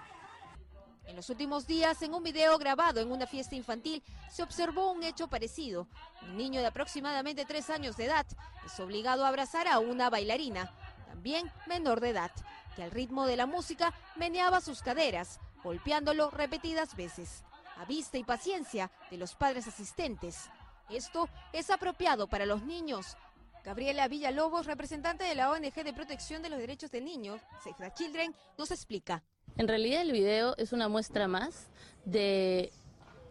[1.07, 5.05] En los últimos días, en un video grabado en una fiesta infantil, se observó un
[5.05, 5.87] hecho parecido.
[6.23, 8.27] Un niño de aproximadamente tres años de edad
[8.65, 10.75] es obligado a abrazar a una bailarina,
[11.07, 12.33] también menor de edad,
[12.75, 17.45] que al ritmo de la música meneaba sus caderas, golpeándolo repetidas veces,
[17.77, 20.51] a vista y paciencia de los padres asistentes.
[20.91, 23.17] Esto es apropiado para los niños.
[23.65, 28.35] Gabriela Villalobos, representante de la ONG de protección de los derechos del niño, Save Children,
[28.59, 29.23] nos explica.
[29.59, 31.69] En realidad el video es una muestra más
[32.05, 32.73] de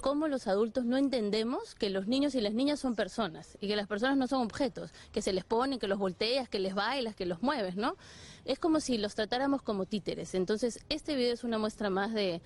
[0.02, 3.76] cómo los adultos no entendemos que los niños y las niñas son personas y que
[3.76, 7.16] las personas no son objetos, que se les ponen, que los volteas, que les bailas,
[7.16, 7.96] que los mueves, ¿no?
[8.44, 10.34] Es como si los tratáramos como títeres.
[10.34, 12.42] Entonces, este video es una muestra más de,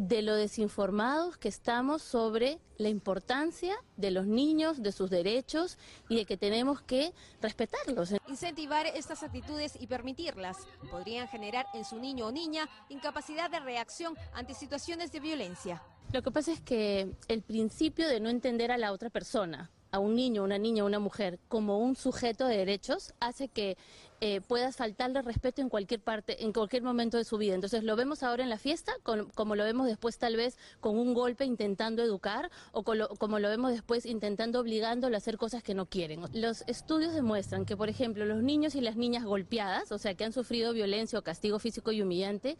[0.00, 5.76] de lo desinformados que estamos sobre la importancia de los niños, de sus derechos
[6.08, 7.12] y de que tenemos que
[7.42, 8.14] respetarlos.
[8.26, 10.56] Incentivar estas actitudes y permitirlas
[10.90, 15.82] podrían generar en su niño o niña incapacidad de reacción ante situaciones de violencia.
[16.14, 19.98] Lo que pasa es que el principio de no entender a la otra persona, a
[19.98, 23.76] un niño, una niña, una mujer, como un sujeto de derechos, hace que
[24.22, 27.54] eh, puedas faltarle respeto en cualquier parte, en cualquier momento de su vida.
[27.54, 28.92] Entonces lo vemos ahora en la fiesta,
[29.34, 33.38] como lo vemos después tal vez con un golpe intentando educar, o con lo- como
[33.38, 36.22] lo vemos después intentando obligándolo a hacer cosas que no quieren.
[36.34, 40.24] Los estudios demuestran que, por ejemplo, los niños y las niñas golpeadas, o sea, que
[40.24, 42.58] han sufrido violencia o castigo físico y humillante,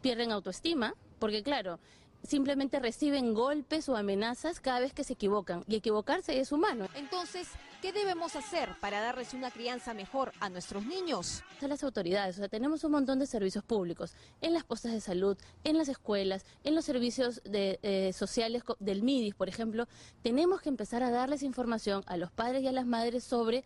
[0.00, 1.80] pierden autoestima, porque claro,
[2.22, 6.88] simplemente reciben golpes o amenazas cada vez que se equivocan, y equivocarse es humano.
[6.94, 7.48] Entonces,
[7.80, 11.42] ¿qué debemos hacer para darles una crianza mejor a nuestros niños?
[11.62, 15.00] A las autoridades, o sea, tenemos un montón de servicios públicos, en las postas de
[15.00, 19.86] salud, en las escuelas, en los servicios de, eh, sociales del MIDIS, por ejemplo,
[20.22, 23.64] tenemos que empezar a darles información a los padres y a las madres sobre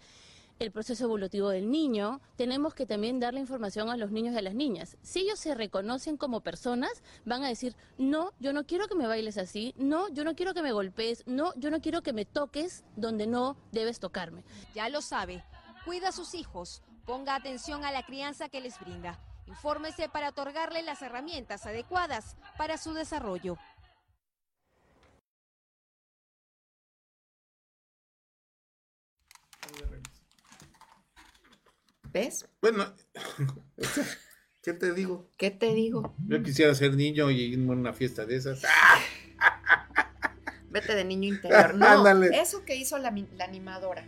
[0.59, 4.43] el proceso evolutivo del niño, tenemos que también darle información a los niños y a
[4.43, 4.97] las niñas.
[5.03, 9.07] Si ellos se reconocen como personas, van a decir, no, yo no quiero que me
[9.07, 12.25] bailes así, no, yo no quiero que me golpees, no, yo no quiero que me
[12.25, 14.45] toques donde no debes tocarme.
[14.75, 15.45] Ya lo sabe,
[15.85, 19.19] cuida a sus hijos, ponga atención a la crianza que les brinda.
[19.47, 23.59] Infórmese para otorgarle las herramientas adecuadas para su desarrollo.
[32.13, 32.47] ¿Ves?
[32.61, 32.87] Bueno,
[34.63, 35.29] ¿qué te digo?
[35.37, 36.15] ¿Qué te digo?
[36.27, 38.63] Yo quisiera ser niño y irme a una fiesta de esas.
[40.71, 41.75] Vete de niño interior.
[41.75, 42.29] No, Ándale.
[42.41, 43.09] eso que hizo la,
[43.41, 44.05] animadora.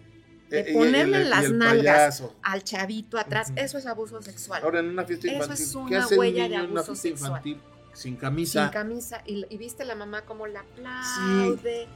[0.50, 2.36] Eh, De y ponerle el- las nalgas payaso.
[2.42, 4.62] al chavito atrás, eso es abuso sexual.
[4.62, 5.64] Ahora en una fiesta Eso infantil.
[5.64, 7.30] es ¿Qué una hace un huella de niño una abuso fiesta sexual.
[7.30, 7.60] infantil
[7.94, 8.62] sin camisa?
[8.64, 9.22] Sin camisa.
[9.26, 11.86] Y, y viste la mamá como la aplaude.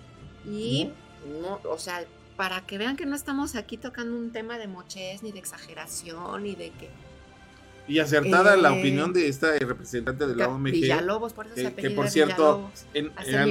[0.46, 0.90] Y,
[1.42, 2.04] no, o sea,
[2.38, 6.44] para que vean que no estamos aquí tocando un tema de mochez, ni de exageración,
[6.44, 6.88] ni de que.
[7.88, 10.70] Y acertada la Eh, opinión de esta representante de la OMG.
[10.70, 13.50] Villalobos, por eso se que- que por cierto, en, en-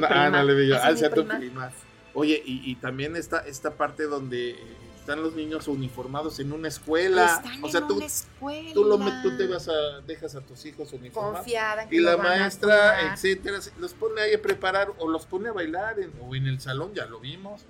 [1.37, 1.71] prima.
[2.13, 4.55] Oye, y, y también está esta parte donde
[4.97, 7.25] están los niños uniformados en una escuela.
[7.43, 8.73] Están o sea, en tú, una escuela.
[8.73, 11.39] tú, lo, met- tú te vas a, dejas a tus hijos uniformados.
[11.39, 15.49] Confiada en que Y la maestra, etcétera, los pone ahí a preparar o los pone
[15.49, 17.65] a bailar en- o en el salón, ya lo vimos.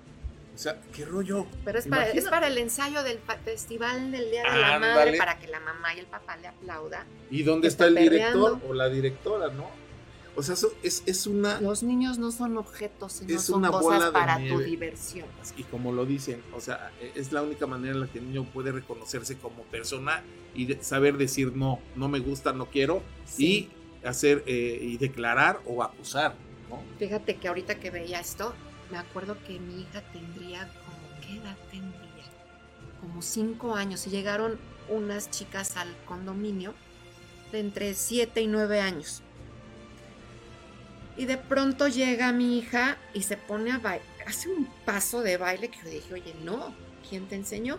[0.58, 1.46] O sea, ¿qué rollo?
[1.64, 4.78] Pero es para, es para el ensayo del festival del Día de la.
[4.80, 7.06] Madre, para que la mamá y el papá le aplaudan.
[7.30, 9.70] ¿Y dónde está, está el director o la directora, no?
[10.34, 11.60] O sea, eso es, es una...
[11.60, 15.26] Los niños no son objetos, sino Es son una bola cosas de para tu diversión.
[15.56, 18.26] Y como lo dicen, o sea, e, es la única manera en la que el
[18.26, 20.24] niño puede reconocerse como persona
[20.56, 23.68] y de- saber decir no, no me gusta, no quiero, Sí.
[24.02, 26.34] y hacer eh, y declarar o acusar,
[26.68, 26.82] ¿no?
[26.98, 28.54] Fíjate que ahorita que veía esto,
[28.90, 32.24] me acuerdo que mi hija tendría como, ¿qué edad tendría?
[33.00, 34.58] Como cinco años y llegaron
[34.88, 36.74] unas chicas al condominio
[37.52, 39.22] de entre siete y nueve años.
[41.16, 45.36] Y de pronto llega mi hija y se pone a bailar, hace un paso de
[45.36, 46.72] baile que yo dije, oye, no,
[47.08, 47.78] ¿quién te enseñó?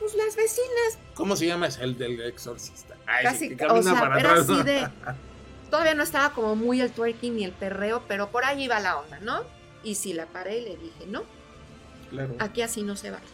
[0.00, 0.98] Pues las vecinas.
[1.14, 1.66] ¿Cómo se llama?
[1.66, 2.96] Es el del exorcista.
[3.06, 4.50] Ay, Casi, que camina o sea, para era atrás.
[4.50, 4.88] así de...
[5.70, 8.98] Todavía no estaba como muy el twerking ni el perreo, pero por ahí iba la
[8.98, 9.44] onda, ¿no?
[9.82, 11.22] Y si la paré y le dije, no,
[12.10, 12.34] Claro.
[12.38, 13.26] aquí así no se baila.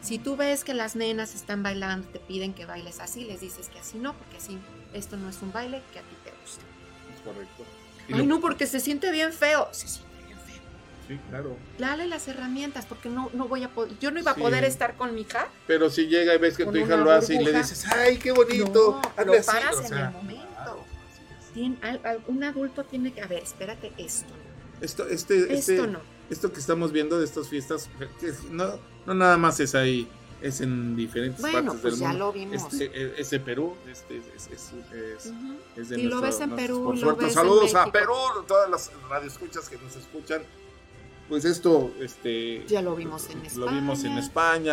[0.00, 3.68] Si tú ves que las nenas están bailando, te piden que bailes así, les dices
[3.68, 4.58] que así no, porque así
[4.92, 6.62] esto no es un baile que a ti te gusta.
[7.14, 7.64] Es correcto.
[8.08, 9.68] Y Ay, lo- no, porque se siente bien feo.
[9.72, 10.60] Se siente bien feo.
[11.08, 11.56] Sí, claro.
[11.78, 14.40] Dale las herramientas, porque no, no voy a poder, yo no iba a Sí.
[14.40, 15.46] poder estar con mi hija.
[15.68, 18.32] Pero si llega y ves que tu hija lo hace y le dices, ¡ay, qué
[18.32, 19.00] bonito!
[19.18, 20.84] No, lo así", paras o en sea, el momento.
[21.54, 24.32] Tien- al- al- un adulto tiene que, a ver, espérate esto.
[24.82, 26.00] Esto, este, Esto este- no.
[26.28, 27.88] esto que estamos viendo de estas fiestas,
[28.20, 30.08] que es- no, no nada más es ahí,
[30.42, 32.26] es en diferentes Bueno, partes pues del ya mundo.
[32.26, 32.72] lo vimos.
[32.72, 35.54] Este, eh, es de Perú, este es, es- es- es- Ujú.
[35.76, 37.24] es de Y lo nuestro- ves en Perú, por lo suerte.
[37.26, 37.90] en Saludos a.
[37.92, 38.14] Perú,
[38.48, 40.42] todas las radioescuchas que nos escuchan.
[41.28, 42.66] Pues esto, este...
[42.66, 44.20] Ya lo vimos en Lo vimos en España.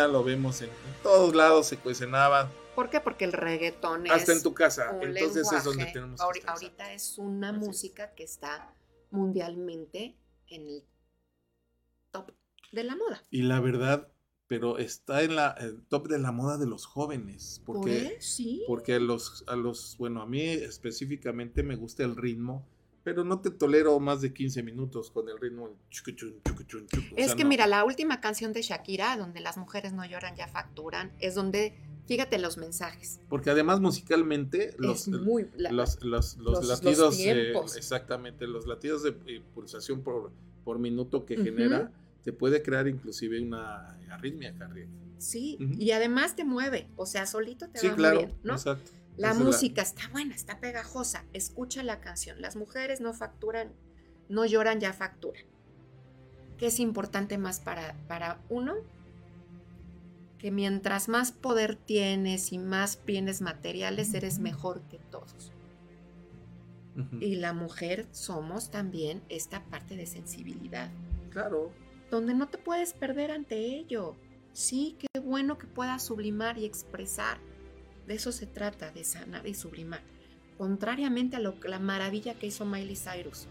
[0.02, 2.50] España, lo vemos en, en todos lados, se cocinaba.
[2.74, 3.00] ¿Por qué?
[3.00, 4.12] Porque el reggaetón es.
[4.12, 4.90] Hasta en tu casa.
[5.00, 5.92] Entonces es donde lenguaje.
[5.92, 6.54] tenemos que Ahori- estar.
[6.54, 8.68] Ahorita es una música que está
[9.10, 10.16] mundialmente
[10.48, 10.84] en el
[12.10, 12.32] top
[12.72, 13.22] de la moda.
[13.30, 14.08] Y la verdad,
[14.46, 17.62] pero está en la el top de la moda de los jóvenes.
[17.64, 18.62] Porque, sí.
[18.66, 22.66] porque a los, a los, bueno, a mí específicamente me gusta el ritmo,
[23.02, 25.76] pero no te tolero más de 15 minutos con el ritmo.
[25.90, 26.10] chucu,
[27.14, 27.48] o Es sea, que no.
[27.48, 31.74] mira, la última canción de Shakira, donde las mujeres no lloran, ya facturan, es donde,
[32.10, 33.20] fíjate los mensajes.
[33.28, 38.46] Porque además musicalmente los, Es muy- la- los, los- los los- los latidos, eh, exactamente,
[38.48, 40.32] los latidos de eh, pulsación por,
[40.64, 41.92] por minuto que genera,
[42.24, 44.90] te puede crear inclusive una arritmia cardíaca.
[45.18, 48.54] Sí, y además te mueve, o sea, solito te Sí, va claro, moviendo, ¿no?
[48.54, 48.90] exacto.
[49.16, 52.40] La Esa es la- música está buena, está pegajosa, escucha la canción.
[52.42, 53.72] Las mujeres no facturan,
[54.28, 55.44] no lloran, ya facturan.
[56.58, 58.74] ¿Qué es importante más para, para uno?
[60.40, 65.52] Que mientras más poder tienes y más bienes materiales, eres mejor que todos.
[67.20, 70.90] Y la mujer somos también esta parte de sensibilidad.
[71.30, 71.70] Claro.
[72.10, 74.16] Donde no te puedes perder ante ello.
[74.52, 77.38] Sí, qué bueno que puedas sublimar y expresar.
[78.06, 80.02] De eso se trata, de sanar y sublimar.
[80.58, 83.46] Contrariamente a lo, la maravilla que hizo Miley Cyrus.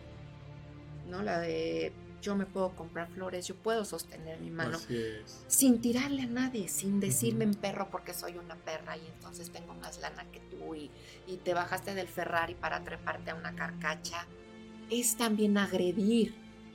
[1.10, 1.24] ¿No?
[1.24, 4.78] La de yo me puedo comprar flores, yo puedo sostener mi mano.
[4.78, 5.44] Así es.
[5.48, 9.74] Sin tirarle a nadie, sin decirme en perro porque soy una perra y entonces tengo
[9.76, 10.92] más lana que tú y,
[11.28, 14.26] y te bajaste del Ferrari para treparte a una carcacha.
[14.90, 16.34] Es también agredir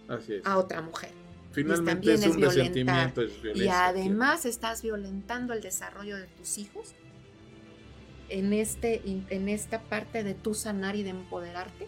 [0.08, 0.46] Así es.
[0.46, 1.10] a otra mujer.
[1.50, 3.86] Y Finalmente también es un resentimiento, es Y violencia.
[3.86, 6.94] además estás violentando el desarrollo de tus hijos
[8.28, 11.86] en, este, en esta parte de tu sanar y de empoderarte.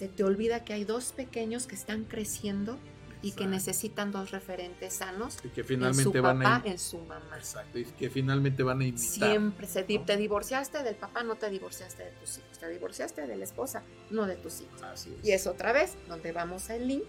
[0.00, 2.78] Se te olvida que hay dos pequeños que están creciendo
[3.20, 3.50] y que Exacto.
[3.50, 7.36] necesitan dos referentes sanos Y que en su finalmente van papá, a en su mamá.
[7.36, 9.28] Exacto, y que finalmente van a imitar.
[9.28, 13.26] Siempre se di- te divorciaste del papá, no te divorciaste de tus hijos, te divorciaste
[13.26, 14.80] de la esposa, no de tus hijos.
[14.82, 15.28] Así es.
[15.28, 17.04] Y es otra vez donde vamos al link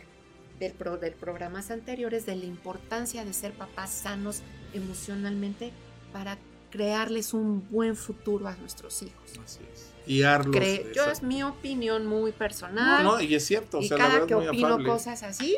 [0.59, 4.41] del, pro, del programas anteriores de la importancia de ser papás sanos
[4.73, 5.71] emocionalmente
[6.11, 6.37] para
[6.71, 9.39] crearles un buen futuro a nuestros hijos.
[9.41, 9.90] Así es.
[10.19, 13.03] Cre- yo es mi opinión muy personal.
[13.03, 14.87] No, no, y es cierto, o y sea, cada que muy opino afable.
[14.89, 15.57] cosas así,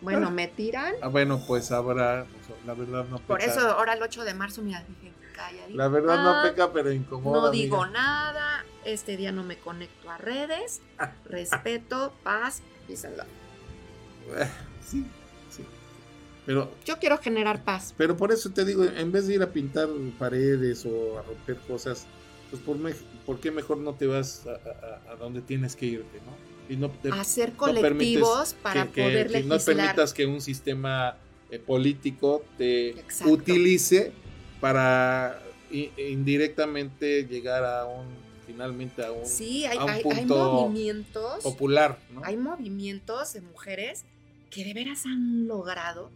[0.00, 0.30] bueno, Ah.
[0.30, 0.94] me tiran.
[1.02, 2.26] Ah, bueno, pues habrá,
[2.66, 3.50] la verdad no Por peca.
[3.50, 5.76] eso ahora el 8 de marzo, mira, dije, calladita.
[5.76, 7.40] La verdad no peca, pero incomoda.
[7.42, 7.98] No digo amiga.
[8.00, 10.80] nada, este día no me conecto a redes,
[11.24, 13.26] respeto, paz, love.
[14.38, 14.48] Eh,
[14.86, 15.04] Sí,
[15.50, 15.64] sí.
[16.46, 17.94] Pero, Yo quiero generar paz.
[17.96, 19.88] pero por eso te digo, en vez de ir a pintar
[20.18, 22.06] paredes o a romper cosas,
[22.50, 22.92] pues por, me-
[23.26, 24.52] ¿por qué mejor no te vas a,
[25.10, 26.50] a- a donde tienes que irte, no?
[26.72, 29.76] Y no te- Hacer no colectivos para que- que- poder que no legislar.
[29.76, 31.16] permitas que un sistema
[31.50, 33.32] eh, político te Exacto.
[33.32, 34.12] utilice
[34.60, 35.42] para
[35.98, 38.06] indirectamente llegar a un
[38.46, 41.42] finalmente a un, Sí, hay, a un hay- hay movimientos.
[41.42, 42.22] popular, ¿no?
[42.24, 44.04] Hay movimientos de mujeres
[44.50, 46.10] que de veras han logrado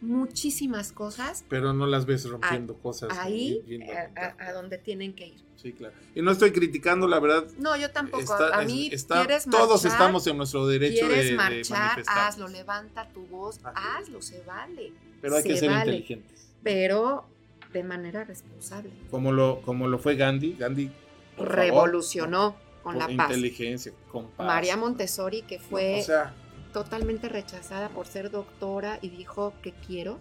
[0.00, 3.16] muchísimas cosas pero no las ves rompiendo cosas.
[3.18, 5.44] ahí y- a, a- donde tienen que ir.
[5.56, 5.94] sí, claro.
[6.14, 7.44] Y no estoy criticando, la verdad.
[7.58, 8.22] No, yo tampoco.
[8.22, 12.48] Está- a mí está- quieres todos estamos en nuestro derecho de- quieres de marchar, hazlo,
[12.48, 14.92] levanta tu voz, hazlo, se vale.
[15.20, 16.48] Pero hay que se ser vale, inteligentes.
[16.62, 17.26] Pero
[17.72, 18.90] de manera responsable.
[19.10, 20.54] Como lo, como lo fue Gandhi.
[20.58, 20.90] Gandhi
[21.36, 23.28] favor, Revolucionó con con la paz.
[23.30, 24.46] inteligencia, con paz.
[24.46, 26.34] María Montessori, que fue O sea,
[26.72, 30.18] totalmente rechazada por ser doctora y dijo que quiero.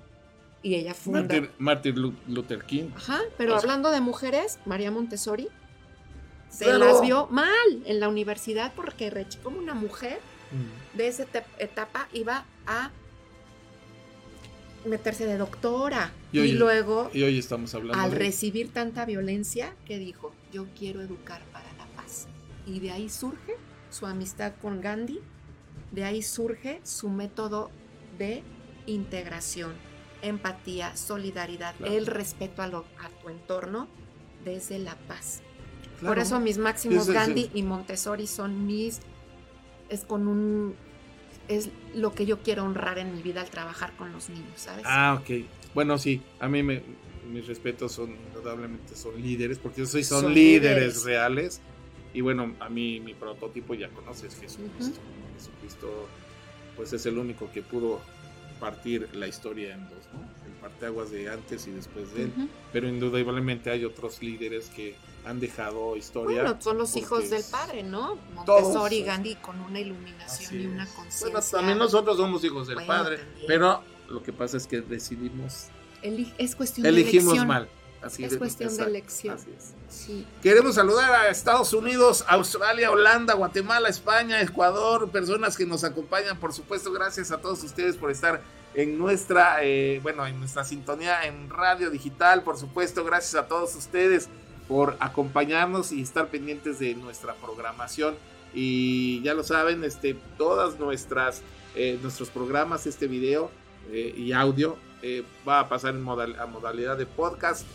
[0.62, 1.22] Y ella funda.
[1.22, 2.90] Martin, Martin Lu- Luther King.
[2.96, 5.48] Ajá, pero O sea, hablando de mujeres, María Montessori
[6.50, 7.54] se las vio mal
[7.86, 9.10] en la universidad porque
[9.42, 10.20] como una mujer
[10.52, 11.24] mm, de esa
[11.60, 12.92] etapa iba a
[14.86, 16.12] meterse de doctora.
[16.32, 21.02] Y luego, y hoy estamos hablando al de- recibir tanta violencia, que dijo, yo quiero
[21.02, 22.28] educar para la paz.
[22.66, 23.56] Y de ahí surge
[23.90, 25.20] su amistad con Gandhi,
[25.91, 27.72] de ahí surge su método
[28.18, 28.44] de
[28.86, 29.74] integración,
[30.22, 31.94] empatía, solidaridad, Claro.
[31.94, 33.88] el respeto a, lo- a tu entorno
[34.44, 35.41] desde la paz.
[35.99, 36.14] Claro.
[36.16, 38.99] Por eso mis máximos Gandhi y Montessori son mis,
[39.90, 40.76] es con un,
[41.48, 44.86] es lo que yo quiero honrar en mi vida al trabajar con los niños, ¿sabes?
[44.88, 45.45] Ah, ok.
[45.74, 46.82] Bueno, sí, a mí me,
[47.32, 51.03] mis respetos son, indudablemente son líderes, porque esos sí son, Son líderes, líderes.
[51.03, 51.61] reales.
[52.14, 54.99] Y bueno, a mí mi prototipo ya conoces, Jesucristo.
[55.40, 56.07] Jesucristo,
[56.76, 57.99] pues es el único que pudo
[58.60, 60.20] partir la historia en dos, ¿no?
[60.45, 62.34] El parteaguas de antes y después de él.
[62.36, 62.48] Ujú.
[62.74, 64.95] Pero indudablemente hay otros líderes que
[65.26, 66.41] han dejado historia.
[66.44, 68.18] Bueno, son los hijos del padre, ¿no?
[68.36, 71.30] Montessori y Gandhi con una iluminación y una conciencia.
[71.32, 73.45] Bueno, también nosotros somos hijos del Bueno, padre, también.
[73.48, 75.68] pero lo que pasa es que decidimos,
[76.02, 77.48] Eli- es cuestión elegimos de elección.
[77.48, 77.70] mal.
[78.02, 79.36] Así es de- cuestión de elección.
[79.36, 79.74] así es.
[80.41, 86.53] Queremos saludar a Estados Unidos, Australia, Holanda, Guatemala, España, Ecuador, personas que nos acompañan, por
[86.53, 88.41] supuesto, gracias a todos ustedes por estar
[88.76, 93.76] en nuestra, eh, bueno, en nuestra sintonía en radio digital, por supuesto, gracias a todos
[93.76, 94.30] ustedes
[94.68, 98.16] por acompañarnos y estar pendientes de nuestra programación.
[98.53, 101.41] Y ya lo saben, este, todas nuestras,
[101.76, 103.49] eh, nuestros programas, este video
[103.91, 104.78] eh, y audio
[105.48, 107.66] va a pasar en modal- a modalidad de podcast.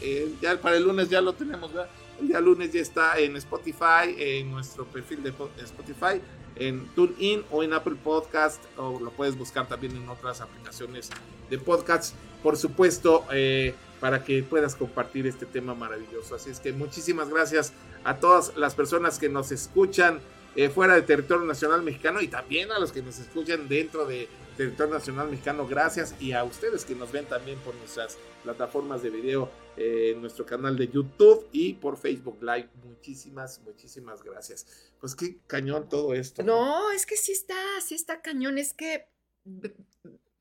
[0.42, 1.88] Ya para el lunes ya lo tenemos, ¿verdad?
[2.20, 6.20] El día lunes ya está en Spotify, en nuestro perfil de po- Spotify,
[6.56, 11.10] en TuneIn o en Apple Podcast, o lo puedes buscar también en otras aplicaciones
[11.50, 12.14] de podcast.
[12.42, 16.34] Por supuesto, eh, para que puedas compartir este tema maravilloso.
[16.34, 17.72] Así es que muchísimas gracias
[18.04, 20.20] a todas las personas que nos escuchan
[20.56, 24.28] eh, fuera del territorio nacional mexicano y también a los que nos escuchan dentro de
[24.56, 25.66] territorio nacional mexicano.
[25.66, 30.20] Gracias y a ustedes que nos ven también por nuestras plataformas de video, eh, en
[30.20, 32.68] nuestro canal de YouTube y por Facebook Live.
[32.84, 34.92] Muchísimas, muchísimas gracias.
[35.00, 36.42] Pues qué cañón todo esto.
[36.42, 38.58] No, es que sí está, sí está cañón.
[38.58, 39.08] Es que.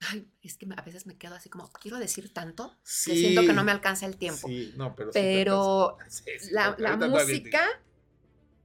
[0.01, 3.17] Ay, es que a veces me quedo así como, quiero decir tanto que Sí.
[3.17, 4.47] siento que no me alcanza el tiempo.
[4.47, 5.97] Sí, no, pero.
[6.07, 7.65] Sí, la, música,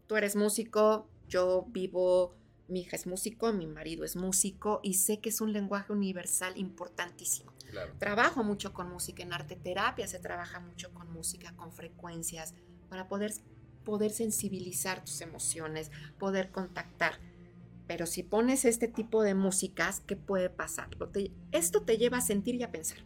[0.06, 2.34] tú eres músico, yo vivo,
[2.68, 6.56] mi hija es músico, mi marido es músico y sé que es un lenguaje universal
[6.56, 7.52] importantísimo.
[7.70, 7.92] Claro.
[7.98, 12.54] Trabajo mucho con música, en arte terapia se trabaja mucho con música, con frecuencias,
[12.88, 13.32] para poder,
[13.84, 17.20] poder sensibilizar tus emociones, poder contactar.
[17.86, 20.90] Pero si pones este tipo de músicas, ¿qué puede pasar?
[21.52, 22.98] Esto te lleva a sentir y a pensar.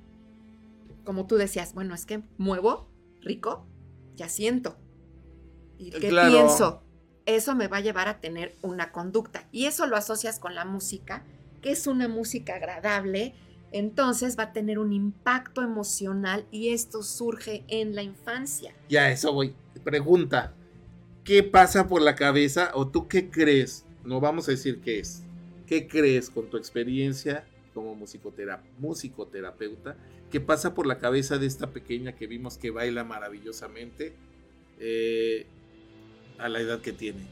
[1.04, 2.88] Como tú decías, bueno, es que muevo,
[3.20, 3.66] rico,
[4.16, 4.76] ya siento.
[5.78, 6.30] ¿Y qué Claro.
[6.30, 6.82] pienso?
[7.26, 9.46] Eso me va a llevar a tener una conducta.
[9.52, 11.22] Y eso lo asocias con la música,
[11.60, 13.34] que es una música agradable,
[13.70, 18.74] entonces va a tener un impacto emocional y esto surge en la infancia.
[18.88, 19.54] Ya, eso voy.
[19.84, 20.52] Pregunta.
[21.24, 23.84] ¿Qué pasa por la cabeza o tú qué crees?
[24.04, 25.22] No vamos a decir qué es.
[25.66, 29.96] ¿Qué crees con tu experiencia como musicotera- musicoterapeuta?
[30.30, 34.14] ¿Qué pasa por la cabeza de esta pequeña que vimos que baila maravillosamente
[34.80, 35.46] eh,
[36.38, 37.26] a la edad que tiene?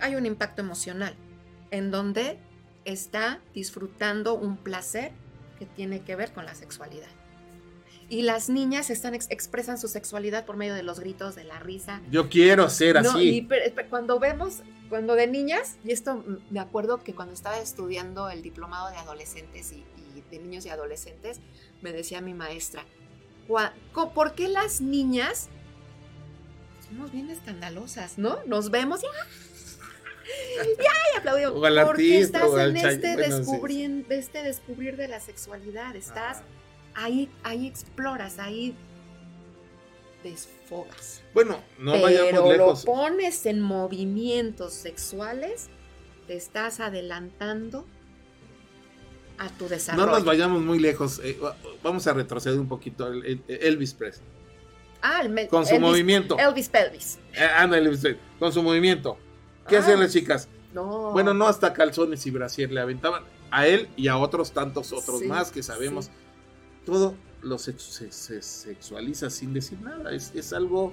[0.00, 1.14] Hay un impacto emocional
[1.70, 2.38] en donde
[2.84, 5.12] está disfrutando un placer
[5.58, 7.08] que tiene que ver con la sexualidad.
[8.10, 11.58] Y las niñas están ex- expresan su sexualidad por medio de los gritos, de la
[11.58, 13.46] risa, Yo quiero ser No, así.
[13.46, 13.48] y
[13.90, 18.88] cuando vemos, cuando de niñas, y esto me acuerdo que cuando estaba estudiando el diplomado
[18.90, 19.84] de adolescentes y,
[20.16, 21.40] y de niños y adolescentes,
[21.82, 22.84] me decía mi maestra,
[23.46, 25.50] "Gua- co- ¿por qué las niñas
[26.88, 28.38] somos bien escandalosas, no?
[28.46, 29.06] Nos vemos y
[30.60, 30.68] ¡ay!
[30.78, 31.18] ¡ay!
[31.18, 31.52] aplaudimos.
[31.54, 33.38] O al Porque artista, estás en este, bueno, sí.
[33.38, 36.42] descubrir, este descubrir de la sexualidad, estás
[36.94, 38.74] ahí, ahí exploras, ahí
[40.22, 41.22] desfogas.
[41.34, 42.84] Bueno, no Pero vayamos lejos.
[42.84, 45.68] lo pones en movimientos sexuales,
[46.26, 47.86] te estás adelantando
[49.38, 50.06] a tu No desarrollo.
[50.10, 51.20] nos vayamos muy lejos.
[51.22, 53.06] eh, va- vamos a retroceder un poquito.
[53.12, 54.26] El- el- Elvis Presley.
[55.02, 56.36] Ah, el Con su Elvis- movimiento.
[56.38, 57.18] Elvis Pelvis.
[57.34, 59.16] Eh, anda, Elvis Presley, Con su movimiento.
[59.68, 59.80] ¿Qué Ah.
[59.80, 60.48] hacían las chicas?
[60.74, 61.12] No.
[61.12, 65.20] Bueno, no hasta calzones y brasier le aventaban a él y a otros tantos otros
[65.20, 66.06] Sí, más que sabemos.
[66.06, 66.10] sí.
[66.84, 70.10] Todo lo se, se sexualiza sin decir nada.
[70.12, 70.92] Es, es algo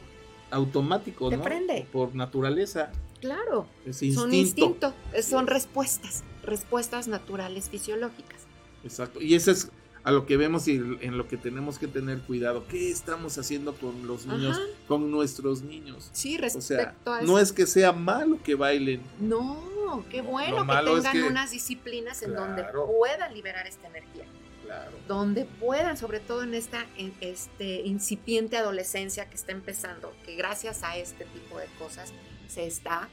[0.52, 1.44] automático, Te ¿no?
[1.44, 1.88] prende.
[1.91, 2.91] Por naturaleza.
[3.22, 3.68] Claro.
[3.86, 4.27] Son instinto.
[4.36, 8.41] instinto, eh, son respuestas, respuestas naturales fisiológicas.
[8.84, 9.19] Exacto.
[9.22, 9.72] Y eso es
[10.06, 12.65] a lo que vemos y en lo que tenemos que tener cuidado.
[12.68, 14.65] ¿Qué estamos haciendo con los niños, Ajá.
[14.88, 16.10] con nuestros niños?
[16.14, 17.40] Sí, O sea, respecto a no eso.
[17.40, 19.02] es que sea malo que bailen.
[19.19, 23.88] No, qué bueno Lo que es tengan que- unas disciplinas en donde puedan liberar esta
[23.88, 24.26] energía.
[24.64, 24.91] Claro.
[25.07, 30.82] donde puedan, sobre todo en esta en este incipiente adolescencia que está empezando, que gracias
[30.82, 32.11] a este tipo de cosas
[32.48, 33.07] se está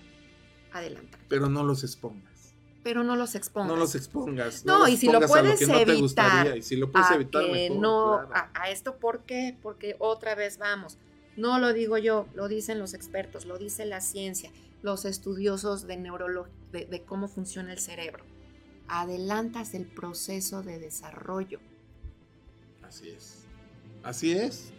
[0.72, 1.26] adelantando.
[1.28, 2.31] Pero no los expongas.
[2.82, 3.68] Pero no los expongas.
[3.72, 4.64] No los expongas.
[4.64, 6.90] No, los y si lo a puedes que no te evitar, gustaría, y si lo
[6.90, 8.50] puedes a evitar que mejor, no claro.
[8.54, 9.56] a, a esto, ¿por qué?
[9.62, 10.98] Porque otra vez vamos.
[11.36, 14.50] No lo digo yo, lo dicen los expertos, lo dice la ciencia,
[14.82, 18.24] los estudiosos de neurología, de, de cómo funciona el cerebro.
[18.88, 21.60] Adelantas el proceso de desarrollo.
[22.82, 23.44] Así es.
[24.02, 24.72] Así es.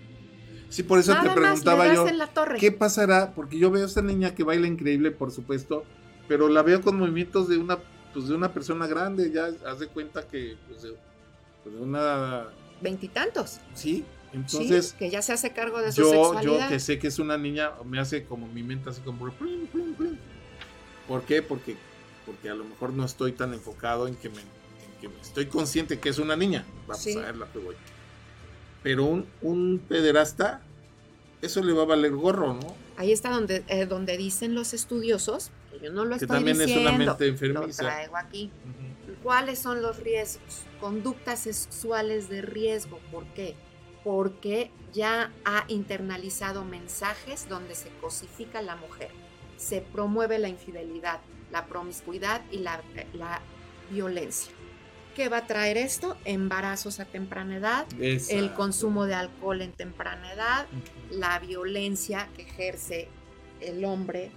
[0.70, 2.58] Sí, por eso Nada te preguntaba yo, en la torre.
[2.60, 3.34] ¿qué pasará?
[3.34, 5.84] Porque yo veo a esta niña que baila increíble, por supuesto,
[6.28, 7.78] pero la veo con movimientos de una,
[8.14, 10.96] pues de una persona grande, ya haz de cuenta que, pues de,
[11.64, 12.48] pues de una,
[12.82, 13.60] Veintitantos.
[13.74, 14.90] sí, entonces...
[14.90, 17.38] sí, que ya se hace cargo de su yo, yo que sé que es una
[17.38, 20.20] niña, me hace como mi mente así como plin, plin, plin.
[21.08, 21.42] ¿Por qué?
[21.42, 21.76] Porque,
[22.26, 25.46] porque a lo mejor no estoy tan enfocado en que me, en que me- estoy
[25.48, 26.66] consciente que es una niña.
[26.88, 27.18] Vamos Sí.
[27.18, 27.76] a ver la que voy.
[28.82, 30.62] Pero un, un pederasta,
[31.42, 32.76] eso le va a valer gorro, ¿no?
[32.98, 35.52] Ahí está donde, eh, donde dicen los estudiosos,
[35.84, 38.50] yo no lo Que estoy también es diciendo, una mente lo traigo aquí.
[39.22, 40.64] ¿Cuáles son los riesgos?
[40.80, 43.00] Conductas sexuales de riesgo.
[43.12, 43.56] ¿Por qué?
[44.04, 49.10] Porque ya ha internalizado mensajes donde se cosifica la mujer,
[49.58, 51.20] se promueve la infidelidad,
[51.52, 52.82] la promiscuidad y la,
[53.14, 53.42] la
[53.92, 54.52] violencia.
[55.16, 56.18] ¿Qué va a traer esto?
[56.26, 60.66] Embarazos a temprana edad, el consumo de alcohol en temprana edad,
[61.12, 63.10] la violencia que ejerce
[63.62, 64.32] el hombre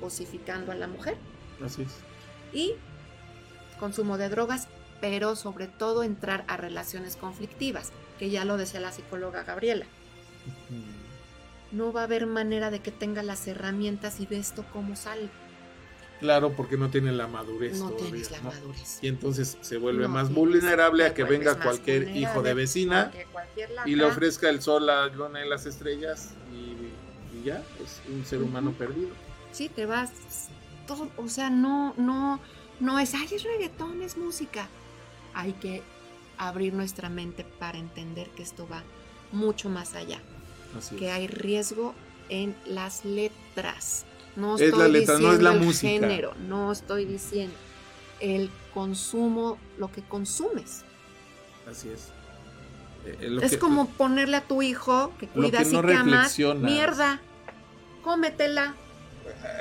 [0.00, 1.16] cosificando a la mujer
[1.64, 1.92] Así es.
[2.52, 2.74] y
[3.78, 4.68] consumo de drogas,
[5.00, 9.86] pero sobre todo entrar a relaciones conflictivas, que ya lo decía la psicóloga Gabriela.
[11.72, 15.28] No va a haber manera de que tenga las herramientas y de esto cómo sale.
[16.20, 18.44] Claro, porque no tiene la madurez No todavía, tienes la ¿no?
[18.50, 18.98] madurez.
[19.02, 23.70] Y entonces se vuelve No más vulnerable a que venga cualquier hijo de vecina cualquier
[23.84, 28.24] y le ofrezca el sol, la luna y las estrellas y, y ya, es un
[28.24, 29.10] ser humano perdido.
[29.54, 30.10] Sí, te vas
[30.86, 32.40] todo, o sea, no, no,
[32.80, 34.68] no es, ay, es reggaetón, es música.
[35.32, 35.82] Hay que
[36.38, 38.82] abrir nuestra mente para entender que esto va
[39.32, 40.20] mucho más allá.
[40.76, 41.12] Así que es.
[41.12, 41.94] hay riesgo
[42.28, 44.04] en las letras.
[44.34, 45.88] No Es estoy la letra, no es la diciendo el música.
[45.88, 47.54] género, no estoy diciendo
[48.18, 50.82] el consumo, lo que consumes.
[51.70, 52.08] Así es.
[53.06, 55.94] Eh, lo es que- como ponerle a tu hijo que cuidas que no y que
[55.94, 57.20] amas, mierda,
[58.02, 58.74] cómetela.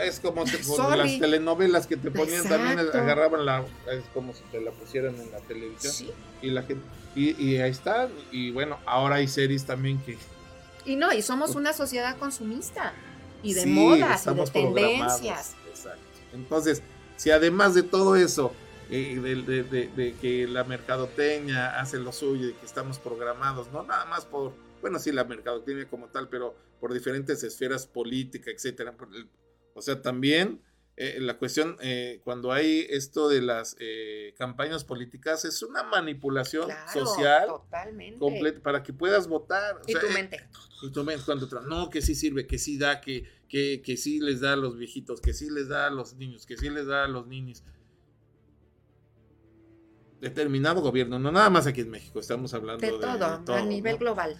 [0.03, 0.57] Es como te-
[0.97, 5.31] las telenovelas que te ponían también, agarraban la, es como si te la pusieran en
[5.31, 5.93] la televisión.
[5.93, 6.11] Sí.
[6.41, 6.83] Y la gente,
[7.15, 10.17] y, y ahí está, y bueno, ahora hay series también que
[10.85, 12.93] Y no, y somos una sociedad consumista
[13.41, 15.55] y de Sí, modas y de tendencias.
[15.69, 16.01] Exacto.
[16.33, 16.81] Entonces,
[17.17, 18.53] si además de todo eso,
[18.89, 23.71] eh, de, de- de- de que la mercadotecnia hace lo suyo y que estamos programados,
[23.71, 28.53] no nada más por, bueno, sí, la mercadotecnia como tal, pero por diferentes esferas políticas,
[28.55, 28.91] etcétera.
[28.91, 29.29] por el-
[29.73, 30.61] o sea, también
[30.95, 36.65] eh, la cuestión, eh, cuando hay esto de las eh, campañas políticas, es una manipulación
[36.65, 38.19] Claro, social totalmente.
[38.19, 39.77] completa para que puedas votar.
[39.77, 40.47] O Y sea, tu mente.
[40.83, 44.19] y tú ves cuando no, que sí sirve, que sí da, que, que, que sí
[44.19, 46.85] les da a los viejitos, que sí les da a los niños, que sí les
[46.85, 47.63] da a los niños.
[50.21, 53.55] Determinado gobierno, no nada más aquí en México, estamos hablando De de, todo, de todo,
[53.57, 53.99] a nivel ¿no?
[53.99, 54.37] global.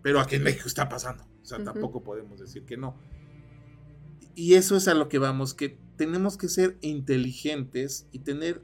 [0.00, 2.96] Pero aquí en México está pasando, o sea, tampoco podemos decir que no.
[4.38, 8.62] Y eso es a lo que vamos, que tenemos que ser inteligentes y tener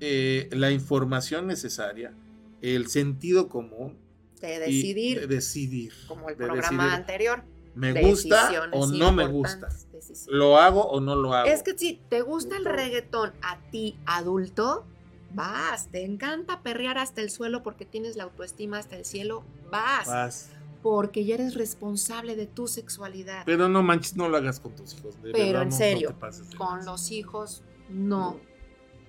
[0.00, 2.14] eh, la información necesaria,
[2.62, 3.98] el sentido común.
[4.40, 5.92] De decidir, de decidir.
[6.06, 7.00] como el de programa decidir.
[7.00, 7.42] anterior.
[7.74, 9.68] ¿Me gusta o no me gusta?
[9.92, 10.26] decisiones.
[10.28, 11.50] ¿Lo hago o no lo hago?
[11.50, 14.86] Es que si te gusta el reggaetón a ti, adulto,
[15.34, 15.88] vas.
[15.88, 20.06] Te encanta perrear hasta el suelo porque tienes la autoestima hasta el cielo, vas.
[20.06, 20.50] Vas.
[20.82, 23.42] Porque ya eres responsable de tu sexualidad.
[23.46, 25.20] Pero no manches, no lo hagas con tus hijos.
[25.22, 28.38] de Pero verdad, en no- serio, pases con los hijos no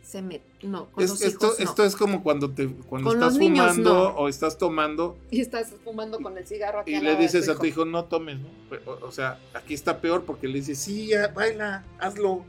[0.01, 1.65] se me no, con Es- los esto, hijos no.
[1.65, 5.73] esto es como cuando te cuando Con estás niños, fumando o estás tomando Y estás
[5.83, 8.47] fumando con el cigarro aquí y le dices a tu hijo no tomes, ¿no?
[8.87, 12.43] O, o sea, aquí está peor porque le dices, sí, ya, baila, hazlo,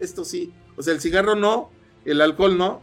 [0.00, 0.52] esto sí.
[0.76, 1.70] O sea, el cigarro no,
[2.04, 2.82] el alcohol no.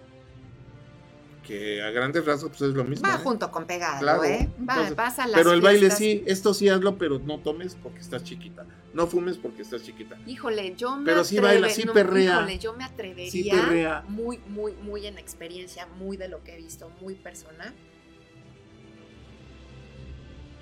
[1.45, 3.07] Que a grandes rasgos pues es lo mismo.
[3.07, 3.19] Va ¿eh?
[3.23, 4.23] junto con pegado, Claro.
[4.23, 4.47] ¿eh?
[4.59, 7.75] Va, Entonces, vas a las pero el baile sí, esto sí hazlo, pero no tomes
[7.81, 8.65] porque estás chiquita.
[8.93, 10.17] No fumes porque estás chiquita.
[10.27, 12.33] Híjole, yo me Pero sí atreve- baila, sí no, perrea.
[12.37, 14.03] Híjole, yo me atrevería Sí perrea.
[14.07, 17.73] muy, muy, muy en experiencia, muy de lo que he visto, muy personal.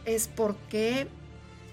[0.06, 1.08] Es porque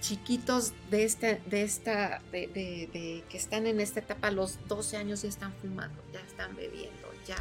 [0.00, 4.58] chiquitos de este, de esta, de, de- de- que están en esta etapa, a los
[4.68, 7.36] 12 años ya están fumando, ya están bebiendo, ya.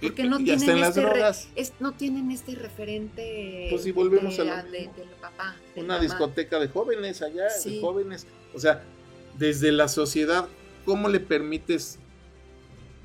[0.00, 1.48] Porque no tienen las este re- drogas.
[1.56, 4.90] es- no tienen este referente Pues sí, volvemos de, a la- de-
[5.20, 5.56] papá.
[5.76, 6.00] Una mamá.
[6.00, 7.76] discoteca de jóvenes allá, Sí.
[7.76, 8.26] de jóvenes.
[8.54, 8.82] O sea,
[9.38, 10.48] desde la sociedad,
[10.84, 11.98] ¿cómo le permites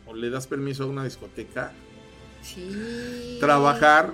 [0.07, 1.73] o le das permiso a una discoteca
[2.41, 3.37] Sí.
[3.39, 4.13] trabajar?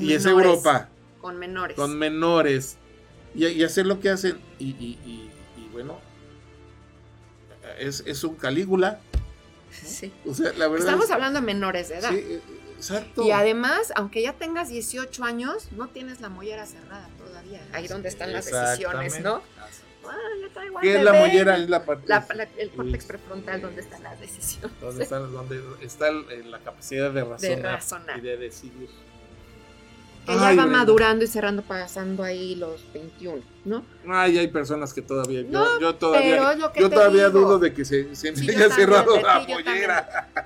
[0.00, 0.26] Y es.
[0.26, 0.88] Europa,
[1.20, 1.76] Con menores.
[1.76, 2.78] con menores,
[3.34, 4.38] y, y hacer lo que hacen.
[4.58, 5.30] Y, y- y-
[5.60, 5.98] y bueno,
[7.78, 9.00] es, es un Calígula.
[9.84, 10.12] Sí.
[10.26, 10.86] O sea, la verdad.
[10.86, 12.10] Estamos es- hablando de menores de edad.
[12.10, 12.40] Sí, eh,
[12.76, 13.22] exacto.
[13.24, 17.60] Y además, aunque ya tengas 18 años, no tienes la mollera cerrada todavía.
[17.72, 19.42] Ahí donde están las decisiones, ¿no?
[20.06, 20.16] Ah,
[20.80, 21.56] ¿Qué es la mollera?
[21.58, 24.80] Es la parte- La- la- el córtex prefrontal donde están las decisiones.
[24.80, 28.18] Donde está, donde está el- eh, la capacidad de razonar, razonar.
[28.18, 28.88] y de decidir.
[30.28, 33.82] Que ya Ay, va madurando y cerrando, pasando ahí los 21, ¿no?
[34.06, 35.40] Ay, hay personas que todavía.
[35.40, 37.40] yo- No, yo, todavía, pero es lo que yo te todavía digo.
[37.40, 39.64] dudo de que se, se Sí, haya cerrado la también.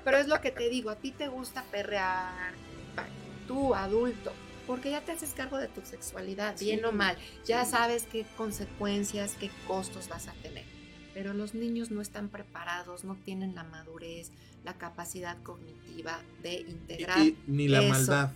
[0.05, 2.53] Pero es lo que te digo, a ti te gusta perrear,
[3.49, 4.33] tú adulto,
[4.67, 7.19] Porque ya te haces cargo de tu sexualidad, bien o mal.
[7.45, 10.65] Ya sabes qué consecuencias, qué costos vas a tener.
[11.13, 14.31] Pero los niños no están preparados, no tienen la madurez,
[14.65, 17.19] la capacidad cognitiva de integrar.
[17.19, 17.89] Y- ni la eso.
[17.89, 18.31] maldad.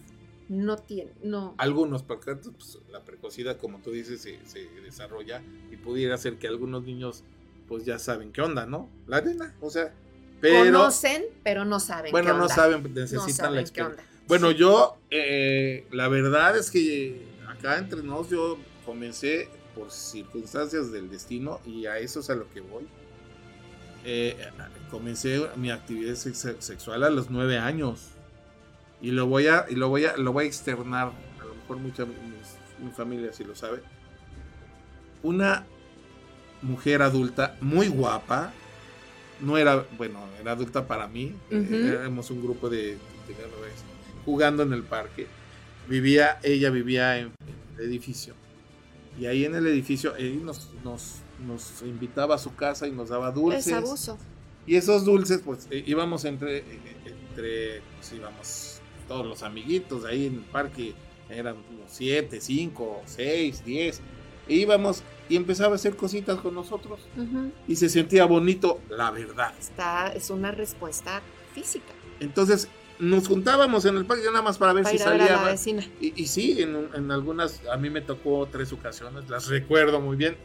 [0.49, 1.55] No tienen, no.
[1.59, 5.43] Algunos, porque pues, la precocidad, como tú dices, se, se desarrolla
[5.73, 7.25] y pudiera ser que algunos niños,
[7.67, 8.89] pues ya saben qué onda, ¿no?
[9.09, 9.93] La arena, o sea,
[10.41, 10.65] pero...
[10.67, 12.55] Conocen, pero no saben Bueno, qué no onda.
[12.55, 14.05] saben, No necesitan saben la qué experiencia.
[14.29, 21.11] Bueno, yo, eh, la verdad es que acá entre nos, yo comencé por circunstancias del
[21.11, 22.87] destino y a eso es a lo que voy.
[24.05, 24.37] Eh,
[24.91, 28.11] comencé mi actividad sex- sexual a los nueve años
[29.01, 31.77] y lo voy a y lo voy a lo voy a externar a lo mejor
[31.79, 33.83] mucha mis- mi familia si lo sabe
[35.23, 35.65] una
[36.63, 38.53] mujer adulta muy guapa
[39.41, 41.75] no era bueno era adulta para mí Ujú.
[41.75, 42.99] éramos un grupo de, de-
[44.25, 45.27] jugando en el parque
[45.89, 47.33] vivía ella vivía en
[47.79, 48.35] el edificio
[49.21, 51.17] y ahí en el edificio él nos, nos,
[51.47, 54.19] nos invitaba a su casa y nos daba dulces Es abuso.
[54.67, 56.65] y esos dulces, pues eh, íbamos entre, eh,
[57.31, 58.76] entre pues, íbamos
[59.09, 60.95] todos los amiguitos de ahí en el parque,
[61.29, 64.01] eran como siete, cinco, seis, diez,
[64.49, 67.01] e íbamos y empezaba a hacer cositas con nosotros
[67.67, 69.53] y se sentía bonito, la verdad.
[69.59, 71.21] Está, es una respuesta
[71.53, 71.93] física.
[72.21, 72.69] Entonces
[72.99, 75.43] nos juntábamos en el parque nada más para ver Para si la salía.
[75.43, 75.85] vecina.
[76.01, 80.17] Y, y sí, en, en algunas, a mí me tocó tres ocasiones, las recuerdo muy
[80.17, 80.37] bien,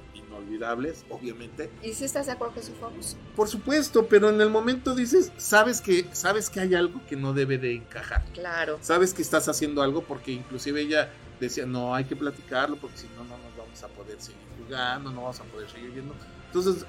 [0.56, 1.70] inolvidables, obviamente.
[1.84, 3.16] ¿Y si estás de acuerdo que eso fue abuso?
[3.36, 7.34] Por supuesto, pero en el momento dices, sabes que, sabes que hay algo que no
[7.34, 8.24] debe de encajar.
[8.34, 8.78] Claro.
[8.82, 11.10] Sabes que estás haciendo algo porque inclusive ella
[11.40, 15.12] decía, no, hay que platicarlo porque si no, no nos vamos a poder seguir jugando,
[15.12, 16.14] no vamos a poder seguir viendo.
[16.48, 16.86] Entonces,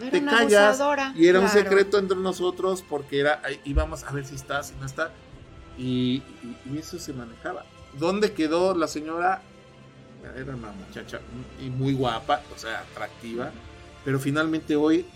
[0.00, 4.26] Era te callas abusadora, y era un secreto entre nosotros porque era, íbamos a ver
[4.26, 5.10] si está, si no está.
[5.78, 7.64] Y, y- y eso se manejaba.
[7.98, 9.42] ¿Dónde quedó la señora?
[10.36, 11.20] Era una muchacha
[11.64, 13.52] y muy guapa, o sea, atractiva,
[14.04, 15.06] pero finalmente hoy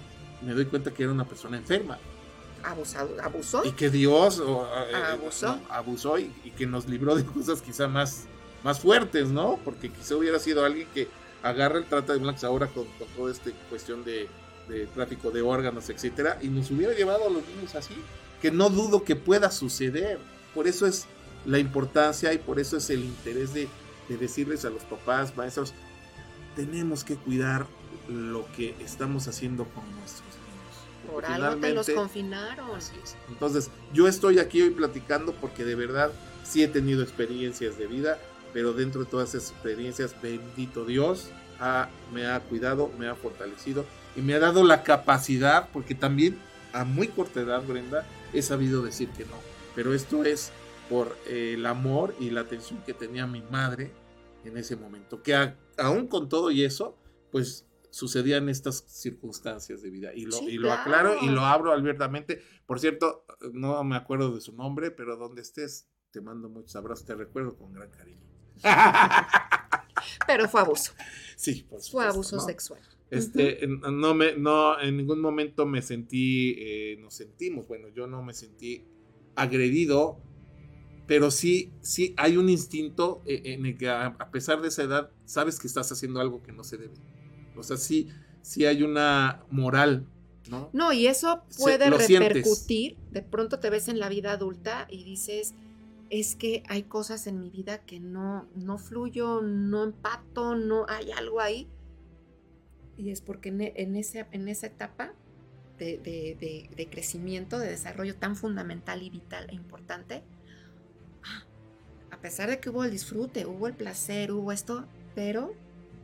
[0.42, 1.98] me doy cuenta que era una persona enferma
[2.62, 3.62] Abusado, abusó.
[3.64, 5.56] y que Dios o, eh, Abusó.
[5.56, 8.24] no, abusó y, y que nos libró de cosas quizá más,
[8.62, 9.58] más fuertes, ¿no?
[9.64, 11.08] Porque quizá hubiera sido alguien que
[11.42, 14.28] agarra el trata de blancas ahora con, con toda esta cuestión de,
[14.68, 17.94] de tráfico de órganos, etcétera, y nos hubiera llevado a los niños así,
[18.42, 20.18] que no dudo que pueda suceder.
[20.54, 21.06] Por eso es
[21.46, 23.68] la importancia y por eso es el interés de,
[24.10, 25.72] de decirles a los papás, maestros,
[26.56, 27.66] tenemos que cuidar
[28.08, 31.10] lo que estamos haciendo con nuestros niños.
[31.12, 32.70] Por algo te los confinaron.
[33.28, 36.10] entonces, yo estoy aquí hoy platicando porque de verdad
[36.44, 38.18] sí he tenido experiencias de vida,
[38.52, 41.28] pero dentro de todas esas experiencias, bendito Dios,
[41.60, 43.84] ha- me ha cuidado, me ha fortalecido
[44.16, 46.36] y me ha dado la capacidad, porque también
[46.72, 49.36] a muy corta edad, Brenda, he sabido decir que no.
[49.76, 50.50] Pero esto es
[50.88, 53.92] por eh, el amor y la atención que tenía mi madre
[54.44, 56.96] en ese momento, que a- aún con todo y eso,
[57.30, 60.14] pues sucedían estas circunstancias de vida.
[60.14, 62.40] Y lo, Sí, y lo aclaro y lo abro abiertamente.
[62.66, 67.04] Por cierto, no me acuerdo de su nombre, pero donde estés, te mando muchos abrazos,
[67.06, 68.20] te recuerdo con gran cariño.
[70.26, 70.92] Pero fue abuso.
[71.36, 72.42] Sí, por Fue supuesto, abuso ¿no?
[72.42, 72.80] sexual.
[73.10, 78.22] Este, no me, no, en ningún momento me sentí, eh, nos sentimos, bueno, yo no
[78.22, 78.84] me sentí
[79.34, 80.20] agredido,
[81.10, 85.10] pero sí, sí hay un instinto eh, en el que a, pesar de esa edad,
[85.24, 86.94] sabes que estás haciendo algo que no se debe.
[87.56, 88.10] O sea, sí,
[88.42, 90.06] sí hay una moral,
[90.48, 90.70] ¿no?
[90.72, 92.28] No, y eso Se- puede sientes.
[92.28, 92.96] repercutir.
[93.10, 95.52] De pronto te ves en la vida adulta y dices,
[96.10, 101.10] es que hay cosas en mi vida que no, no fluyo, no empato, no hay
[101.10, 101.66] algo ahí.
[102.96, 105.12] Y es porque en, e- en ese- en esa etapa
[105.76, 110.22] de, de- de- de crecimiento, de desarrollo tan fundamental y vital e importante,
[112.20, 114.84] a pesar de que hubo el disfrute, hubo el placer, hubo esto,
[115.14, 115.54] pero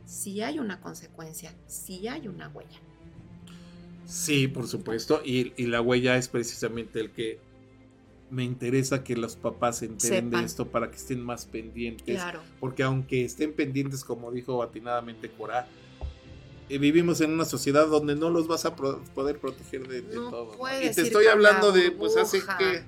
[0.07, 2.79] sí hay una consecuencia, sí hay una huella.
[4.07, 5.21] Sí, por supuesto.
[5.23, 7.39] Y, y la huella es precisamente el que
[8.31, 10.41] me interesa que los papás se enteren Sepan.
[10.41, 12.15] de esto para que estén más pendientes.
[12.15, 12.41] Claro.
[12.59, 15.67] Porque aunque estén pendientes, como dijo atinadamente Cora,
[16.67, 20.15] eh, vivimos en una sociedad donde no los vas a pro- poder proteger de, de
[20.15, 20.55] No todo.
[20.81, 22.81] Y te estoy hablando la de, pues hace que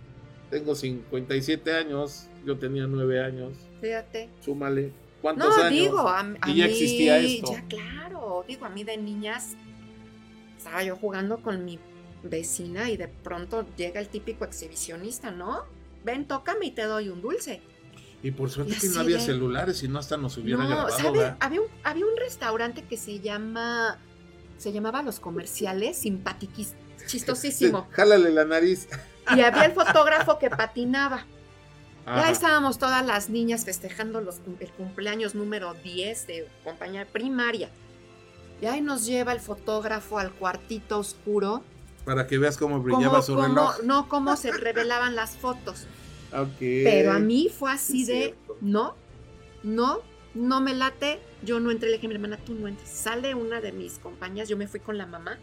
[0.50, 4.30] tengo 57 años, yo tenía 9 años, Fíjate.
[4.44, 4.92] súmale.
[5.22, 5.72] ¿Cuántos No, años?
[5.80, 7.52] digo, a, a y ya mí, existía esto.
[7.52, 8.46] Ya, claro.
[8.48, 9.56] Digo, a mí de niñas
[10.58, 11.78] estaba yo jugando con mi
[12.24, 15.64] vecina y de pronto llega el típico exhibicionista, ¿no?
[16.04, 17.62] Ven, tócame y te doy un dulce.
[18.24, 20.68] Y por suerte Y que no había de- celulares y no hasta nos hubiera No,
[20.68, 20.90] grabado.
[20.98, 21.34] ¿sabe?
[21.40, 23.98] Había un, había un restaurante que se llama,
[24.58, 26.74] se llamaba Los Comerciales, simpatiquis,
[27.08, 27.88] chistosísimo.
[27.92, 28.88] Jálale la nariz.
[29.36, 31.26] Y había el fotógrafo que patinaba.
[32.06, 32.32] Ya Ajá.
[32.32, 37.70] estábamos todas las niñas festejando los el cumpleaños número 10 de compañía primaria.
[38.62, 41.64] Y ahí nos lleva el fotógrafo al cuartito oscuro.
[42.06, 43.84] Para que veas cómo Cómo- brillaba su cómo- reloj.
[43.84, 45.86] no, cómo se revelaban las fotos.
[46.34, 46.58] Ok.
[46.60, 48.58] Pero a mí fue así Es de, cierto.
[48.62, 48.96] no,
[49.64, 50.00] no,
[50.34, 51.20] no me late.
[51.44, 52.90] Yo no entré, le dije a mi hermana, tú no entres.
[52.90, 55.38] Sale una de mis compañías, yo me fui con la mamá.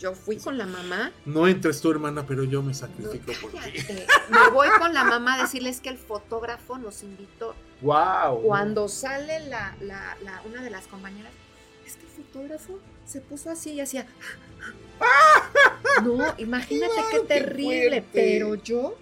[0.00, 1.12] Yo fui con la mamá.
[1.26, 3.58] No entres tu hermana, pero yo me sacrifico por ti.
[4.30, 7.54] me voy con la mamá a decirles que el fotógrafo nos invitó.
[7.82, 8.42] ¡Wow!
[8.42, 11.30] Cuando sale la, la- la- una de las compañeras,
[11.86, 14.06] es que el fotógrafo se puso así y hacía.
[16.04, 18.04] No, imagínate qué Claro, qué terrible.
[18.12, 18.96] pero yo,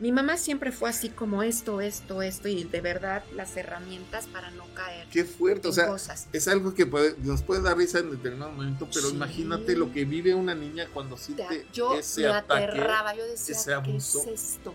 [0.00, 4.50] mi mamá siempre fue así como esto, esto, esto, y de verdad las herramientas para
[4.50, 5.06] no caer.
[5.12, 6.26] Qué fuerte, o sea, cosas.
[6.32, 9.14] es algo que puede- nos puede dar risa en determinado momento, pero Sí.
[9.14, 13.54] imagínate lo que vive una niña cuando siente Yo ese me ataque, aterraba, yo decía,
[13.54, 14.22] ese ¿qué abuso.
[14.26, 14.74] es esto?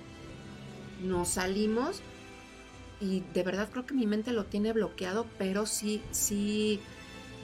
[1.04, 2.02] Nos salimos
[3.02, 6.80] y de verdad creo que mi mente lo tiene bloqueado, pero sí, sí,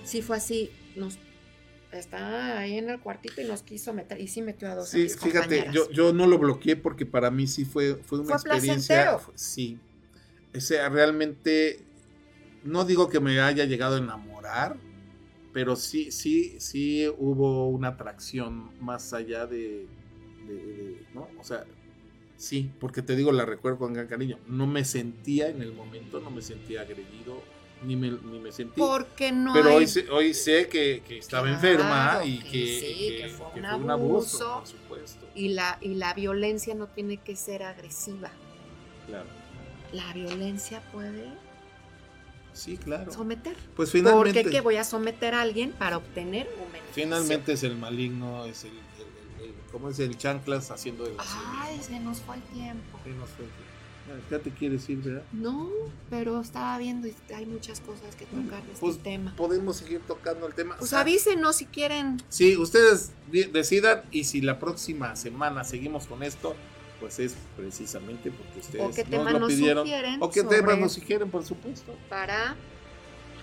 [0.06, 0.72] sí fue así.
[0.96, 1.18] Nos
[1.92, 4.90] está ahí en el cuartito y nos quiso meter y sí metió a dos.
[4.94, 8.20] a Sí, mis fíjate, yo, yo no lo bloqueé porque para mí sí fue, fue
[8.20, 9.18] una Fue experiencia.
[9.18, 9.78] fue- sí.
[10.56, 11.80] O sea, realmente,
[12.64, 14.76] no digo que me haya llegado a enamorar,
[15.54, 19.88] pero sí, sí, sí hubo una atracción más allá de,
[20.48, 21.28] de- de- ¿no?
[21.40, 21.66] O sea,
[22.38, 24.40] sí, porque te digo, la recuerdo con gran cariño.
[24.48, 27.42] No me sentía en el momento, no me sentía agredido,
[27.84, 28.80] ni me, ni me sentí.
[28.80, 32.80] Porque no Pero hay- hoy, sé, hoy sé que, que estaba enferma y que que,
[32.80, 34.60] sí, que- que fue un fue abuso, abuso.
[34.60, 35.28] por supuesto.
[35.36, 38.30] Y la, y la violencia no tiene que ser agresiva.
[39.08, 39.28] Claro.
[39.94, 41.26] La violencia puede
[42.54, 43.12] Sí, claro.
[43.12, 43.56] someter.
[43.76, 46.94] Pues finalmente, Porque que voy a someter a alguien para obtener un beneficio.
[47.04, 51.14] finalmente es el maligno, es el, el- el- el- ¿cómo es el chanclas haciendo de
[51.16, 51.24] la
[51.62, 53.00] Ay, se nos fue el tiempo.
[54.30, 55.24] Ya te quieres ir, ¿verdad?
[55.32, 55.70] No,
[56.10, 59.34] pero estaba viendo y hay muchas cosas que tocar de este Pues tema.
[59.38, 60.76] podemos seguir tocando el tema.
[60.78, 62.18] Pues O sea, avísenos si quieren.
[62.28, 66.56] Sí, ustedes decidan y si la próxima semana seguimos con esto,
[67.00, 69.86] pues es precisamente porque ustedes O qué nos tema lo nos pidieron.
[69.86, 71.96] sugieren O qué temas nos sugieren, por supuesto.
[72.10, 72.56] Para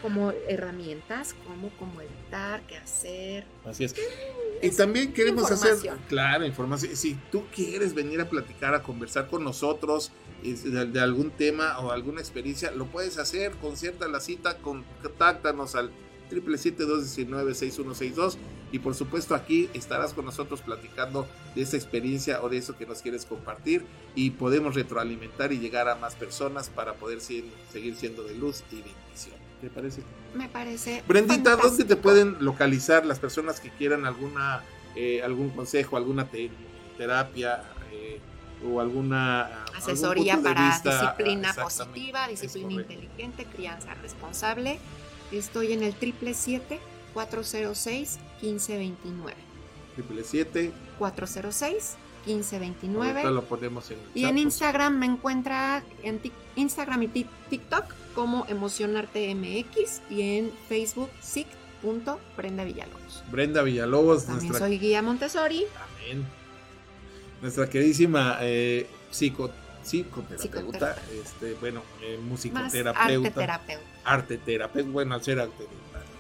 [0.00, 3.44] como herramientas, cómo, cómo editar, qué hacer.
[3.64, 3.94] Así es.
[4.62, 5.76] Y también queremos hacer,
[6.08, 6.96] claro, información.
[6.96, 10.10] Si tú quieres venir a platicar, a conversar con nosotros
[10.42, 15.90] de, de algún tema o alguna experiencia, lo puedes hacer, concierta la cita, contáctanos al
[16.30, 18.36] 777-219-6162
[18.70, 22.86] y por supuesto aquí estarás con nosotros platicando de esa experiencia o de eso que
[22.86, 23.84] nos quieres compartir
[24.14, 28.76] y podemos retroalimentar y llegar a más personas para poder seguir siendo de luz y
[28.76, 29.37] bendición.
[29.60, 30.02] ¿Te parece?
[30.34, 31.02] Me parece.
[31.06, 34.62] Brendita, ¿dónde te pueden localizar las personas que quieran alguna
[34.94, 36.28] eh, algún consejo, alguna
[36.96, 37.62] terapia
[37.92, 38.20] eh,
[38.66, 44.78] o alguna asesoría para disciplina positiva, disciplina inteligente, crianza responsable?
[45.32, 46.80] Estoy en el 777
[47.14, 49.36] 406 1529.
[49.96, 51.96] 777 406
[52.36, 53.22] 1529.
[54.14, 54.42] Y en pues.
[54.42, 56.20] Instagram me encuentra en
[56.56, 57.08] Instagram y
[57.50, 57.84] TikTok
[58.14, 61.46] como Emocionarte MX y en Facebook SIC.
[62.36, 63.22] Brenda Villalobos.
[63.30, 64.26] Brenda Villalobos.
[64.26, 65.64] También soy Guía Montessori.
[65.72, 66.26] También.
[67.40, 69.50] Nuestra queridísima eh, psico,
[69.84, 72.92] psicoterapeuta, este, bueno, eh, musicoterapeuta.
[72.92, 74.90] Más arte Arteterapeuta.
[74.90, 75.66] bueno, al ser arte.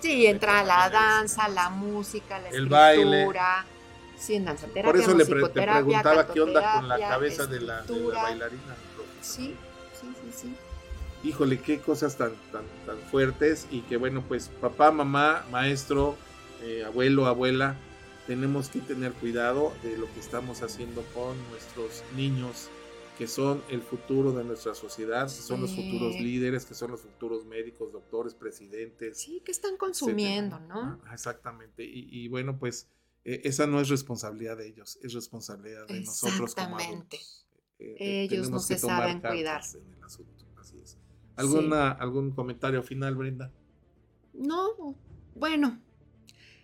[0.00, 3.66] Sí, entra la danza, la música, la el escritura.
[4.18, 7.60] Sí, en Por eso le pre- te musicoterapia, preguntaba qué onda con la cabeza de
[7.60, 8.76] la, de la bailarina.
[9.20, 9.54] Sí,
[10.00, 10.54] sí, sí, sí.
[11.28, 16.16] híjole, qué cosas tan, tan, tan fuertes y que bueno, pues papá, mamá, maestro,
[16.62, 17.76] eh, abuelo, abuela,
[18.26, 22.68] tenemos que tener cuidado de lo que estamos haciendo con nuestros niños,
[23.16, 27.00] que son el futuro de nuestra sociedad, que son los futuros líderes, que son los
[27.00, 29.18] futuros médicos, doctores, presidentes.
[29.18, 31.00] Sí, que están consumiendo, ¿no?
[31.06, 32.88] Ah, Exactamente, y, y bueno, pues
[33.24, 37.46] eh, esa no es responsabilidad de ellos, es responsabilidad de nosotros como adultos.
[37.78, 39.62] Eh, te- Ellos no se saben cuidar.
[39.74, 40.96] en el asunto, así es.
[41.36, 43.52] ¿Alguna, ¿Algún comentario final, Brenda?
[44.32, 44.96] No,
[45.34, 45.80] bueno,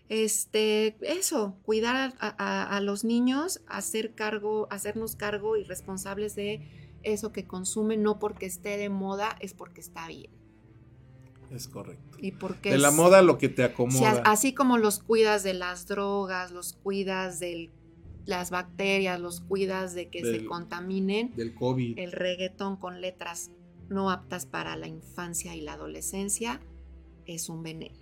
[0.09, 6.69] este, eso, cuidar a, a- a los niños, hacer cargo, hacernos cargo y responsables de
[7.03, 10.31] eso que consumen, no porque esté de moda, es porque está bien.
[11.51, 12.17] Es correcto.
[12.21, 14.23] Y De la moda lo que te si acomoda.
[14.25, 17.71] así como los cuidas de las drogas, los cuidas de
[18.27, 21.99] las bacterias, los cuidas de que se contaminen, del COVID.
[21.99, 23.51] el reggaetón con letras
[23.89, 26.61] no aptas para la infancia y la adolescencia
[27.27, 27.99] es un veneno.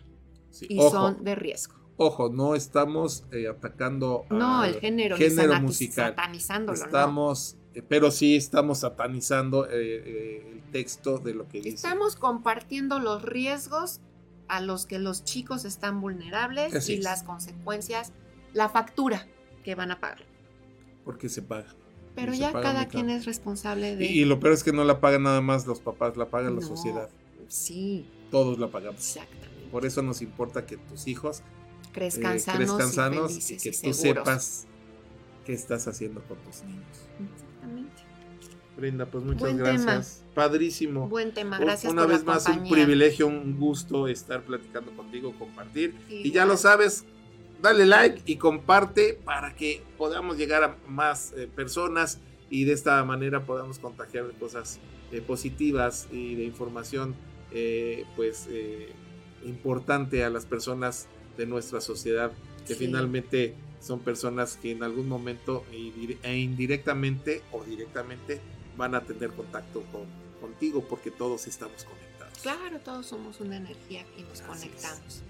[0.51, 0.91] Sí, y ojo.
[0.91, 1.75] son de riesgo.
[1.97, 6.11] Ojo, no estamos eh, atacando No, al el género, género musical.
[6.17, 6.79] satanizándolo.
[6.79, 7.57] Estamos
[7.89, 11.77] pero sí estamos satanizando eh, eh, el texto de lo que dice.
[11.77, 14.01] Estamos compartiendo los riesgos
[14.49, 17.05] a los que los chicos están vulnerables Así y es.
[17.05, 18.13] las consecuencias,
[18.53, 19.27] la factura
[19.65, 20.25] que van a pagar.
[21.05, 21.75] Porque se paga.
[22.15, 24.05] Pero ya paga cada quien es responsable de...
[24.05, 26.51] Y, y lo peor es que no la pagan nada más los papás, la paga
[26.51, 27.09] la sociedad.
[27.49, 29.01] Sí, Todos la pagamos.
[29.01, 29.69] exactamente.
[29.71, 31.43] Por eso nos importa que tus hijos
[31.93, 34.25] Crezcan eh, sanos, crezcan y sanos y, felices que y tú seguros.
[34.25, 34.67] sepas
[35.47, 37.09] qué estás haciendo con tus niños.
[38.77, 40.25] Brenda, pues muchas Buen gracias.
[40.35, 41.09] Padrísimo.
[41.09, 45.35] Buen tema, gracias Una por la vez más, un privilegio, un gusto estar platicando contigo,
[45.39, 45.95] compartir.
[46.09, 47.05] Sí, y ya lo sabes,
[47.61, 52.19] dale like y comparte para que podamos llegar a más eh, personas
[52.51, 54.79] y de esta manera podamos contagiar de cosas
[55.13, 57.15] eh, positivas y de información
[57.51, 58.89] eh, pues eh,
[59.45, 62.33] importante a las personas de nuestra sociedad
[62.67, 62.87] que Sí.
[62.87, 68.41] finalmente son personas que en algún momento e e indirectamente o directamente
[68.77, 70.03] van a tener contacto con,
[70.41, 72.39] contigo porque todos estamos conectados.
[72.43, 75.23] Claro, todos somos una energía y nos conectamos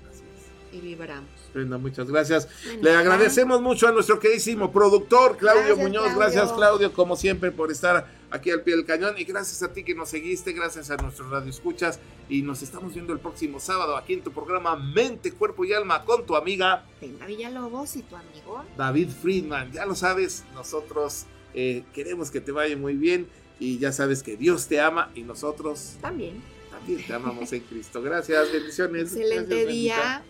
[0.72, 1.28] y vibramos.
[1.52, 2.48] Brenda, muchas gracias.
[2.80, 6.02] Le agradecemos mucho a nuestro queridísimo productor Claudio Gracias, Muñoz.
[6.04, 6.18] Claudio.
[6.18, 9.14] Gracias, Claudio, como siempre, por estar aquí al pie del cañón.
[9.18, 12.00] Y gracias a ti que nos seguiste, gracias a nuestros radioescuchas.
[12.28, 16.04] Y nos estamos viendo el próximo sábado aquí en tu programa Mente, Cuerpo y Alma
[16.04, 18.64] con tu amiga Brenda Villalobos y tu amigo.
[18.76, 19.72] David Friedman.
[19.72, 23.26] Ya lo sabes, nosotros eh, queremos que te vaya muy bien.
[23.60, 26.42] Y ya sabes que Dios te ama y nosotros También.
[26.70, 28.02] también te amamos en Cristo.
[28.02, 29.12] Gracias, bendiciones.
[29.12, 30.22] Excelente Gracias, día.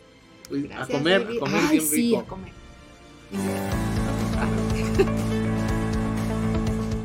[0.79, 2.19] a comer, a comer Ay, bien sí, rico.
[2.21, 2.53] a comer.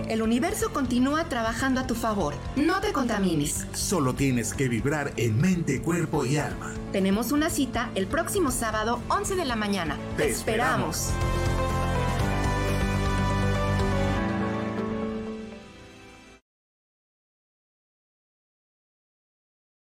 [0.09, 2.33] El universo continúa trabajando a tu favor.
[2.55, 3.67] No te contamines.
[3.73, 6.73] Solo tienes que vibrar en mente, cuerpo y alma.
[6.91, 9.97] Tenemos una cita el próximo sábado, 11 de la mañana.
[10.15, 11.09] Te esperamos.
[11.09, 11.76] esperamos.